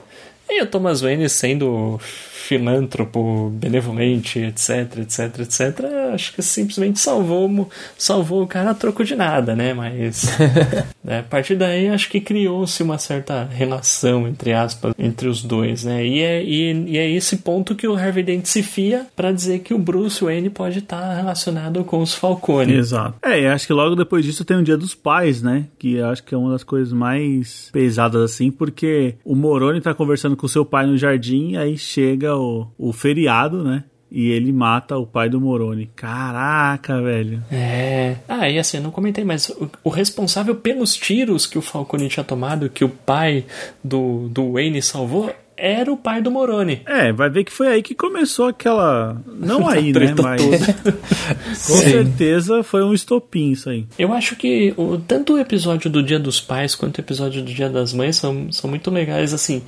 E 0.48 0.62
o 0.62 0.66
Thomas 0.66 1.00
Wayne 1.00 1.28
sendo 1.28 2.00
filântropo, 2.40 3.50
benevolente, 3.54 4.38
etc, 4.38 4.98
etc, 4.98 5.40
etc, 5.40 5.84
acho 6.14 6.32
que 6.34 6.42
simplesmente 6.42 6.98
salvou, 6.98 7.68
salvou 7.96 8.42
o 8.42 8.46
cara 8.46 8.70
a 8.70 8.74
troco 8.74 9.04
de 9.04 9.14
nada, 9.14 9.54
né? 9.54 9.72
Mas 9.74 10.26
né, 11.04 11.20
a 11.20 11.22
partir 11.22 11.56
daí 11.56 11.88
acho 11.88 12.08
que 12.08 12.20
criou-se 12.20 12.82
uma 12.82 12.98
certa 12.98 13.44
relação, 13.44 14.26
entre 14.26 14.52
aspas, 14.52 14.94
entre 14.98 15.28
os 15.28 15.42
dois, 15.42 15.84
né? 15.84 16.04
E 16.04 16.20
é, 16.20 16.42
e, 16.42 16.72
e 16.88 16.98
é 16.98 17.08
esse 17.10 17.38
ponto 17.38 17.74
que 17.74 17.86
o 17.86 17.94
Harvey 17.94 18.22
Dent 18.22 18.46
se 18.46 18.62
fia 18.62 19.06
pra 19.14 19.32
dizer 19.32 19.60
que 19.60 19.74
o 19.74 19.78
Bruce 19.78 20.22
Wayne 20.24 20.50
pode 20.50 20.78
estar 20.78 21.14
relacionado 21.14 21.84
com 21.84 22.00
os 22.00 22.14
Falcone. 22.14 22.74
Exato. 22.74 23.14
É, 23.22 23.42
e 23.42 23.46
acho 23.46 23.66
que 23.66 23.72
logo 23.72 23.94
depois 23.94 24.24
disso 24.24 24.44
tem 24.44 24.56
o 24.56 24.62
Dia 24.62 24.76
dos 24.76 24.94
Pais, 24.94 25.42
né? 25.42 25.66
Que 25.78 26.00
acho 26.00 26.24
que 26.24 26.34
é 26.34 26.38
uma 26.38 26.52
das 26.52 26.64
coisas 26.64 26.92
mais 26.92 27.68
pesadas 27.72 28.22
assim, 28.22 28.50
porque 28.50 29.14
o 29.24 29.34
Moroni 29.34 29.80
tá 29.80 29.94
conversando 29.94 30.36
com 30.36 30.48
seu 30.48 30.64
pai 30.64 30.86
no 30.86 30.96
jardim, 30.96 31.56
aí 31.56 31.76
chega 31.76 32.29
o, 32.34 32.66
o 32.78 32.92
feriado, 32.92 33.62
né? 33.62 33.84
E 34.10 34.30
ele 34.30 34.52
mata 34.52 34.96
o 34.96 35.06
pai 35.06 35.28
do 35.28 35.40
Moroni. 35.40 35.88
Caraca, 35.94 37.00
velho. 37.00 37.42
É. 37.50 38.16
Ah, 38.28 38.50
e 38.50 38.58
assim, 38.58 38.78
eu 38.78 38.82
não 38.82 38.90
comentei, 38.90 39.24
mas 39.24 39.48
o, 39.50 39.70
o 39.84 39.88
responsável 39.88 40.56
pelos 40.56 40.96
tiros 40.96 41.46
que 41.46 41.56
o 41.56 41.62
Falcone 41.62 42.08
tinha 42.08 42.24
tomado, 42.24 42.68
que 42.68 42.84
o 42.84 42.88
pai 42.88 43.44
do, 43.84 44.28
do 44.28 44.54
Wayne 44.54 44.82
salvou, 44.82 45.32
era 45.60 45.92
o 45.92 45.96
pai 45.96 46.22
do 46.22 46.30
Moroni. 46.30 46.80
É, 46.86 47.12
vai 47.12 47.28
ver 47.28 47.44
que 47.44 47.52
foi 47.52 47.68
aí 47.68 47.82
que 47.82 47.94
começou 47.94 48.48
aquela. 48.48 49.20
Não 49.26 49.68
aí, 49.68 49.92
né? 49.92 50.14
Mas 50.20 50.42
com 51.68 51.76
certeza 51.76 52.62
foi 52.62 52.82
um 52.82 52.94
estopim 52.94 53.52
isso 53.52 53.68
aí. 53.68 53.86
Eu 53.98 54.12
acho 54.12 54.34
que 54.34 54.72
o, 54.76 54.98
tanto 54.98 55.34
o 55.34 55.38
episódio 55.38 55.90
do 55.90 56.02
Dia 56.02 56.18
dos 56.18 56.40
Pais 56.40 56.74
quanto 56.74 56.98
o 56.98 57.00
episódio 57.00 57.42
do 57.42 57.52
Dia 57.52 57.68
das 57.68 57.92
Mães 57.92 58.16
são, 58.16 58.50
são 58.50 58.70
muito 58.70 58.90
legais, 58.90 59.34
assim, 59.34 59.62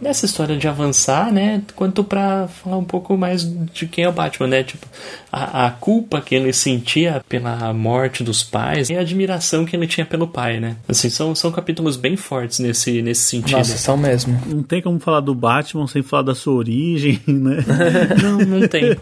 nessa 0.00 0.26
história 0.26 0.56
de 0.56 0.68
avançar, 0.68 1.32
né? 1.32 1.62
Quanto 1.74 2.04
pra 2.04 2.48
falar 2.48 2.76
um 2.78 2.84
pouco 2.84 3.16
mais 3.16 3.44
de 3.72 3.86
quem 3.86 4.04
é 4.04 4.08
o 4.08 4.12
Batman, 4.12 4.48
né? 4.48 4.62
Tipo, 4.62 4.86
a, 5.34 5.66
a 5.66 5.70
culpa 5.70 6.20
que 6.20 6.34
ele 6.34 6.52
sentia 6.52 7.22
pela 7.28 7.72
morte 7.72 8.22
dos 8.22 8.42
pais 8.42 8.88
e 8.88 8.96
a 8.96 9.00
admiração 9.00 9.64
que 9.64 9.74
ele 9.74 9.86
tinha 9.86 10.06
pelo 10.06 10.28
pai, 10.28 10.60
né? 10.60 10.76
Assim, 10.88 11.10
são, 11.10 11.34
são 11.34 11.50
capítulos 11.50 11.96
bem 11.96 12.16
fortes 12.16 12.60
nesse, 12.60 13.02
nesse 13.02 13.22
sentido. 13.22 13.58
Nossa, 13.58 13.76
são 13.76 13.96
mesmo. 13.96 14.40
Não 14.46 14.62
tem 14.62 14.80
como 14.80 15.00
falar 15.00 15.20
do 15.20 15.34
Batman 15.34 15.86
sem 15.88 16.02
falar 16.02 16.22
da 16.22 16.34
sua 16.34 16.54
origem, 16.54 17.20
né? 17.26 17.64
Não, 18.22 18.38
não 18.38 18.68
tem. 18.68 18.96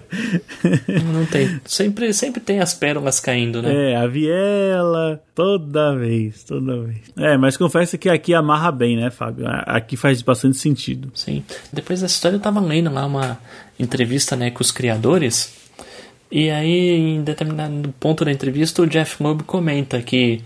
Não 1.12 1.26
tem. 1.26 1.60
Sempre, 1.64 2.12
sempre 2.12 2.40
tem 2.40 2.60
as 2.60 2.72
pérolas 2.72 3.20
caindo, 3.20 3.60
né? 3.60 3.92
É, 3.92 3.96
a 3.96 4.06
viela, 4.06 5.20
toda 5.34 5.94
vez, 5.96 6.44
toda 6.44 6.80
vez. 6.82 7.00
É, 7.16 7.36
mas 7.36 7.56
confesso 7.56 7.98
que 7.98 8.08
aqui 8.08 8.32
amarra 8.32 8.72
bem, 8.72 8.96
né, 8.96 9.10
Fábio? 9.10 9.44
Aqui 9.48 9.96
faz 9.96 10.22
bastante 10.22 10.56
sentido. 10.56 11.10
Sim. 11.14 11.44
Depois 11.72 12.00
dessa 12.00 12.14
história 12.14 12.36
eu 12.36 12.40
tava 12.40 12.60
lendo 12.60 12.92
lá 12.92 13.04
uma 13.06 13.38
entrevista 13.78 14.36
né, 14.36 14.50
com 14.50 14.62
os 14.62 14.70
criadores. 14.70 15.61
E 16.34 16.50
aí, 16.50 16.96
em 16.96 17.22
determinado 17.22 17.94
ponto 18.00 18.24
da 18.24 18.32
entrevista, 18.32 18.80
o 18.80 18.86
Jeff 18.86 19.22
Loeb 19.22 19.42
comenta 19.44 20.00
que 20.00 20.42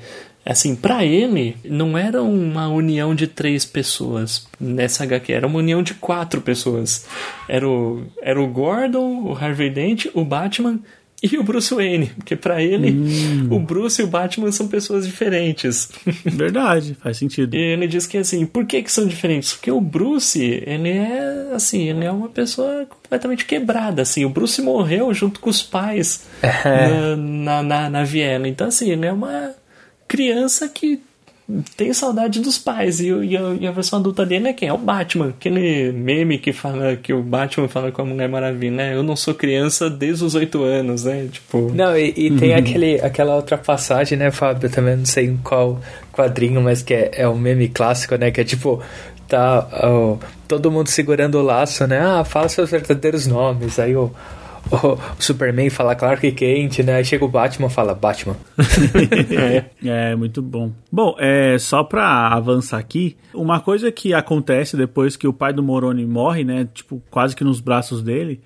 Assim, 0.49 0.77
para 0.77 1.05
ele, 1.05 1.57
não 1.65 1.99
era 1.99 2.23
uma 2.23 2.69
união 2.69 3.17
de 3.17 3.27
três 3.27 3.65
pessoas 3.65 4.47
nessa 4.61 5.03
HQ, 5.03 5.33
era 5.33 5.45
uma 5.45 5.59
união 5.59 5.83
de 5.83 5.93
quatro 5.95 6.41
pessoas. 6.41 7.05
Era 7.49 7.69
o, 7.69 8.07
era 8.23 8.41
o 8.41 8.47
Gordon, 8.47 9.25
o 9.25 9.33
Harvey 9.33 9.71
Dent, 9.71 10.07
o 10.15 10.25
Batman 10.25 10.79
e 11.33 11.39
o 11.39 11.43
Bruce 11.43 11.75
Wayne, 11.75 12.07
porque 12.17 12.37
para 12.37 12.63
ele 12.63 12.91
hum. 12.93 13.49
o 13.51 13.59
Bruce 13.59 14.01
e 14.01 14.05
o 14.05 14.09
Batman 14.09 14.53
são 14.53 14.69
pessoas 14.69 15.07
diferentes. 15.07 15.91
Verdade, 16.25 16.97
faz 17.01 17.17
sentido. 17.19 17.55
E 17.55 17.59
ele 17.59 17.87
diz 17.87 18.07
que 18.07 18.19
assim, 18.19 18.47
por 18.47 18.67
que 18.67 18.83
que 18.83 18.93
são 18.93 19.07
diferentes? 19.07 19.53
Porque 19.55 19.71
o 19.71 19.81
Bruce, 19.81 20.41
ele 20.67 20.91
é 20.91 21.51
assim, 21.55 21.89
ele 21.89 22.05
é 22.05 22.11
uma 22.11 22.29
pessoa 22.29 22.87
completamente 22.87 23.45
quebrada, 23.45 24.03
assim, 24.03 24.25
o 24.25 24.31
Bruce 24.31 24.61
morreu 24.63 25.13
junto 25.13 25.41
com 25.41 25.51
os 25.51 25.63
pais 25.63 26.27
é. 26.43 27.17
na, 27.17 27.63
na, 27.63 27.91
na 27.91 28.05
Viena, 28.05 28.49
então 28.49 28.69
assim, 28.69 28.91
ele 28.91 29.07
é 29.07 29.13
uma 29.13 29.55
criança 30.07 30.69
que 30.69 31.01
tem 31.77 31.93
saudade 31.93 32.41
dos 32.41 32.59
pais. 32.59 32.99
E, 32.99 33.09
e, 33.09 33.37
a, 33.37 33.57
e, 33.61 33.67
a, 33.67 33.71
versão 33.71 34.01
adulta 34.01 34.27
dele 34.27 34.49
é 34.49 34.53
quem? 34.53 34.69
É 34.69 34.73
o 34.73 34.79
Batman. 34.79 35.29
Aquele 35.29 35.93
meme 35.93 36.39
que 36.39 36.53
fala 36.53 36.97
que 36.97 37.13
o 37.13 37.23
Batman 37.23 37.69
fala 37.69 37.93
com 37.93 38.03
a 38.03 38.05
Mulher 38.05 38.29
Maravilha, 38.29 38.77
né? 38.77 38.95
Eu 38.95 39.03
não 39.03 39.15
sou 39.15 39.33
criança 39.33 39.89
desde 39.89 40.25
os 40.25 40.35
oito 40.35 40.65
anos, 40.65 41.05
né? 41.05 41.29
Tipo. 41.31 41.71
Não, 41.73 41.97
e, 41.97 42.13
e 42.17 42.31
tem 42.37 42.55
aquele, 42.55 43.01
aquela 43.01 43.37
outra 43.37 43.57
passagem, 43.57 44.19
né, 44.19 44.31
Fábio? 44.31 44.67
Eu 44.67 44.73
também 44.73 44.97
não 44.97 45.07
sei 45.07 45.27
em 45.27 45.37
qual 45.37 45.81
quadrinho, 46.13 46.61
mas 46.61 46.83
que 46.83 46.95
é, 46.95 47.11
é 47.15 47.29
um 47.29 47.39
meme 47.39 47.69
clássico, 47.69 48.17
né? 48.17 48.31
Que 48.31 48.41
é 48.41 48.45
tipo. 48.45 48.83
Tá 49.29 49.67
todo 50.47 50.71
mundo 50.71 50.89
segurando 50.89 51.37
o 51.39 51.43
laço, 51.43 51.85
né? 51.87 52.01
Ah, 52.01 52.25
fala 52.25 52.49
seus 52.49 52.71
verdadeiros 52.71 53.27
nomes. 53.27 53.79
Aí 53.79 53.95
o. 53.95 54.05
Oh, 54.05 54.36
o 54.71 55.23
Superman 55.23 55.71
fala 55.71 55.95
Clark 55.95 56.31
Kent, 56.33 56.81
né? 56.81 56.97
Aí 56.97 57.05
chega 57.05 57.25
o 57.25 57.29
Batman 57.29 57.69
fala 57.69 57.95
Batman. 57.95 58.37
é. 59.85 60.11
é, 60.11 60.17
muito 60.17 60.43
bom. 60.43 60.73
Bom, 60.91 61.15
é, 61.19 61.57
só 61.59 61.85
pra 61.85 62.29
avançar 62.29 62.79
aqui, 62.79 63.17
uma 63.33 63.61
coisa 63.61 63.93
que 63.93 64.13
acontece 64.13 64.77
depois 64.77 65.17
que 65.17 65.29
o 65.29 65.33
pai 65.33 65.53
do 65.53 65.63
Moroni 65.63 66.05
morre, 66.05 66.45
né? 66.45 66.69
Tipo, 66.73 67.03
quase 67.11 67.37
que 67.37 67.45
nos 67.45 67.61
braços 67.61 68.03
dele, 68.03 68.41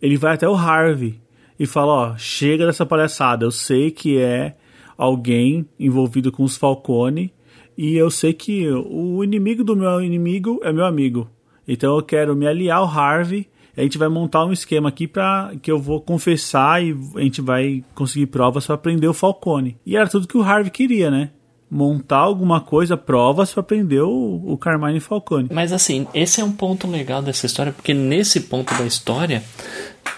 ele 0.00 0.16
vai 0.16 0.34
até 0.34 0.48
o 0.48 0.54
Harvey 0.54 1.20
e 1.58 1.66
fala, 1.66 1.92
ó, 1.92 2.16
chega 2.16 2.66
dessa 2.66 2.86
palhaçada, 2.86 3.44
eu 3.44 3.50
sei 3.50 3.90
que 3.90 4.18
é 4.18 4.54
alguém 4.96 5.66
envolvido 5.78 6.30
com 6.30 6.42
os 6.42 6.56
Falcone 6.56 7.32
e 7.76 7.96
eu 7.96 8.10
sei 8.10 8.32
que 8.32 8.68
o 8.70 9.22
inimigo 9.22 9.62
do 9.62 9.76
meu 9.76 10.00
inimigo 10.00 10.60
é 10.62 10.72
meu 10.72 10.84
amigo. 10.84 11.28
Então 11.68 11.96
eu 11.96 12.02
quero 12.02 12.36
me 12.36 12.46
aliar 12.46 12.78
ao 12.78 12.86
Harvey 12.86 13.48
a 13.76 13.82
gente 13.82 13.98
vai 13.98 14.08
montar 14.08 14.44
um 14.44 14.52
esquema 14.52 14.88
aqui 14.88 15.06
para 15.06 15.52
que 15.60 15.70
eu 15.70 15.78
vou 15.78 16.00
confessar 16.00 16.82
e 16.82 16.96
a 17.14 17.20
gente 17.20 17.40
vai 17.40 17.84
conseguir 17.94 18.26
provas 18.26 18.66
para 18.66 18.78
prender 18.78 19.08
o 19.08 19.14
Falcone. 19.14 19.76
E 19.84 19.96
era 19.96 20.08
tudo 20.08 20.26
que 20.26 20.38
o 20.38 20.42
Harvey 20.42 20.70
queria, 20.70 21.10
né? 21.10 21.30
montar 21.70 22.18
alguma 22.18 22.60
coisa, 22.60 22.96
provas 22.96 23.52
para 23.52 23.62
prender 23.62 24.02
o, 24.02 24.40
o 24.46 24.56
Carmine 24.56 25.00
Falcone. 25.00 25.48
Mas 25.52 25.72
assim, 25.72 26.06
esse 26.14 26.40
é 26.40 26.44
um 26.44 26.52
ponto 26.52 26.86
legal 26.86 27.20
dessa 27.20 27.46
história, 27.46 27.72
porque 27.72 27.92
nesse 27.92 28.42
ponto 28.42 28.72
da 28.74 28.86
história 28.86 29.42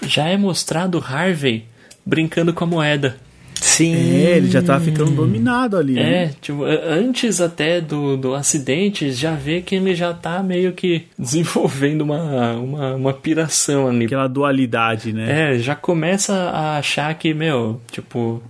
já 0.03 0.27
é 0.27 0.37
mostrado 0.37 1.03
Harvey 1.05 1.65
brincando 2.05 2.53
com 2.53 2.65
a 2.65 2.67
moeda. 2.67 3.17
Sim. 3.61 3.95
É, 3.95 4.37
ele 4.37 4.51
já 4.51 4.63
tá 4.63 4.79
ficando 4.81 5.11
dominado 5.11 5.77
ali. 5.77 5.99
É, 5.99 6.03
né? 6.03 6.35
tipo, 6.41 6.65
antes 6.65 7.41
até 7.41 7.81
do, 7.81 8.17
do 8.17 8.35
acidente, 8.35 9.11
já 9.13 9.35
vê 9.35 9.61
que 9.61 9.75
ele 9.75 9.95
já 9.95 10.13
tá 10.13 10.43
meio 10.43 10.73
que 10.73 11.05
desenvolvendo 11.19 12.03
uma, 12.03 12.53
uma, 12.53 12.95
uma 12.95 13.13
piração 13.13 13.89
ali. 13.89 14.07
Aquela 14.07 14.29
dualidade, 14.29 15.13
né? 15.13 15.55
É, 15.55 15.59
já 15.59 15.75
começa 15.75 16.35
a 16.35 16.79
achar 16.79 17.13
que, 17.15 17.35
meu, 17.35 17.81
tipo, 17.91 18.43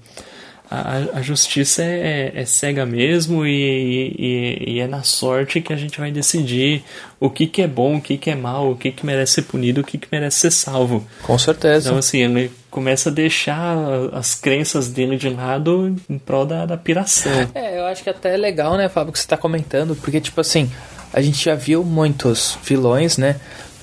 a, 0.71 1.19
a 1.19 1.23
justiça 1.23 1.83
é, 1.83 2.33
é, 2.35 2.45
cega 2.45 2.85
mesmo 2.85 3.47
e, 3.47 4.15
e, 4.19 4.75
e, 4.75 4.81
é 4.81 4.87
na 4.87 5.03
sorte 5.03 5.63
que 5.63 5.73
a 5.73 5.77
gente 5.77 5.99
vai 5.99 6.11
decidir 6.11 6.85
o 7.19 7.31
que, 7.31 7.47
que 7.47 7.63
é 7.63 7.67
bom, 7.67 7.97
o 7.97 8.01
que, 8.01 8.19
que 8.19 8.31
é 8.31 8.35
mal, 8.35 8.73
o 8.73 8.77
que, 8.77 8.93
que 8.93 9.07
merece 9.07 9.35
ser 9.35 9.43
punido, 9.43 9.81
o 9.81 9.85
que, 9.85 9.97
que 9.97 10.09
merece 10.13 10.41
ser 10.41 10.51
salvo. 10.51 11.07
Com 11.23 11.39
certeza. 11.39 11.89
Então, 11.89 11.99
assim, 11.99 12.19
ele 12.19 12.51
começa 12.71 13.09
a 13.09 13.13
deixar 13.13 13.77
as 14.13 14.35
crenças 14.35 14.89
dele 14.89 15.17
de 15.17 15.31
lado 15.31 15.97
em 16.09 16.19
prol 16.19 16.45
da, 16.45 16.67
da 16.67 16.77
piração. 16.77 17.51
É, 17.55 17.79
eu 17.79 17.87
acho 17.87 18.03
que 18.03 18.11
até 18.11 18.35
é 18.35 18.37
legal, 18.37 18.77
né, 18.77 18.91
Fábio, 18.91 19.13
que 19.13 19.19
você 19.19 19.25
está 19.25 19.39
comentando, 19.39 19.97
porque, 19.97 20.21
tipo 20.21 20.41
assim, 20.41 20.71
a 21.13 21.23
gente 21.23 21.43
já 21.43 21.55
viu 21.55 21.83
muitos 21.83 22.59
vilões, 22.63 23.17
né? 23.17 23.37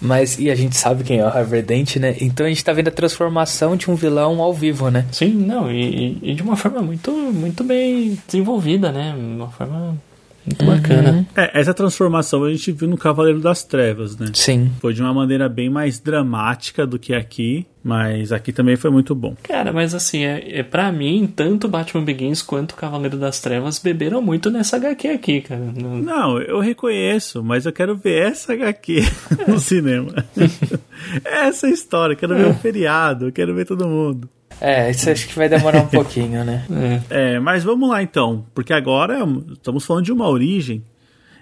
Mas, 0.05 0.37
e 0.39 0.49
a 0.49 0.55
gente 0.55 0.77
sabe 0.77 1.03
quem 1.03 1.19
é 1.19 1.23
o 1.23 1.27
Harvey 1.27 1.61
Dent, 1.61 1.97
né? 1.97 2.15
Então 2.21 2.45
a 2.45 2.49
gente 2.49 2.63
tá 2.63 2.71
vendo 2.71 2.87
a 2.87 2.91
transformação 2.91 3.75
de 3.75 3.89
um 3.89 3.95
vilão 3.95 4.41
ao 4.41 4.53
vivo, 4.53 4.89
né? 4.89 5.05
Sim, 5.11 5.33
não, 5.33 5.71
e, 5.71 6.17
e 6.21 6.33
de 6.33 6.43
uma 6.43 6.55
forma 6.55 6.81
muito, 6.81 7.11
muito 7.11 7.63
bem 7.63 8.17
desenvolvida, 8.27 8.91
né? 8.91 9.15
Uma 9.17 9.49
forma 9.49 9.97
muito 10.45 10.63
uhum. 10.63 10.75
bacana. 10.75 11.27
É, 11.35 11.59
essa 11.59 11.73
transformação 11.73 12.43
a 12.43 12.51
gente 12.51 12.71
viu 12.71 12.87
no 12.87 12.97
Cavaleiro 12.97 13.39
das 13.39 13.63
Trevas, 13.63 14.17
né? 14.17 14.27
Sim. 14.33 14.71
Foi 14.79 14.93
de 14.93 15.01
uma 15.01 15.13
maneira 15.13 15.49
bem 15.49 15.69
mais 15.69 15.99
dramática 15.99 16.85
do 16.85 16.99
que 16.99 17.13
aqui, 17.13 17.65
mas 17.83 18.31
aqui 18.31 18.51
também 18.51 18.75
foi 18.75 18.89
muito 18.89 19.13
bom. 19.15 19.35
Cara, 19.43 19.73
mas 19.73 19.93
assim, 19.93 20.23
é, 20.23 20.59
é 20.59 20.63
para 20.63 20.91
mim, 20.91 21.31
tanto 21.33 21.67
Batman 21.67 22.03
Begins 22.03 22.41
quanto 22.41 22.75
Cavaleiro 22.75 23.17
das 23.17 23.39
Trevas 23.39 23.79
beberam 23.79 24.21
muito 24.21 24.49
nessa 24.49 24.77
HQ 24.77 25.07
aqui, 25.07 25.41
cara. 25.41 25.61
No... 25.61 26.01
Não, 26.01 26.39
eu 26.39 26.59
reconheço, 26.59 27.43
mas 27.43 27.65
eu 27.65 27.73
quero 27.73 27.95
ver 27.95 28.27
essa 28.31 28.53
HQ 28.53 29.01
no 29.47 29.59
cinema. 29.59 30.13
essa 31.25 31.67
história, 31.67 32.15
quero 32.15 32.35
ver 32.35 32.47
o 32.47 32.53
feriado, 32.53 33.31
quero 33.31 33.53
ver 33.55 33.65
todo 33.65 33.87
mundo. 33.87 34.29
É, 34.59 34.89
isso 34.89 35.09
acho 35.09 35.27
que 35.27 35.35
vai 35.35 35.49
demorar 35.49 35.81
um 35.81 35.87
pouquinho, 35.87 36.43
né? 36.43 36.65
É. 37.09 37.35
é, 37.35 37.39
mas 37.39 37.63
vamos 37.63 37.89
lá 37.89 38.01
então, 38.01 38.45
porque 38.53 38.73
agora 38.73 39.19
estamos 39.51 39.85
falando 39.85 40.05
de 40.05 40.11
uma 40.11 40.27
origem. 40.27 40.83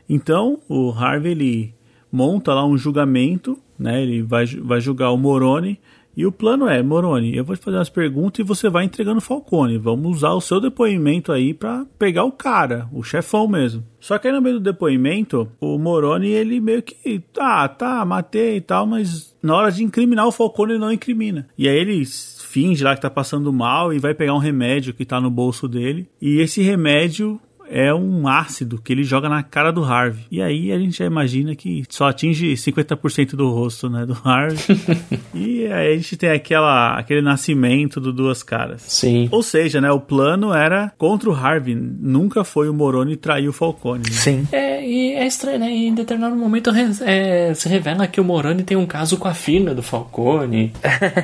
Então, 0.09 0.59
o 0.67 0.91
Harvey 0.91 1.31
ele 1.31 1.75
monta 2.11 2.53
lá 2.53 2.65
um 2.65 2.77
julgamento, 2.77 3.57
né? 3.77 4.01
Ele 4.01 4.21
vai, 4.21 4.45
vai 4.45 4.79
julgar 4.79 5.11
o 5.11 5.17
Moroni. 5.17 5.79
E 6.15 6.27
o 6.27 6.31
plano 6.31 6.67
é, 6.67 6.83
Moroni, 6.83 7.35
eu 7.35 7.43
vou 7.43 7.57
te 7.57 7.63
fazer 7.63 7.77
umas 7.77 7.89
perguntas 7.89 8.39
e 8.39 8.47
você 8.47 8.69
vai 8.69 8.85
entregando 8.85 9.17
o 9.17 9.21
Falcone. 9.21 9.79
Vamos 9.79 10.17
usar 10.17 10.33
o 10.33 10.41
seu 10.41 10.61
depoimento 10.61 11.31
aí 11.31 11.55
para 11.55 11.87
pegar 11.97 12.23
o 12.23 12.31
cara, 12.31 12.87
o 12.93 13.01
chefão 13.01 13.47
mesmo. 13.47 13.83
Só 13.99 14.19
que 14.19 14.27
aí 14.27 14.33
no 14.33 14.41
meio 14.41 14.59
do 14.59 14.63
depoimento, 14.63 15.51
o 15.59 15.79
Moroni, 15.79 16.27
ele 16.27 16.61
meio 16.61 16.83
que, 16.83 17.19
tá, 17.33 17.67
tá, 17.67 18.05
matei 18.05 18.57
e 18.57 18.61
tal, 18.61 18.85
mas 18.85 19.35
na 19.41 19.55
hora 19.55 19.71
de 19.71 19.83
incriminar 19.83 20.27
o 20.27 20.31
Falcone, 20.31 20.73
ele 20.73 20.79
não 20.79 20.93
incrimina. 20.93 21.47
E 21.57 21.67
aí 21.67 21.77
ele 21.77 22.05
finge 22.53 22.83
lá 22.83 22.93
que 22.95 23.01
tá 23.01 23.09
passando 23.09 23.51
mal 23.51 23.91
e 23.91 23.97
vai 23.97 24.13
pegar 24.13 24.35
um 24.35 24.37
remédio 24.37 24.93
que 24.93 25.03
tá 25.03 25.19
no 25.19 25.31
bolso 25.31 25.67
dele. 25.67 26.07
E 26.21 26.39
esse 26.39 26.61
remédio 26.61 27.41
é 27.69 27.93
um 27.93 28.27
ácido 28.27 28.81
que 28.81 28.93
ele 28.93 29.03
joga 29.03 29.29
na 29.29 29.43
cara 29.43 29.71
do 29.71 29.83
Harvey. 29.83 30.23
E 30.31 30.41
aí 30.41 30.71
a 30.71 30.79
gente 30.79 30.97
já 30.97 31.05
imagina 31.05 31.55
que 31.55 31.83
só 31.89 32.07
atinge 32.07 32.53
50% 32.53 33.35
do 33.35 33.49
rosto, 33.49 33.89
né, 33.89 34.05
do 34.05 34.17
Harvey. 34.23 34.57
e 35.33 35.65
aí 35.67 35.93
a 35.93 35.95
gente 35.95 36.17
tem 36.17 36.29
aquela, 36.29 36.97
aquele 36.97 37.21
nascimento 37.21 37.99
do 37.99 38.13
duas 38.13 38.43
caras. 38.43 38.81
Sim. 38.83 39.27
Ou 39.31 39.43
seja, 39.43 39.79
né, 39.81 39.91
o 39.91 39.99
plano 39.99 40.53
era 40.53 40.91
contra 40.97 41.29
o 41.29 41.33
Harvey, 41.33 41.75
nunca 41.75 42.43
foi 42.43 42.69
o 42.69 42.73
Moroni 42.73 43.15
trair 43.15 43.47
o 43.47 43.53
Falcone. 43.53 44.03
Né? 44.03 44.11
Sim. 44.11 44.47
É, 44.51 44.85
e 44.87 45.13
é 45.13 45.25
estranho, 45.25 45.59
né, 45.59 45.71
em 45.71 45.93
determinado 45.93 46.35
momento 46.35 46.69
é, 47.01 47.53
se 47.53 47.69
revela 47.69 48.07
que 48.07 48.19
o 48.19 48.23
Moroni 48.23 48.63
tem 48.63 48.77
um 48.77 48.85
caso 48.85 49.17
com 49.17 49.27
a 49.27 49.33
filha 49.33 49.73
do 49.73 49.81
Falcone. 49.81 50.73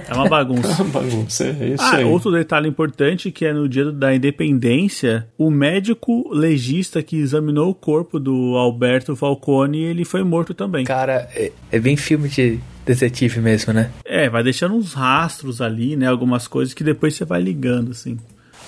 É 0.07 0.13
uma 0.13 0.27
bagunça. 0.27 0.69
é 0.81 0.83
uma 0.83 0.91
bagunça, 0.91 1.43
é 1.45 1.69
isso 1.69 1.83
ah, 1.83 1.97
aí. 1.97 2.03
outro 2.03 2.31
detalhe 2.31 2.67
importante 2.67 3.31
que 3.31 3.45
é 3.45 3.53
no 3.53 3.67
dia 3.67 3.91
da 3.91 4.13
independência, 4.13 5.27
o 5.37 5.49
médico 5.49 6.28
legista 6.31 7.01
que 7.01 7.17
examinou 7.17 7.69
o 7.69 7.75
corpo 7.75 8.19
do 8.19 8.55
Alberto 8.55 9.15
Falcone, 9.15 9.79
ele 9.79 10.05
foi 10.05 10.23
morto 10.23 10.53
também. 10.53 10.85
Cara, 10.85 11.29
é, 11.35 11.51
é 11.71 11.79
bem 11.79 11.95
filme 11.95 12.29
de 12.29 12.59
detetive 12.85 13.39
mesmo, 13.39 13.73
né? 13.73 13.91
É, 14.05 14.29
vai 14.29 14.43
deixando 14.43 14.75
uns 14.75 14.93
rastros 14.93 15.61
ali, 15.61 15.95
né? 15.95 16.07
Algumas 16.07 16.47
coisas 16.47 16.73
que 16.73 16.83
depois 16.83 17.15
você 17.15 17.25
vai 17.25 17.41
ligando, 17.41 17.91
assim. 17.91 18.17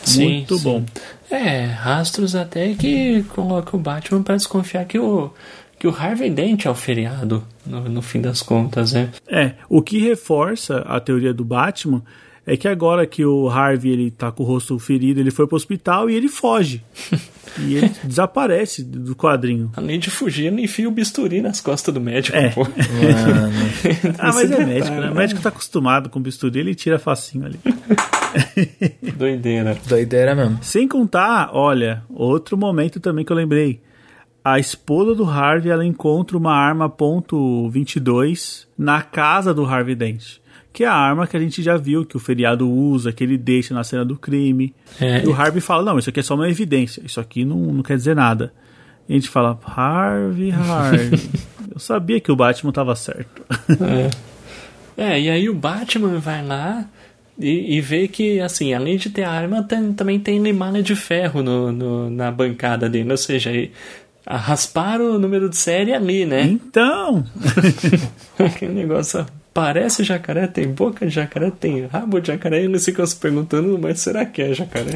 Sim, 0.04 0.24
Muito 0.24 0.58
sim. 0.58 0.64
bom. 0.64 0.84
É, 1.30 1.66
rastros 1.66 2.36
até 2.36 2.74
que 2.74 3.24
coloca 3.30 3.76
o 3.76 3.80
Batman 3.80 4.24
para 4.24 4.36
desconfiar 4.36 4.86
que 4.86 5.00
o 5.00 5.32
que 5.80 5.88
o 5.88 5.96
Harvey 5.98 6.30
Dent 6.30 6.66
é 6.66 6.70
o 6.70 6.76
feriado, 6.76 7.44
no, 7.66 7.90
no 7.90 8.02
fim 8.04 8.22
das 8.22 8.44
contas, 8.44 8.94
né? 8.94 9.10
É, 9.28 9.54
o 9.68 9.82
que 9.82 9.98
reforça 9.98 10.78
a 10.82 11.00
teoria 11.00 11.34
do 11.34 11.44
Batman 11.44 12.04
é 12.46 12.58
que 12.58 12.68
agora 12.68 13.06
que 13.06 13.24
o 13.24 13.48
Harvey 13.50 13.92
ele 13.92 14.12
tá 14.12 14.32
com 14.32 14.44
o 14.44 14.46
rosto 14.46 14.78
ferido, 14.80 15.20
ele 15.20 15.30
foi 15.30 15.46
pro 15.46 15.56
hospital 15.56 16.10
e 16.10 16.16
ele 16.16 16.28
foge. 16.28 16.84
e 17.60 17.76
ele 17.76 17.92
desaparece 18.04 18.84
do 18.84 19.16
quadrinho. 19.16 19.72
Além 19.76 20.00
de 20.00 20.10
fugir, 20.10 20.48
ele 20.48 20.64
enfia 20.64 20.88
o 20.88 20.92
bisturi 20.92 21.42
nas 21.42 21.62
costas 21.62 21.94
do 21.94 22.02
médico, 22.02 22.36
é. 22.36 22.50
pô. 22.50 22.64
ah, 24.18 24.32
mas 24.34 24.52
é 24.52 24.66
médico, 24.66 24.96
né? 24.96 25.12
O 25.12 25.16
médico 25.16 25.42
tá 25.42 25.50
acostumado 25.50 26.10
com 26.10 26.20
bisturi, 26.20 26.60
ele 26.60 26.74
tira 26.74 26.98
facinho 26.98 27.46
ali. 27.46 27.60
Doideira. 29.16 29.78
Doideira 29.88 30.34
mesmo. 30.34 30.60
Sem 30.64 30.88
contar, 30.88 31.52
olha, 31.54 32.04
outro 32.10 32.58
momento 32.58 33.00
também 33.00 33.24
que 33.24 33.32
eu 33.32 33.38
lembrei. 33.38 33.82
A 34.44 34.58
esposa 34.58 35.14
do 35.14 35.24
Harvey, 35.24 35.72
ela 35.72 35.86
encontra 35.86 36.36
uma 36.36 36.56
arma 36.56 36.90
.22 36.90 38.66
na 38.76 39.04
casa 39.04 39.54
do 39.54 39.64
Harvey 39.64 39.94
Dent 39.94 40.41
que 40.74 40.84
é 40.84 40.88
a 40.88 40.94
arma 40.94 41.28
que 41.28 41.36
a 41.36 41.40
gente 41.40 41.62
já 41.62 41.76
viu, 41.78 42.06
que 42.06 42.16
o 42.16 42.20
feriado 42.20 42.70
usa, 42.70 43.12
que 43.12 43.24
ele 43.24 43.38
deixa 43.38 43.74
na 43.74 43.84
cena 43.84 44.06
do 44.06 44.16
crime. 44.16 44.74
É. 45.00 45.24
E 45.24 45.28
o 45.28 45.34
Harvey 45.34 45.60
fala, 45.62 45.84
não, 45.84 46.00
isso 46.00 46.10
aqui 46.10 46.20
é 46.20 46.24
só 46.24 46.36
uma 46.36 46.50
evidência, 46.50 47.02
isso 47.06 47.20
aqui 47.20 47.44
não, 47.44 47.58
não 47.58 47.84
quer 47.84 47.98
dizer 47.98 48.16
nada. 48.16 48.54
E 49.10 49.14
a 49.14 49.16
gente 49.16 49.30
fala, 49.30 49.60
Harvey, 49.66 50.52
Harvey, 50.52 51.20
eu 51.74 51.80
sabia 51.80 52.20
que 52.22 52.32
o 52.32 52.36
Batman 52.36 52.72
tava 52.72 52.96
certo. 52.96 53.42
É, 54.98 55.20
e 55.20 55.30
aí 55.30 55.50
o 55.50 55.54
Batman 55.56 56.20
vai 56.20 56.46
lá 56.46 56.86
e, 57.40 57.76
e 57.78 57.82
vê 57.82 58.08
que, 58.08 58.40
assim, 58.40 58.74
além 58.74 58.98
de 58.98 59.10
ter 59.10 59.24
arma, 59.24 59.64
tem- 59.64 59.94
também 59.94 60.20
tem 60.20 60.40
limada 60.42 60.82
de 60.84 60.96
ferro 60.96 61.42
no, 61.42 61.72
no- 61.72 62.10
na 62.10 62.32
bancada 62.32 62.88
dele. 62.90 63.10
Ou 63.12 63.18
seja, 63.18 63.52
rasparam 64.28 65.16
o 65.16 65.20
número 65.20 65.50
de 65.50 65.58
série 65.58 65.94
ali, 65.94 66.26
né? 66.26 66.44
Então, 66.44 67.26
Aquele 68.38 68.74
negócio 68.74 69.26
parece 69.54 70.04
jacaré, 70.04 70.48
tem 70.48 70.68
boca 70.68 71.06
de 71.06 71.14
jacaré, 71.14 71.52
tem 71.52 71.86
rabo 71.86 72.20
de 72.20 72.28
jacaré, 72.28 72.62
e 72.62 72.66
eles 72.66 72.86
ficam 72.86 73.06
se 73.06 73.16
perguntando, 73.16 73.78
mas 73.78 74.00
será 74.00 74.26
que 74.26 74.42
é 74.42 74.54
jacaré? 74.54 74.92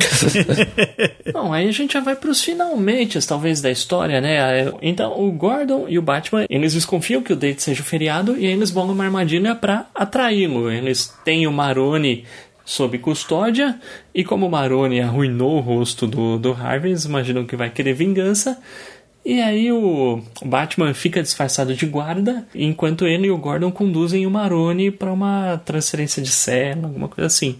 Bom, 1.34 1.52
aí 1.52 1.68
a 1.68 1.72
gente 1.72 1.94
já 1.94 2.00
vai 2.00 2.16
pros 2.16 2.42
finalmente, 2.42 3.20
talvez, 3.28 3.62
da 3.62 3.70
história, 3.70 4.22
né? 4.22 4.72
Então, 4.82 5.20
o 5.20 5.32
Gordon 5.32 5.86
e 5.90 6.00
o 6.00 6.02
Batman, 6.02 6.46
eles 6.50 6.74
desconfiam 6.74 7.22
que 7.22 7.34
o 7.34 7.36
date 7.36 7.62
seja 7.62 7.82
o 7.82 7.86
feriado 7.86 8.38
e 8.38 8.46
aí 8.46 8.54
eles 8.54 8.72
bolam 8.72 8.94
uma 8.94 9.04
armadilha 9.04 9.56
pra 9.56 9.88
atraí-lo. 9.94 10.72
Eles 10.72 11.14
têm 11.26 11.48
o 11.48 11.52
Maroni 11.52 12.24
sob 12.64 12.98
custódia 12.98 13.80
e 14.14 14.24
como 14.24 14.48
o 14.48 14.50
Maroni 14.50 15.00
arruinou 15.00 15.58
o 15.58 15.60
rosto 15.60 16.08
do, 16.08 16.38
do 16.40 16.52
Harvey, 16.52 16.92
eles 16.92 17.06
imaginam 17.06 17.46
que 17.46 17.56
vai 17.56 17.70
querer 17.70 17.94
vingança. 17.94 18.58
E 19.26 19.42
aí 19.42 19.72
o 19.72 20.22
Batman 20.46 20.94
fica 20.94 21.22
disfarçado 21.24 21.74
de 21.74 21.86
guarda, 21.88 22.46
enquanto 22.54 23.08
ele 23.08 23.26
e 23.28 23.32
o 23.32 23.38
Gordon 23.40 23.72
conduzem 23.72 24.28
o 24.28 24.30
Maroni 24.32 24.92
para 24.92 25.12
uma 25.12 25.60
transferência 25.66 26.22
de 26.22 26.30
cela, 26.30 26.84
alguma 26.86 27.08
coisa 27.08 27.26
assim. 27.26 27.56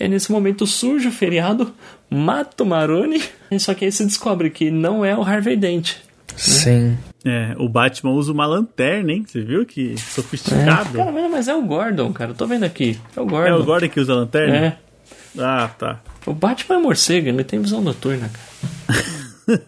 E 0.00 0.02
aí, 0.04 0.08
nesse 0.08 0.32
momento 0.32 0.66
surge 0.66 1.06
o 1.08 1.12
feriado, 1.12 1.74
mata 2.08 2.62
o 2.64 2.66
Maroni, 2.66 3.22
só 3.60 3.74
que 3.74 3.84
aí 3.84 3.92
se 3.92 4.04
descobre 4.04 4.48
que 4.48 4.70
não 4.70 5.04
é 5.04 5.14
o 5.14 5.22
Harvey 5.22 5.56
Dent. 5.56 5.92
Sim. 6.36 6.96
é, 7.24 7.54
o 7.58 7.68
Batman 7.68 8.10
usa 8.12 8.32
uma 8.32 8.46
lanterna, 8.46 9.12
hein? 9.12 9.24
Você 9.28 9.40
viu 9.42 9.64
que 9.66 9.96
sofisticado? 9.98 10.96
Cara, 10.98 11.12
mas- 11.12 11.30
mas 11.30 11.48
é 11.48 11.54
o 11.54 11.62
Gordon, 11.62 12.12
cara, 12.14 12.30
eu 12.30 12.34
tô 12.34 12.46
vendo 12.46 12.64
aqui. 12.64 12.98
É 13.14 13.20
o 13.20 13.26
Gordon. 13.26 13.48
É 13.50 13.54
o 13.54 13.62
Gordon 13.62 13.88
que 13.90 14.00
usa 14.00 14.14
a 14.14 14.16
lanterna? 14.16 14.56
É. 14.56 14.76
Ah, 15.38 15.68
tá. 15.78 16.00
O 16.26 16.32
Batman 16.32 16.76
é 16.76 16.78
morcego, 16.78 17.28
ele 17.28 17.44
tem 17.44 17.60
visão 17.60 17.80
noturna, 17.82 18.30
cara. 18.30 19.64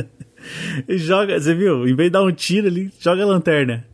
E 0.88 0.98
joga, 0.98 1.38
você 1.38 1.54
viu? 1.54 1.88
Em 1.88 1.94
vez 1.94 2.08
de 2.08 2.10
dar 2.10 2.22
um 2.22 2.32
tiro, 2.32 2.66
ele 2.66 2.90
joga 3.00 3.22
a 3.22 3.26
lanterna. 3.26 3.84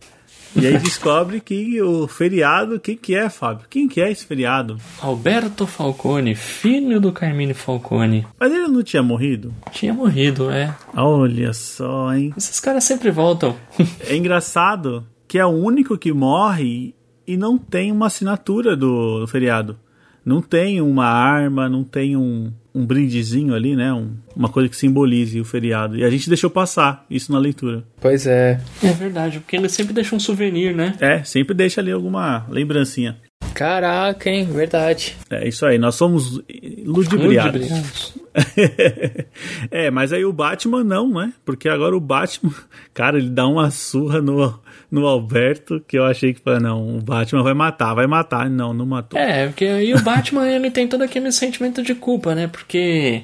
E 0.54 0.66
aí 0.66 0.76
descobre 0.78 1.40
que 1.40 1.80
o 1.80 2.06
feriado, 2.06 2.78
quem 2.78 2.94
que 2.94 3.14
é, 3.14 3.30
Fábio? 3.30 3.66
Quem 3.70 3.88
que 3.88 4.02
é 4.02 4.10
esse 4.10 4.26
feriado? 4.26 4.76
Alberto 5.00 5.66
Falcone, 5.66 6.34
filho 6.34 7.00
do 7.00 7.10
Carmine 7.10 7.54
Falcone. 7.54 8.26
Mas 8.38 8.52
ele 8.52 8.68
não 8.68 8.82
tinha 8.82 9.02
morrido? 9.02 9.54
Tinha 9.70 9.94
morrido, 9.94 10.50
é. 10.50 10.74
Olha 10.94 11.54
só, 11.54 12.14
hein? 12.14 12.34
Esses 12.36 12.60
caras 12.60 12.84
sempre 12.84 13.10
voltam. 13.10 13.56
É 14.06 14.16
engraçado 14.16 15.06
que 15.26 15.38
é 15.38 15.46
o 15.46 15.48
único 15.48 15.96
que 15.96 16.12
morre 16.12 16.94
e 17.26 17.36
não 17.36 17.56
tem 17.56 17.90
uma 17.90 18.06
assinatura 18.06 18.76
do, 18.76 19.20
do 19.20 19.26
feriado. 19.26 19.78
Não 20.24 20.42
tem 20.42 20.80
uma 20.80 21.06
arma, 21.06 21.68
não 21.68 21.82
tem 21.82 22.16
um, 22.16 22.52
um 22.74 22.84
brindezinho 22.86 23.54
ali, 23.54 23.76
né? 23.76 23.92
Um- 23.92 24.14
uma 24.34 24.48
coisa 24.48 24.68
que 24.68 24.76
simbolize 24.76 25.40
o 25.40 25.44
feriado. 25.44 25.96
E 25.96 26.04
a 26.04 26.10
gente 26.10 26.28
deixou 26.28 26.48
passar 26.50 27.04
isso 27.10 27.30
na 27.32 27.38
leitura. 27.38 27.84
Pois 28.00 28.26
é. 28.26 28.60
É 28.82 28.92
verdade, 28.92 29.40
porque 29.40 29.56
ele 29.56 29.68
sempre 29.68 29.92
deixa 29.92 30.14
um 30.16 30.20
souvenir, 30.20 30.74
né? 30.74 30.94
É, 31.00 31.22
sempre 31.22 31.54
deixa 31.54 31.80
ali 31.80 31.90
alguma 31.92 32.46
lembrancinha. 32.48 33.18
Caraca, 33.54 34.30
hein? 34.30 34.46
Verdade. 34.50 35.16
É 35.28 35.46
isso 35.46 35.66
aí, 35.66 35.76
nós 35.78 35.94
somos 35.94 36.40
ludibriados. 36.86 37.60
Ludibriados. 37.60 38.14
é, 39.70 39.90
mas 39.90 40.12
aí 40.12 40.24
o 40.24 40.32
Batman 40.32 40.82
não, 40.82 41.10
né? 41.12 41.32
Porque 41.44 41.68
agora 41.68 41.96
o 41.96 42.00
Batman, 42.00 42.52
cara, 42.94 43.18
ele 43.18 43.28
dá 43.28 43.46
uma 43.46 43.70
surra 43.70 44.22
no, 44.22 44.58
no 44.92 45.06
Alberto 45.06 45.82
que 45.88 45.98
eu 45.98 46.04
achei 46.04 46.34
que, 46.34 46.42
não, 46.60 46.98
o 46.98 47.00
Batman 47.00 47.42
vai 47.42 47.54
matar, 47.54 47.94
vai 47.94 48.06
matar. 48.06 48.50
Não, 48.50 48.74
não 48.74 48.84
matou. 48.84 49.18
É, 49.18 49.46
porque 49.46 49.64
aí 49.64 49.94
o 49.94 50.02
Batman 50.02 50.46
ele 50.46 50.70
tem 50.70 50.86
todo 50.86 51.00
aquele 51.00 51.32
sentimento 51.32 51.82
de 51.82 51.94
culpa, 51.94 52.34
né? 52.34 52.46
Porque 52.46 53.22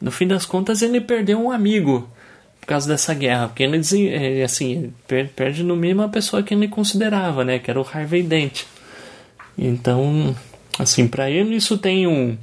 no 0.00 0.12
fim 0.12 0.28
das 0.28 0.46
contas 0.46 0.80
ele 0.80 1.00
perdeu 1.00 1.42
um 1.42 1.50
amigo 1.50 2.08
por 2.60 2.68
causa 2.68 2.88
dessa 2.88 3.12
guerra. 3.14 3.48
Porque 3.48 3.64
ele, 3.64 3.80
é, 4.08 4.44
assim, 4.44 4.92
perde 5.34 5.64
no 5.64 5.74
mínimo 5.74 6.02
a 6.02 6.08
pessoa 6.08 6.40
que 6.40 6.54
ele 6.54 6.68
considerava, 6.68 7.44
né? 7.44 7.58
Que 7.58 7.68
era 7.68 7.80
o 7.80 7.86
Harvey 7.92 8.22
Dent. 8.22 8.62
Então, 9.58 10.36
assim, 10.78 11.08
pra 11.08 11.28
ele 11.28 11.56
isso 11.56 11.76
tem 11.76 12.06
um, 12.06 12.38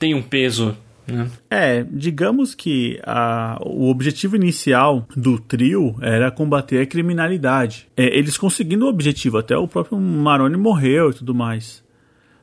tem 0.00 0.14
um 0.14 0.22
peso, 0.22 0.76
né? 1.06 1.28
É, 1.50 1.84
digamos 1.90 2.54
que 2.54 3.00
a, 3.04 3.58
o 3.64 3.88
objetivo 3.88 4.36
inicial 4.36 5.06
do 5.16 5.38
trio 5.38 5.96
era 6.00 6.30
combater 6.30 6.80
a 6.80 6.86
criminalidade. 6.86 7.88
É, 7.96 8.16
eles 8.16 8.36
conseguindo 8.36 8.86
o 8.86 8.88
objetivo, 8.88 9.38
até 9.38 9.56
o 9.56 9.68
próprio 9.68 9.98
Maroni 9.98 10.56
morreu 10.56 11.10
e 11.10 11.14
tudo 11.14 11.34
mais. 11.34 11.84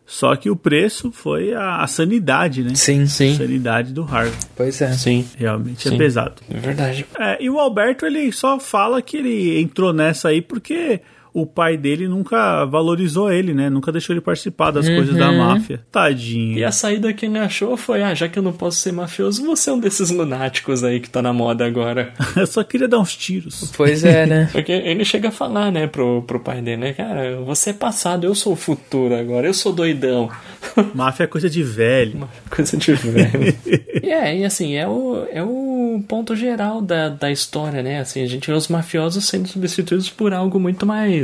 Só 0.06 0.36
que 0.36 0.50
o 0.50 0.56
preço 0.56 1.12
foi 1.12 1.54
a, 1.54 1.78
a 1.78 1.88
sanidade, 1.88 2.62
né? 2.62 2.76
Sim, 2.76 3.04
A 3.04 3.08
Sim, 3.08 3.36
sanidade 3.36 3.94
do 3.94 4.04
Harvey. 4.04 4.34
Pois 4.56 4.82
é. 4.82 4.92
sim, 4.92 5.26
Realmente 5.38 5.88
Sim. 5.88 5.96
é 5.96 5.98
pesado. 5.98 6.42
é 6.50 6.60
verdade. 6.60 7.06
É, 7.18 7.42
e 7.42 7.50
o 7.50 7.58
Alberto, 7.58 8.06
ele 8.06 8.32
só 8.32 8.60
fala 8.60 9.02
que 9.02 9.18
ele 9.18 9.60
entrou 9.62 9.94
nessa 9.94 10.30
aí 10.30 10.42
porque 10.42 11.02
o 11.34 11.48
pai 11.48 11.76
dele 11.76 12.08
nunca 12.08 12.64
valorizou 12.66 13.32
ele, 13.32 13.54
né? 13.54 13.70
Nunca 13.70 13.92
deixou 13.92 14.14
ele 14.14 14.22
participar 14.22 14.70
das 14.70 14.88
coisas 14.88 15.16
da 15.16 15.32
máfia. 15.32 15.84
Tadinho. 15.92 16.60
E 16.60 16.64
a 16.64 16.72
saída 16.72 17.12
que 17.12 17.26
ele 17.26 17.40
achou 17.40 17.76
foi: 17.76 18.04
ah, 18.04 18.14
já 18.14 18.30
que 18.30 18.38
eu 18.38 18.44
não 18.44 18.54
posso 18.54 18.78
ser 18.78 18.92
mafioso, 18.92 19.44
você 19.44 19.72
é 19.72 19.74
um 19.74 19.80
desses 19.80 20.12
lunáticos 20.12 20.84
aí 20.84 21.00
que 21.00 21.10
tá 21.10 21.22
na 21.22 21.34
moda 21.34 21.66
agora. 21.66 22.14
Eu 22.36 22.46
só 22.46 22.64
queria 22.64 22.88
dar 22.88 23.00
uns 23.00 23.16
tiros. 23.16 23.72
Pois 23.76 24.04
é, 24.04 24.26
né? 24.26 24.50
Porque 24.54 24.72
ele 24.72 25.04
chega 25.06 25.30
a 25.30 25.32
falar, 25.32 25.72
né, 25.72 25.88
pro, 25.88 26.22
pro 26.24 26.40
pai 26.40 26.62
dele, 26.62 26.78
né, 26.78 26.94
cara, 26.94 27.38
você 27.42 27.72
é 27.72 27.74
passado, 27.74 28.26
eu 28.26 28.36
sou 28.36 28.54
o 28.54 28.56
futuro 28.56 29.16
agora, 29.16 29.48
eu 29.48 29.54
sou 29.54 29.72
doidão. 29.72 30.30
Máfia 30.94 31.24
é 31.24 31.28
coisa 31.28 31.50
de 31.50 31.64
velho. 31.64 32.16
Uma 32.16 32.30
coisa 32.50 32.76
de 32.78 32.94
velho. 32.94 33.56
e 34.04 34.10
é, 34.10 34.38
e 34.38 34.46
assim, 34.46 34.76
é 34.76 34.88
o, 34.88 35.26
é 35.32 35.42
o 35.42 36.04
ponto 36.08 36.36
geral 36.36 36.82
da, 36.82 37.10
da 37.10 37.32
história, 37.32 37.82
né? 37.82 38.00
Assim, 38.00 38.22
a 38.22 38.28
gente 38.28 38.48
vê 38.48 38.54
os 38.54 38.68
mafiosos 38.68 39.28
sendo 39.28 39.48
substituídos 39.48 40.10
por 40.10 40.34
algo 40.34 40.60
muito 40.60 40.86
mais 40.86 41.23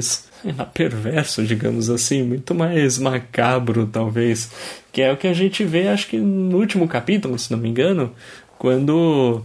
lá, 0.58 0.66
perverso, 0.74 1.44
digamos 1.44 1.90
assim, 1.90 2.24
muito 2.24 2.56
mais 2.56 2.98
macabro, 2.98 3.88
talvez. 3.88 4.52
Que 4.92 5.02
é 5.02 5.12
o 5.12 5.18
que 5.18 5.28
a 5.28 5.34
gente 5.34 5.64
vê, 5.64 5.88
acho 5.88 6.08
que 6.08 6.18
no 6.18 6.58
último 6.58 6.88
capítulo, 6.88 7.38
se 7.38 7.52
não 7.52 7.60
me 7.60 7.70
engano, 7.70 8.14
quando 8.58 9.44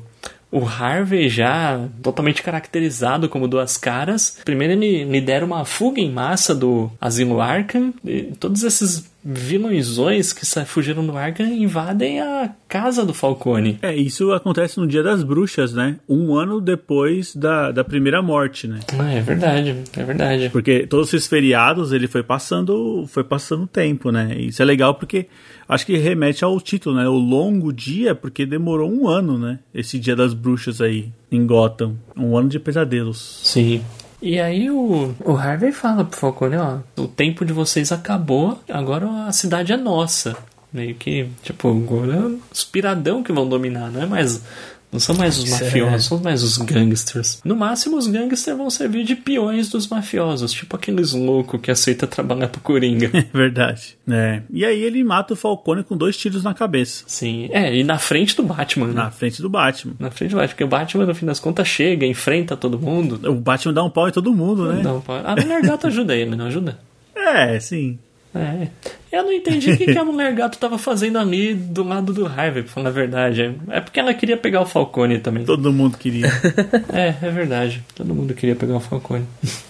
o 0.55 0.65
Harvey 0.65 1.29
já 1.29 1.89
totalmente 2.01 2.41
caracterizado 2.41 3.29
como 3.29 3.49
duas 3.49 3.77
caras. 3.77 4.39
Primeiro 4.45 4.75
ele 4.75 5.03
lidera 5.03 5.45
uma 5.45 5.65
fuga 5.65 6.01
em 6.01 6.09
massa 6.09 6.55
do 6.55 6.89
Asilo 7.01 7.41
Arkham. 7.41 7.93
Todos 8.39 8.63
esses 8.63 9.05
vilõezões 9.25 10.33
que 10.35 10.45
fugiram 10.67 11.07
do 11.07 11.17
Arkham 11.17 11.47
invadem 11.47 12.21
a 12.21 12.55
casa 12.69 13.07
do 13.07 13.15
Falcone. 13.15 13.79
É, 13.81 13.95
isso 13.95 14.33
acontece 14.33 14.79
no 14.79 14.87
Dia 14.87 15.03
das 15.03 15.23
Bruxas, 15.23 15.73
né? 15.73 15.97
Um 16.07 16.35
ano 16.35 16.61
depois 16.61 17.35
da, 17.35 17.73
da 17.73 17.83
primeira 17.83 18.21
morte, 18.21 18.69
né? 18.69 18.81
Ah, 18.99 19.13
é 19.13 19.21
verdade, 19.23 19.77
é 19.97 20.05
verdade. 20.05 20.51
Porque 20.51 20.87
todos 20.87 21.09
esses 21.09 21.27
feriados 21.27 21.93
ele 21.93 22.07
foi 22.07 22.23
passando, 22.23 23.07
foi 23.09 23.25
passando 23.25 23.67
tempo, 23.67 24.11
né? 24.11 24.37
Isso 24.39 24.61
é 24.61 24.65
legal 24.65 24.95
porque 24.95 25.27
acho 25.67 25.87
que 25.87 25.97
remete 25.97 26.45
ao 26.45 26.61
título, 26.61 26.97
né? 26.97 27.09
O 27.09 27.15
longo 27.15 27.73
dia, 27.73 28.15
porque 28.15 28.45
demorou 28.45 28.91
um 28.91 29.09
ano, 29.09 29.39
né? 29.39 29.59
Esse 29.75 29.99
Dia 29.99 30.15
das 30.15 30.35
Bruxas 30.35 30.83
aí 30.83 31.11
em 31.33 31.47
Gotham, 31.47 31.97
um 32.15 32.37
ano 32.37 32.49
de 32.49 32.61
pesadelos. 32.61 33.41
Sim. 33.43 33.83
E 34.25 34.41
aí 34.41 34.71
o, 34.71 35.15
o 35.23 35.37
Harvey 35.37 35.71
fala 35.71 36.03
pro 36.03 36.19
Falcone, 36.19 36.57
ó, 36.57 36.79
o 36.97 37.07
tempo 37.07 37.45
de 37.45 37.53
vocês 37.53 37.93
acabou, 37.93 38.59
agora 38.71 39.07
a 39.27 39.33
cidade 39.33 39.71
é 39.71 39.77
nossa. 39.77 40.35
Meio 40.73 40.95
que, 40.95 41.29
tipo, 41.43 41.69
agora 41.69 42.35
os 42.51 42.65
piradão 42.65 43.23
que 43.23 43.31
vão 43.31 43.47
dominar, 43.47 43.91
não 43.91 44.01
é 44.01 44.07
mais. 44.07 44.43
Não 44.95 45.01
são 45.01 45.17
mais 45.17 45.37
os 45.37 45.51
é. 45.51 45.65
mafiosos, 45.65 46.05
são 46.07 46.19
mais 46.21 46.45
os 46.45 46.57
gangsters. 46.57 47.41
No 47.45 47.57
máximo, 47.57 47.97
os 47.97 48.07
gangsters 48.07 48.57
vão 48.57 48.71
servir 48.71 49.03
de 49.03 49.17
peões 49.17 49.69
dos 49.69 49.89
mafiosos, 49.89 50.53
tipo 50.53 50.77
aqueles 50.77 51.11
loucos 51.11 51.61
que 51.61 51.69
aceita 51.69 52.07
trabalhar 52.07 52.47
pro 52.47 52.61
Coringa. 52.61 53.11
É 53.25 53.37
verdade. 53.37 53.97
É. 54.09 54.43
E 54.53 54.65
aí 54.65 54.81
ele 54.81 55.03
mata 55.03 55.33
o 55.33 55.37
Falcone 55.37 55.83
com 55.83 55.97
dois 55.97 56.17
tiros 56.17 56.45
na 56.45 56.55
cabeça, 56.55 57.05
Sim, 57.07 57.49
é, 57.51 57.75
e 57.75 57.83
na 57.83 57.99
frente 57.99 58.37
do 58.37 58.43
Batman, 58.45 58.89
né? 58.89 58.93
na 58.93 59.11
frente 59.11 59.43
do 59.43 59.49
Batman. 59.49 59.95
Na 59.99 60.11
frente 60.11 60.31
do 60.31 60.37
Batman, 60.37 60.49
porque 60.49 60.65
o 60.65 60.69
Batman, 60.69 61.07
no 61.07 61.15
fim 61.15 61.27
das 61.27 61.41
contas, 61.41 61.67
chega, 61.67 62.07
enfrenta 62.07 62.57
todo 62.57 62.79
mundo. 62.79 63.29
O 63.29 63.35
Batman 63.35 63.73
dá 63.73 63.83
um 63.83 63.91
pau 63.91 64.09
em 64.09 64.13
todo 64.13 64.33
mundo, 64.33 64.73
né? 64.73 64.83
Não, 64.83 65.01
pá. 65.01 65.23
a 65.25 65.35
mulher 65.35 65.63
gato 65.63 65.89
ajuda 65.89 66.15
ele, 66.15 66.37
não 66.37 66.47
ajuda? 66.47 66.79
É, 67.17 67.59
sim. 67.59 67.99
É. 68.35 68.69
Eu 69.13 69.23
não 69.23 69.33
entendi 69.33 69.71
o 69.71 69.77
que, 69.79 69.87
que 69.87 69.99
a 69.99 70.05
mulher 70.05 70.35
gato 70.35 70.59
tava 70.59 70.77
fazendo 70.77 71.19
ali 71.19 71.55
do 71.55 71.85
lado 71.85 72.13
do 72.13 72.27
Harvey, 72.27 72.65
pra 72.65 72.73
falar 72.73 72.89
a 72.89 72.93
verdade. 72.93 73.57
É 73.71 73.81
porque 73.81 74.01
ela 74.01 74.13
queria 74.13 74.37
pegar 74.37 74.61
o 74.61 74.67
Falcone 74.67 75.21
também. 75.21 75.45
Todo 75.45 75.73
mundo 75.73 75.97
queria. 75.97 76.27
É, 76.93 77.15
é 77.23 77.31
verdade. 77.31 77.83
Todo 77.95 78.15
mundo 78.15 78.35
queria 78.35 78.55
pegar 78.55 78.77
o 78.77 78.81
Falcone. 78.81 79.25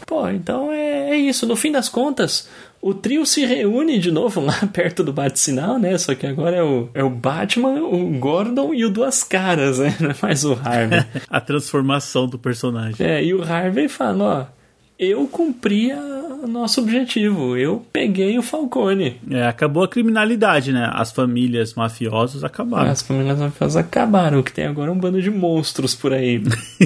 Pô, 0.06 0.28
então 0.28 0.72
é, 0.72 1.10
é 1.10 1.16
isso, 1.16 1.46
no 1.46 1.56
fim 1.56 1.70
das 1.70 1.88
contas, 1.88 2.48
o 2.80 2.92
trio 2.92 3.24
se 3.24 3.44
reúne 3.46 3.98
de 3.98 4.10
novo 4.10 4.40
lá 4.40 4.54
perto 4.72 5.02
do 5.02 5.12
bate-sinal, 5.12 5.78
né? 5.78 5.96
Só 5.96 6.14
que 6.14 6.26
agora 6.26 6.56
é 6.56 6.62
o, 6.62 6.88
é 6.92 7.02
o 7.02 7.08
Batman, 7.08 7.82
o 7.82 8.18
Gordon 8.18 8.74
e 8.74 8.84
o 8.84 8.90
Duas 8.90 9.22
Caras, 9.22 9.78
né? 9.78 9.94
É 10.04 10.14
mais 10.20 10.44
o 10.44 10.52
Harvey. 10.52 11.04
A 11.28 11.40
transformação 11.40 12.26
do 12.26 12.38
personagem. 12.38 12.96
É, 12.98 13.24
e 13.24 13.32
o 13.32 13.42
Harvey 13.42 13.88
fala, 13.88 14.24
ó, 14.24 14.63
eu 15.10 15.26
cumpri 15.26 15.92
o 15.92 16.46
nosso 16.46 16.80
objetivo, 16.80 17.56
eu 17.56 17.84
peguei 17.92 18.38
o 18.38 18.42
Falcone. 18.42 19.20
É, 19.30 19.46
acabou 19.46 19.82
a 19.82 19.88
criminalidade, 19.88 20.72
né? 20.72 20.90
As 20.92 21.12
famílias 21.12 21.74
mafiosas 21.74 22.44
acabaram. 22.44 22.90
As 22.90 23.02
famílias 23.02 23.38
mafiosas 23.38 23.76
acabaram, 23.76 24.40
o 24.40 24.42
que 24.42 24.52
tem 24.52 24.66
agora 24.66 24.90
é 24.90 24.92
um 24.92 24.98
bando 24.98 25.20
de 25.20 25.30
monstros 25.30 25.94
por 25.94 26.12
aí. 26.12 26.42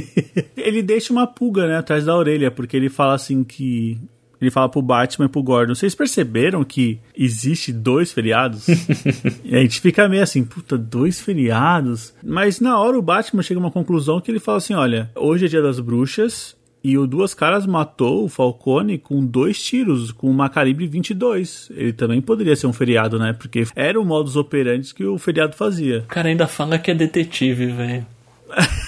ele 0.57 0.83
deixa 0.83 1.13
uma 1.13 1.27
pulga, 1.27 1.67
né, 1.67 1.77
atrás 1.77 2.05
da 2.05 2.17
orelha, 2.17 2.51
porque 2.51 2.77
ele 2.77 2.89
fala 2.89 3.15
assim 3.15 3.43
que 3.43 3.99
ele 4.41 4.51
fala 4.51 4.69
pro 4.69 4.81
Batman 4.81 5.27
e 5.27 5.29
pro 5.29 5.43
Gordon: 5.43 5.75
Vocês 5.75 5.95
perceberam 5.95 6.63
que 6.63 7.01
existe 7.17 7.73
dois 7.73 8.13
feriados? 8.13 8.69
e 9.45 9.55
a 9.55 9.61
gente 9.61 9.81
fica 9.81 10.09
meio 10.09 10.23
assim, 10.23 10.45
puta, 10.45 10.79
dois 10.79 11.21
feriados? 11.21 12.15
Mas 12.23 12.61
na 12.61 12.79
hora 12.79 12.97
o 12.99 13.03
Batman 13.03 13.43
chega 13.43 13.59
a 13.59 13.63
uma 13.65 13.71
conclusão 13.71 14.21
que 14.21 14.31
ele 14.31 14.39
fala 14.39 14.59
assim: 14.59 14.75
Olha, 14.75 15.11
hoje 15.17 15.47
é 15.47 15.49
dia 15.49 15.63
das 15.63 15.81
bruxas. 15.81 16.57
E 16.89 16.97
o 16.97 17.07
Duas 17.07 17.35
Caras 17.35 17.67
matou 17.67 18.25
o 18.25 18.31
Falcone 18.31 18.97
com 18.97 19.23
dois 19.23 19.63
tiros, 19.63 20.11
com 20.11 20.31
uma 20.31 20.49
calibre 20.49 20.87
22. 20.87 21.71
Ele 21.77 21.93
também 21.93 22.19
poderia 22.19 22.57
ser 22.57 22.67
um 22.67 22.73
feriado, 22.73 23.19
né? 23.19 23.35
Porque 23.35 23.67
era 23.77 24.01
o 24.01 24.05
modus 24.07 24.37
operandi 24.37 24.95
que 24.95 25.05
o 25.05 25.19
feriado 25.19 25.55
fazia. 25.55 25.99
O 25.99 26.05
cara 26.05 26.31
ainda 26.31 26.47
fala 26.47 26.79
que 26.79 26.91
é 26.91 26.95
detetive, 26.95 27.67
velho. 27.67 28.07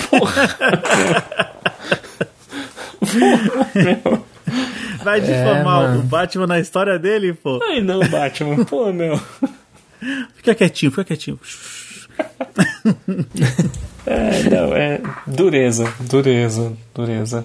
Porra! 0.09 0.49
Porra, 3.01 3.71
meu. 3.85 4.25
Vai 5.05 5.21
difamar 5.21 5.95
é, 5.95 5.99
o 5.99 6.03
Batman 6.03 6.47
na 6.47 6.59
história 6.59 6.99
dele, 6.99 7.35
pô. 7.35 7.61
Ai 7.63 7.83
não, 7.83 8.01
Batman. 8.09 8.65
Pô, 8.65 8.91
meu. 8.95 9.21
Fica 10.37 10.55
quietinho, 10.55 10.91
fica 10.91 11.05
quietinho. 11.05 11.39
É, 14.07 14.49
não, 14.49 14.75
é 14.75 15.01
dureza, 15.27 15.93
dureza, 16.09 16.73
dureza. 16.95 17.45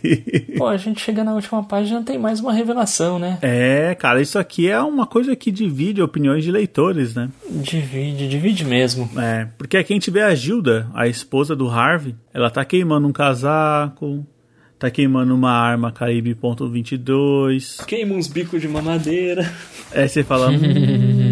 Pô, 0.58 0.66
a 0.66 0.76
gente 0.76 1.00
chega 1.00 1.24
na 1.24 1.34
última 1.34 1.62
página 1.62 2.02
tem 2.02 2.18
mais 2.18 2.40
uma 2.40 2.52
revelação, 2.52 3.18
né? 3.18 3.38
É, 3.40 3.94
cara, 3.94 4.20
isso 4.20 4.38
aqui 4.38 4.68
é 4.68 4.80
uma 4.80 5.06
coisa 5.06 5.34
que 5.34 5.50
divide 5.50 6.02
opiniões 6.02 6.44
de 6.44 6.50
leitores, 6.50 7.14
né? 7.14 7.30
Divide, 7.50 8.28
divide 8.28 8.64
mesmo. 8.64 9.08
É, 9.18 9.48
porque 9.56 9.76
aqui 9.76 9.92
a 9.92 9.96
gente 9.96 10.10
vê 10.10 10.22
a 10.22 10.34
Gilda, 10.34 10.88
a 10.94 11.08
esposa 11.08 11.56
do 11.56 11.68
Harvey, 11.68 12.14
ela 12.32 12.50
tá 12.50 12.64
queimando 12.64 13.08
um 13.08 13.12
casaco, 13.12 14.26
tá 14.78 14.90
queimando 14.90 15.34
uma 15.34 15.52
arma 15.52 15.90
calibre 15.90 16.34
.22. 16.34 17.84
Queima 17.86 18.14
uns 18.14 18.28
bicos 18.28 18.60
de 18.60 18.68
mamadeira. 18.68 19.50
É, 19.90 20.06
você 20.06 20.22
fala, 20.22 20.50
hum, 20.50 20.58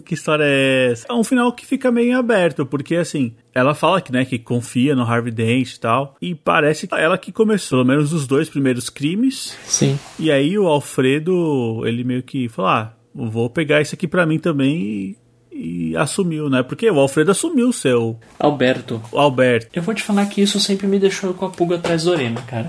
que 0.00 0.14
história 0.14 0.44
é 0.44 0.92
essa? 0.92 1.06
É 1.08 1.12
um 1.12 1.24
final 1.24 1.52
que 1.52 1.66
fica 1.66 1.90
meio 1.90 2.18
aberto, 2.18 2.64
porque 2.66 2.96
assim, 2.96 3.34
ela 3.54 3.74
fala 3.74 4.00
que, 4.00 4.12
né, 4.12 4.24
que 4.24 4.38
confia 4.38 4.94
no 4.94 5.02
Harvey 5.02 5.32
Dent 5.32 5.74
e 5.74 5.80
tal, 5.80 6.16
e 6.20 6.34
parece 6.34 6.86
que 6.86 6.94
ela 6.94 7.18
que 7.18 7.32
começou, 7.32 7.78
pelo 7.78 7.84
menos 7.84 8.12
os 8.12 8.26
dois 8.26 8.48
primeiros 8.48 8.88
crimes. 8.88 9.56
Sim. 9.64 9.98
E 10.18 10.30
aí 10.30 10.58
o 10.58 10.66
Alfredo, 10.66 11.86
ele 11.86 12.04
meio 12.04 12.22
que 12.22 12.48
falou, 12.48 12.70
ah, 12.70 12.94
vou 13.14 13.50
pegar 13.50 13.80
isso 13.80 13.94
aqui 13.94 14.06
para 14.06 14.26
mim 14.26 14.38
também 14.38 14.80
e 14.80 15.16
e 15.60 15.96
assumiu, 15.96 16.48
né? 16.48 16.62
Porque 16.62 16.88
o 16.88 17.00
Alfredo 17.00 17.32
assumiu 17.32 17.68
o 17.68 17.72
seu. 17.72 18.16
Alberto. 18.38 19.02
O 19.10 19.18
Alberto. 19.18 19.68
Eu 19.72 19.82
vou 19.82 19.92
te 19.92 20.04
falar 20.04 20.24
que 20.26 20.40
isso 20.40 20.60
sempre 20.60 20.86
me 20.86 21.00
deixou 21.00 21.34
com 21.34 21.46
a 21.46 21.50
pulga 21.50 21.74
atrás 21.74 22.04
da 22.04 22.12
orelha, 22.12 22.40
cara. 22.42 22.68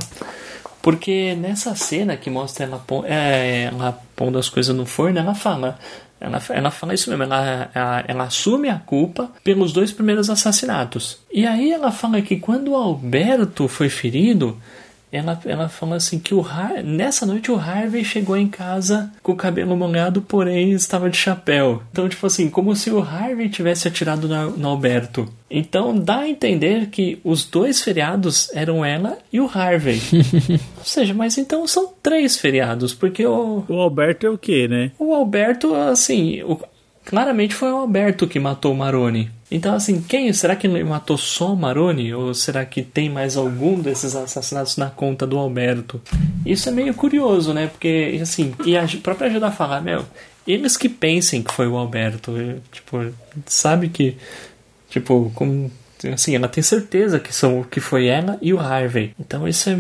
Porque 0.81 1.35
nessa 1.35 1.75
cena 1.75 2.17
que 2.17 2.29
mostra 2.29 2.65
ela, 2.65 2.83
é, 3.05 3.65
ela 3.65 3.99
pondo 4.15 4.39
as 4.39 4.49
coisas 4.49 4.75
no 4.75 4.85
forno, 4.85 5.19
ela 5.19 5.35
fala. 5.35 5.77
Ela, 6.21 6.41
ela 6.49 6.71
fala 6.71 6.93
isso 6.93 7.09
mesmo, 7.09 7.23
ela, 7.23 7.69
ela, 7.73 8.03
ela, 8.07 8.23
assume 8.25 8.67
a 8.67 8.77
culpa 8.77 9.31
pelos 9.43 9.71
dois 9.71 9.91
primeiros 9.91 10.29
assassinatos. 10.29 11.19
E 11.31 11.45
aí 11.45 11.71
ela 11.71 11.91
fala 11.91 12.21
que 12.21 12.35
quando 12.37 12.75
Alberto 12.75 13.67
foi 13.69 13.87
ferido, 13.87 14.57
ela, 15.11 15.39
ela 15.45 15.69
fala 15.69 15.95
assim 15.95 16.19
que 16.19 16.33
o 16.33 16.41
Har 16.41 16.83
nessa 16.83 17.25
noite 17.25 17.51
o 17.51 17.57
Harvey 17.57 18.05
chegou 18.05 18.37
em 18.37 18.47
casa 18.47 19.11
com 19.23 19.31
o 19.31 19.35
cabelo 19.35 19.75
molhado, 19.75 20.21
porém 20.21 20.71
estava 20.71 21.09
de 21.09 21.17
chapéu. 21.17 21.81
Então, 21.91 22.07
tipo 22.07 22.25
assim, 22.25 22.49
como 22.49 22.75
se 22.75 22.91
o 22.91 22.99
Harvey 23.01 23.49
tivesse 23.49 23.87
atirado 23.87 24.27
no, 24.27 24.51
no 24.51 24.67
Alberto. 24.69 25.27
Então 25.49 25.97
dá 25.97 26.19
a 26.19 26.29
entender 26.29 26.87
que 26.87 27.19
os 27.23 27.43
dois 27.43 27.81
feriados 27.81 28.51
eram 28.53 28.85
ela 28.85 29.17
e 29.33 29.39
o 29.39 29.49
Harvey. 29.51 29.99
Ou 30.77 30.85
seja, 30.85 31.13
mas 31.13 31.37
então 31.37 31.65
são 31.65 31.91
três 32.03 32.37
feriados, 32.37 32.93
porque 32.93 33.25
o. 33.25 33.63
O 33.67 33.79
Alberto 33.79 34.27
é 34.27 34.29
o 34.29 34.37
quê, 34.37 34.67
né? 34.67 34.91
O 34.99 35.13
Alberto, 35.13 35.73
assim. 35.73 36.43
O, 36.43 36.59
claramente 37.03 37.55
foi 37.55 37.71
o 37.71 37.77
Alberto 37.77 38.27
que 38.27 38.39
matou 38.39 38.73
o 38.73 38.77
Maroni. 38.77 39.31
Então, 39.51 39.73
assim, 39.73 39.99
quem 40.01 40.31
será 40.31 40.55
que 40.55 40.67
matou 40.67 41.17
só 41.17 41.53
o 41.53 41.57
Maroni? 41.57 42.13
Ou 42.13 42.33
será 42.33 42.63
que 42.65 42.83
tem 42.83 43.09
mais 43.09 43.35
algum 43.35 43.79
desses 43.79 44.15
assassinatos 44.15 44.77
na 44.77 44.89
conta 44.89 45.25
do 45.25 45.37
Alberto? 45.37 45.99
Isso 46.45 46.69
é 46.69 46.71
meio 46.71 46.93
curioso, 46.93 47.53
né? 47.53 47.67
Porque, 47.67 48.19
assim, 48.21 48.53
e 48.63 48.77
a 48.77 48.87
própria 49.01 49.27
ajuda 49.27 49.47
a 49.47 49.51
falar, 49.51 49.81
meu, 49.81 50.05
eles 50.47 50.77
que 50.77 50.87
pensem 50.87 51.41
que 51.41 51.53
foi 51.53 51.67
o 51.67 51.77
Alberto, 51.77 52.33
tipo, 52.71 53.11
sabe 53.47 53.89
que, 53.89 54.17
tipo, 54.89 55.31
como, 55.33 55.71
assim, 56.13 56.35
ela 56.35 56.47
tem 56.47 56.63
certeza 56.63 57.19
que, 57.19 57.33
são, 57.33 57.63
que 57.63 57.79
foi 57.79 58.05
ela 58.05 58.37
e 58.41 58.53
o 58.53 58.59
Harvey. 58.59 59.13
Então, 59.19 59.47
isso 59.47 59.67
é, 59.67 59.77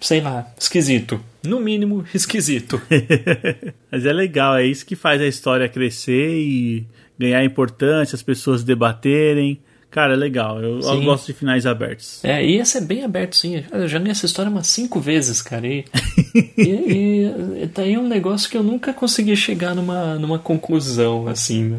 sei 0.00 0.22
lá, 0.22 0.50
esquisito. 0.58 1.20
No 1.42 1.60
mínimo, 1.60 2.04
esquisito. 2.14 2.80
Mas 3.92 4.06
é 4.06 4.12
legal, 4.12 4.56
é 4.56 4.64
isso 4.64 4.84
que 4.86 4.96
faz 4.96 5.20
a 5.20 5.26
história 5.26 5.68
crescer 5.68 6.38
e 6.38 6.86
ganhar 7.20 7.44
importância, 7.44 8.16
as 8.16 8.22
pessoas 8.22 8.64
debaterem. 8.64 9.60
Cara, 9.90 10.14
é 10.14 10.16
legal. 10.16 10.62
Eu, 10.62 10.80
eu, 10.80 11.02
gosto 11.02 11.26
de 11.26 11.32
finais 11.34 11.66
abertos. 11.66 12.24
É, 12.24 12.44
e 12.44 12.56
esse 12.58 12.78
é 12.78 12.80
bem 12.80 13.04
aberto, 13.04 13.36
sim. 13.36 13.62
Eu 13.70 13.86
já 13.88 13.98
li 13.98 14.08
essa 14.08 14.24
história 14.24 14.50
umas 14.50 14.68
cinco 14.68 15.00
vezes, 15.00 15.42
cara. 15.42 15.66
E, 15.66 15.84
e, 16.56 17.62
e 17.62 17.68
tá 17.68 17.82
aí 17.82 17.98
um 17.98 18.06
negócio 18.06 18.48
que 18.48 18.56
eu 18.56 18.62
nunca 18.62 18.92
consegui 18.92 19.36
chegar 19.36 19.74
numa, 19.74 20.14
numa 20.14 20.38
conclusão, 20.38 21.26
assim. 21.26 21.76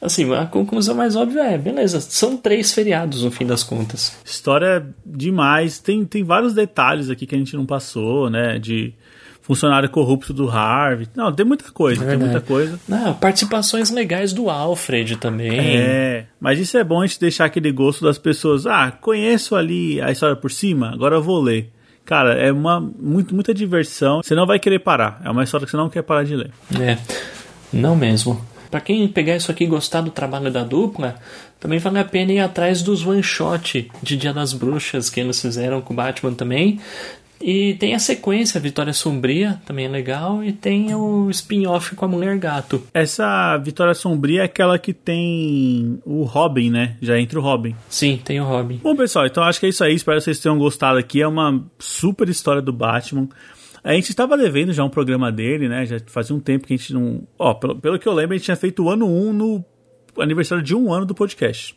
Assim, 0.00 0.34
a 0.34 0.44
conclusão 0.46 0.96
mais 0.96 1.14
óbvia 1.14 1.42
é, 1.44 1.56
beleza, 1.56 2.00
são 2.00 2.36
três 2.36 2.72
feriados 2.72 3.22
no 3.22 3.30
fim 3.30 3.46
das 3.46 3.62
contas. 3.62 4.16
História 4.24 4.84
demais. 5.06 5.78
Tem, 5.78 6.04
tem 6.04 6.24
vários 6.24 6.52
detalhes 6.52 7.08
aqui 7.08 7.24
que 7.24 7.36
a 7.36 7.38
gente 7.38 7.54
não 7.54 7.64
passou, 7.64 8.28
né? 8.28 8.58
De 8.58 8.92
funcionário 9.42 9.90
corrupto 9.90 10.32
do 10.32 10.48
Harvey. 10.48 11.08
Não, 11.14 11.32
tem 11.32 11.44
muita 11.44 11.70
coisa, 11.70 12.04
é 12.04 12.08
tem 12.08 12.16
muita 12.16 12.40
coisa. 12.40 12.78
Não, 12.88 13.12
participações 13.12 13.90
legais 13.90 14.32
do 14.32 14.48
Alfred 14.48 15.16
também. 15.16 15.76
É, 15.76 16.26
mas 16.40 16.58
isso 16.58 16.78
é 16.78 16.84
bom 16.84 17.02
a 17.02 17.06
gente 17.06 17.20
deixar 17.20 17.44
aquele 17.46 17.70
gosto 17.70 18.04
das 18.04 18.18
pessoas. 18.18 18.66
Ah, 18.66 18.90
conheço 18.90 19.54
ali 19.54 20.00
a 20.00 20.10
história 20.10 20.36
por 20.36 20.50
cima, 20.50 20.92
agora 20.92 21.16
eu 21.16 21.22
vou 21.22 21.40
ler. 21.40 21.70
Cara, 22.04 22.34
é 22.34 22.50
uma 22.50 22.80
muito, 22.80 23.34
muita 23.34 23.54
diversão. 23.54 24.22
Você 24.22 24.34
não 24.34 24.46
vai 24.46 24.58
querer 24.58 24.80
parar. 24.80 25.20
É 25.24 25.30
uma 25.30 25.44
história 25.44 25.64
que 25.64 25.70
você 25.70 25.76
não 25.76 25.88
quer 25.88 26.02
parar 26.02 26.24
de 26.24 26.34
ler. 26.34 26.50
É, 26.80 26.98
não 27.72 27.94
mesmo. 27.94 28.44
Para 28.70 28.80
quem 28.80 29.06
pegar 29.06 29.36
isso 29.36 29.50
aqui 29.50 29.64
e 29.64 29.66
gostar 29.66 30.00
do 30.00 30.10
trabalho 30.10 30.50
da 30.50 30.64
dupla, 30.64 31.16
também 31.60 31.78
vale 31.78 31.98
a 31.98 32.04
pena 32.04 32.32
ir 32.32 32.40
atrás 32.40 32.82
dos 32.82 33.06
one 33.06 33.22
shot 33.22 33.90
de 34.02 34.16
Dia 34.16 34.32
das 34.32 34.54
Bruxas 34.54 35.10
que 35.10 35.20
eles 35.20 35.40
fizeram 35.40 35.80
com 35.82 35.92
o 35.92 35.96
Batman 35.96 36.32
também. 36.32 36.80
E 37.42 37.74
tem 37.74 37.94
a 37.94 37.98
sequência, 37.98 38.60
Vitória 38.60 38.92
Sombria, 38.92 39.60
também 39.66 39.86
é 39.86 39.88
legal, 39.88 40.44
e 40.44 40.52
tem 40.52 40.94
o 40.94 41.28
spin-off 41.30 41.96
com 41.96 42.04
a 42.04 42.08
Mulher 42.08 42.38
Gato. 42.38 42.86
Essa 42.94 43.58
Vitória 43.58 43.94
Sombria 43.94 44.42
é 44.42 44.44
aquela 44.44 44.78
que 44.78 44.92
tem 44.92 46.00
o 46.04 46.22
Robin, 46.22 46.70
né? 46.70 46.96
Já 47.02 47.18
entra 47.18 47.38
o 47.38 47.42
Robin. 47.42 47.74
Sim, 47.88 48.20
tem 48.24 48.40
o 48.40 48.44
Robin. 48.44 48.80
Bom, 48.82 48.94
pessoal, 48.94 49.26
então 49.26 49.42
acho 49.42 49.58
que 49.58 49.66
é 49.66 49.68
isso 49.70 49.82
aí. 49.82 49.94
Espero 49.94 50.18
que 50.18 50.24
vocês 50.24 50.38
tenham 50.38 50.56
gostado 50.56 50.98
aqui. 50.98 51.20
É 51.20 51.26
uma 51.26 51.62
super 51.78 52.28
história 52.28 52.62
do 52.62 52.72
Batman. 52.72 53.28
A 53.82 53.92
gente 53.94 54.10
estava 54.10 54.38
devendo 54.38 54.72
já 54.72 54.84
um 54.84 54.88
programa 54.88 55.32
dele, 55.32 55.68
né? 55.68 55.84
Já 55.84 55.98
fazia 56.06 56.36
um 56.36 56.40
tempo 56.40 56.66
que 56.66 56.74
a 56.74 56.76
gente 56.76 56.94
não. 56.94 57.26
Ó, 57.36 57.52
pelo, 57.54 57.74
pelo 57.76 57.98
que 57.98 58.06
eu 58.06 58.12
lembro, 58.12 58.34
a 58.34 58.36
gente 58.36 58.44
tinha 58.44 58.56
feito 58.56 58.84
o 58.84 58.88
ano 58.88 59.06
1 59.06 59.32
no 59.32 59.64
aniversário 60.18 60.62
de 60.62 60.74
um 60.74 60.92
ano 60.92 61.04
do 61.04 61.14
podcast. 61.14 61.74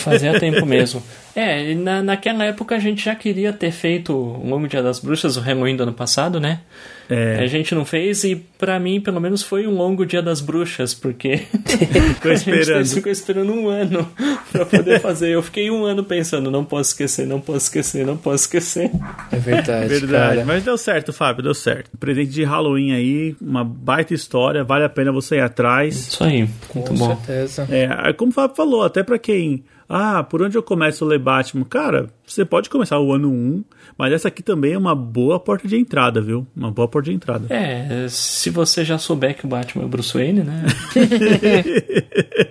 Fazia 0.00 0.38
tempo 0.38 0.64
mesmo. 0.64 1.02
É, 1.34 1.74
na, 1.74 2.02
naquela 2.02 2.44
época 2.44 2.74
a 2.74 2.78
gente 2.78 3.04
já 3.04 3.14
queria 3.14 3.52
ter 3.52 3.70
feito 3.70 4.12
o 4.12 4.48
Longo 4.48 4.66
Dia 4.66 4.82
das 4.82 4.98
Bruxas, 4.98 5.36
o 5.36 5.40
Halloween 5.40 5.76
do 5.76 5.82
ano 5.82 5.92
passado, 5.92 6.40
né? 6.40 6.60
É. 7.08 7.38
A 7.38 7.46
gente 7.46 7.74
não 7.74 7.84
fez 7.84 8.22
e 8.24 8.36
para 8.36 8.78
mim, 8.78 9.00
pelo 9.00 9.20
menos, 9.20 9.42
foi 9.42 9.66
um 9.66 9.74
longo 9.74 10.04
Dia 10.04 10.20
das 10.20 10.40
Bruxas, 10.40 10.92
porque 10.92 11.38
ficou 12.14 12.32
esperando. 12.32 12.76
a 12.76 12.82
gente 12.82 12.94
ficou 12.94 13.10
esperando 13.12 13.52
um 13.52 13.68
ano 13.68 14.10
para 14.52 14.66
poder 14.66 15.00
fazer. 15.00 15.30
Eu 15.30 15.42
fiquei 15.42 15.70
um 15.70 15.84
ano 15.84 16.04
pensando, 16.04 16.50
não 16.50 16.64
posso 16.64 16.90
esquecer, 16.90 17.26
não 17.26 17.40
posso 17.40 17.66
esquecer, 17.66 18.04
não 18.04 18.16
posso 18.16 18.44
esquecer. 18.44 18.90
É 19.32 19.36
verdade, 19.36 19.88
verdade. 19.88 20.36
Cara. 20.36 20.44
Mas 20.44 20.64
deu 20.64 20.76
certo, 20.76 21.12
Fábio, 21.12 21.42
deu 21.42 21.54
certo. 21.54 21.90
Presente 21.98 22.30
de 22.30 22.44
Halloween 22.44 22.92
aí, 22.92 23.36
uma 23.40 23.64
baita 23.64 24.12
história, 24.12 24.62
vale 24.62 24.84
a 24.84 24.88
pena 24.88 25.10
você 25.10 25.36
ir 25.36 25.40
atrás. 25.40 25.96
Isso 25.96 26.24
aí, 26.24 26.48
muito 26.74 26.88
Com 26.88 26.94
bom. 26.94 27.16
certeza. 27.16 27.66
É, 27.70 28.12
como 28.12 28.30
o 28.30 28.34
Fábio 28.34 28.56
falou, 28.56 28.82
até 28.82 29.02
para 29.02 29.18
quem 29.18 29.64
ah, 29.88 30.22
por 30.22 30.42
onde 30.42 30.56
eu 30.56 30.62
começo 30.62 31.04
a 31.04 31.08
ler 31.08 31.18
Batman? 31.18 31.64
Cara, 31.64 32.10
você 32.26 32.44
pode 32.44 32.68
começar 32.68 32.98
o 32.98 33.12
ano 33.12 33.30
1, 33.30 33.64
mas 33.96 34.12
essa 34.12 34.28
aqui 34.28 34.42
também 34.42 34.74
é 34.74 34.78
uma 34.78 34.94
boa 34.94 35.40
porta 35.40 35.66
de 35.66 35.76
entrada, 35.76 36.20
viu? 36.20 36.46
Uma 36.54 36.70
boa 36.70 36.86
porta 36.86 37.08
de 37.08 37.16
entrada. 37.16 37.46
É, 37.48 38.06
se 38.08 38.50
você 38.50 38.84
já 38.84 38.98
souber 38.98 39.36
que 39.36 39.46
o 39.46 39.48
Batman 39.48 39.84
é 39.84 39.86
o 39.86 39.88
Bruce 39.88 40.12
Wayne, 40.12 40.42
né? 40.42 40.66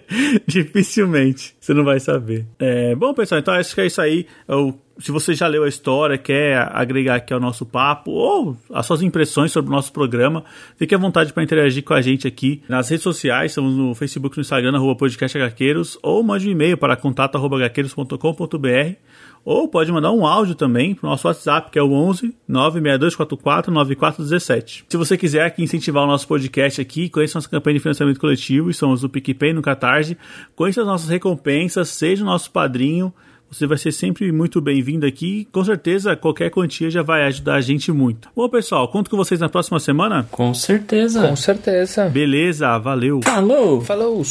Dificilmente, 0.48 1.56
você 1.68 1.74
não 1.74 1.84
vai 1.84 2.00
saber. 2.00 2.46
É, 2.58 2.96
bom, 2.96 3.14
pessoal, 3.14 3.40
então 3.40 3.54
acho 3.54 3.76
que 3.76 3.82
é 3.82 3.88
isso 3.88 4.00
aí. 4.00 4.26
Eu 4.48 4.80
se 5.00 5.12
você 5.12 5.36
já 5.36 5.48
leu 5.48 5.64
a 5.64 5.68
história, 5.68 6.18
quer 6.18 6.58
agregar 6.72 7.16
aqui 7.16 7.34
ao 7.34 7.40
nosso 7.40 7.66
papo 7.66 8.12
ou 8.12 8.56
as 8.74 8.86
suas 8.86 9.02
impressões 9.04 9.52
sobre 9.52 9.70
o 9.70 9.72
nosso 9.72 9.92
programa, 9.94 10.44
fique 10.76 10.96
à 10.96 10.98
vontade 10.98 11.32
para 11.34 11.44
interagir 11.44 11.84
com 11.84 11.94
a 11.94 12.02
gente 12.02 12.28
aqui 12.28 12.64
nas 12.68 12.90
redes 12.90 13.04
sociais, 13.04 13.52
estamos 13.52 13.76
no 13.76 13.94
Facebook, 13.94 14.36
no 14.36 14.42
Instagram, 14.42 14.76
arroba 14.76 14.96
podcastagaqueiros, 14.96 16.00
ou 16.02 16.24
mande 16.24 16.48
um 16.48 16.52
e-mail 16.52 16.76
para 16.78 16.96
contato.gaqueiros.com.br 16.96 18.96
ou 19.44 19.68
pode 19.68 19.92
mandar 19.92 20.12
um 20.12 20.26
áudio 20.26 20.56
também 20.56 20.94
para 20.94 21.08
o 21.08 21.10
nosso 21.10 21.28
WhatsApp, 21.28 21.72
que 21.72 21.80
é 21.80 21.82
o 21.82 21.92
11 21.92 22.36
96244 22.48 23.72
9417. 23.72 24.86
Se 24.88 24.98
você 24.98 25.18
quiser 25.18 25.46
aqui 25.46 25.64
incentivar 25.64 26.04
o 26.04 26.08
nosso 26.08 26.28
podcast 26.28 26.82
aqui, 26.82 27.10
conheça 27.10 27.38
nossa 27.38 27.50
campanha 27.50 27.76
de 27.76 27.80
financiamento 27.82 28.20
coletivo, 28.20 28.70
estamos 28.70 29.04
no 29.04 29.10
PicPay, 29.10 29.54
no 29.54 29.62
Catarse, 29.62 30.18
conheça 30.56 30.82
as 30.82 30.88
nossas 30.88 31.10
recompensas, 31.10 31.90
seja 31.90 32.24
o 32.24 32.26
nosso 32.26 32.52
padrinho, 32.52 33.14
você 33.50 33.66
vai 33.66 33.78
ser 33.78 33.94
sempre 33.94 34.30
muito 34.32 34.60
bem-vindo 34.60 35.06
aqui. 35.06 35.48
Com 35.52 35.64
certeza, 35.64 36.16
qualquer 36.16 36.50
quantia 36.52 36.90
já 36.90 37.02
vai 37.02 37.24
ajudar 37.24 37.56
a 37.56 37.62
gente 37.62 37.92
muito. 37.92 38.30
Bom, 38.36 38.50
pessoal, 38.50 38.88
conto 38.90 39.10
com 39.10 39.18
vocês 39.18 39.40
na 39.40 39.48
próxima 39.48 39.80
semana? 39.80 40.28
Com 40.30 40.54
certeza. 40.54 41.28
Com 41.28 41.36
certeza. 41.36 42.10
Beleza, 42.10 42.78
valeu. 42.78 43.22
Falou! 43.24 43.82
Falou! 43.82 44.24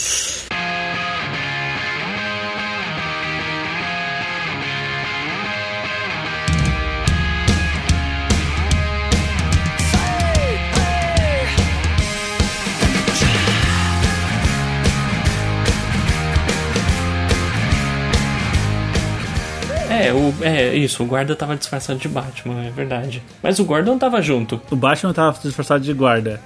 É, 20.40 20.68
é, 20.68 20.74
isso, 20.76 21.02
o 21.02 21.06
guarda 21.06 21.34
tava 21.34 21.56
disfarçado 21.56 21.98
de 21.98 22.08
Batman, 22.08 22.64
é 22.64 22.70
verdade. 22.70 23.22
Mas 23.42 23.58
o 23.58 23.64
guarda 23.64 23.90
não 23.90 23.98
tava 23.98 24.20
junto. 24.20 24.60
O 24.70 24.76
Batman 24.76 25.12
tava 25.12 25.38
disfarçado 25.42 25.82
de 25.82 25.92
guarda. 25.92 26.40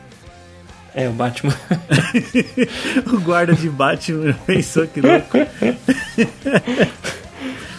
É, 0.95 1.09
o 1.09 1.13
Batman. 1.13 1.55
o 3.13 3.21
guarda 3.21 3.53
de 3.55 3.69
Batman 3.69 4.33
pensou 4.47 4.87
que 4.87 5.01
louco. 5.01 5.39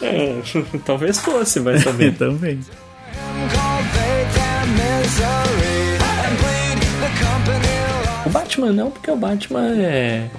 é, 0.02 0.42
talvez 0.86 1.20
fosse, 1.20 1.60
vai 1.60 1.78
saber. 1.78 2.14
Também. 2.16 2.60
O 8.26 8.30
Batman 8.30 8.72
não, 8.72 8.92
porque 8.92 9.12
o 9.12 9.16
Batman 9.16 9.76
é. 9.78 10.30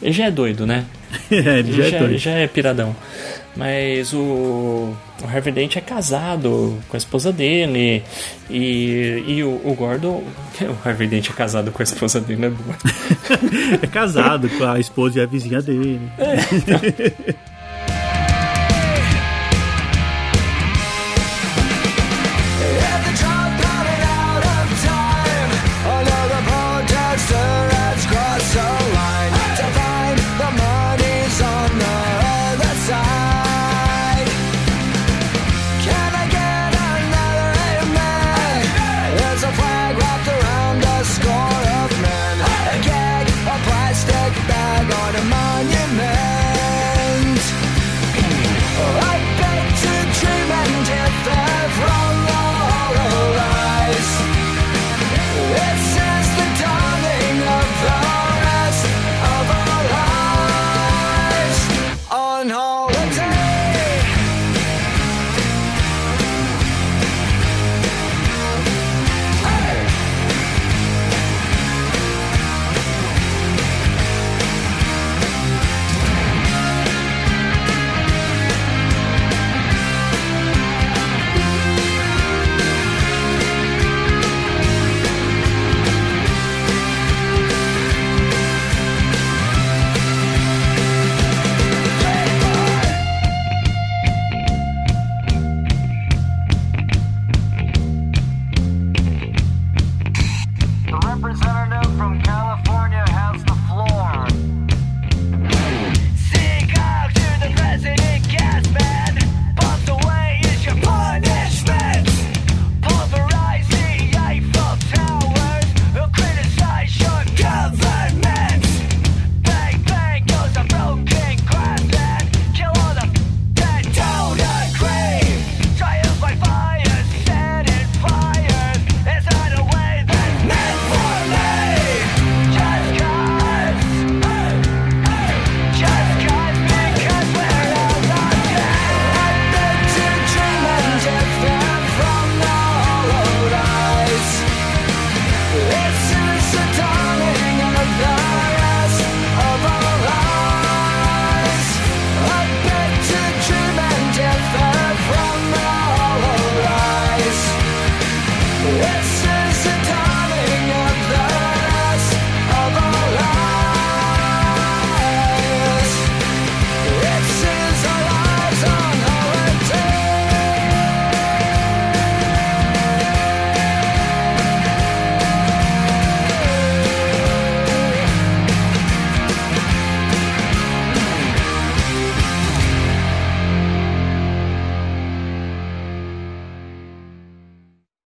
Ele 0.00 0.12
já 0.12 0.26
é 0.26 0.30
doido, 0.30 0.66
né? 0.66 0.84
é, 1.30 1.58
ele 1.58 1.72
já, 1.72 1.84
Ele 1.84 1.96
é 1.96 1.98
doido. 1.98 2.18
já 2.18 2.30
é 2.32 2.46
piradão. 2.46 2.94
Mas 3.56 4.12
o, 4.12 4.18
o 4.18 5.26
Harvey 5.26 5.52
Dent 5.52 5.76
é 5.76 5.80
casado 5.80 6.78
com 6.88 6.96
a 6.96 6.98
esposa 6.98 7.32
dele. 7.32 8.02
E, 8.50 9.24
e 9.26 9.42
o, 9.42 9.60
o 9.64 9.74
Gordon. 9.74 10.22
O 10.58 10.88
Harvey 10.88 11.06
Dent 11.06 11.28
é 11.28 11.32
casado 11.34 11.70
com 11.70 11.82
a 11.82 11.84
esposa 11.84 12.18
dele, 12.18 12.48
né? 12.48 12.56
é 13.82 13.86
casado 13.86 14.48
com 14.48 14.64
a 14.64 14.80
esposa 14.80 15.18
e 15.18 15.22
a 15.22 15.26
vizinha 15.26 15.60
dele. 15.60 16.00
On 16.18 17.36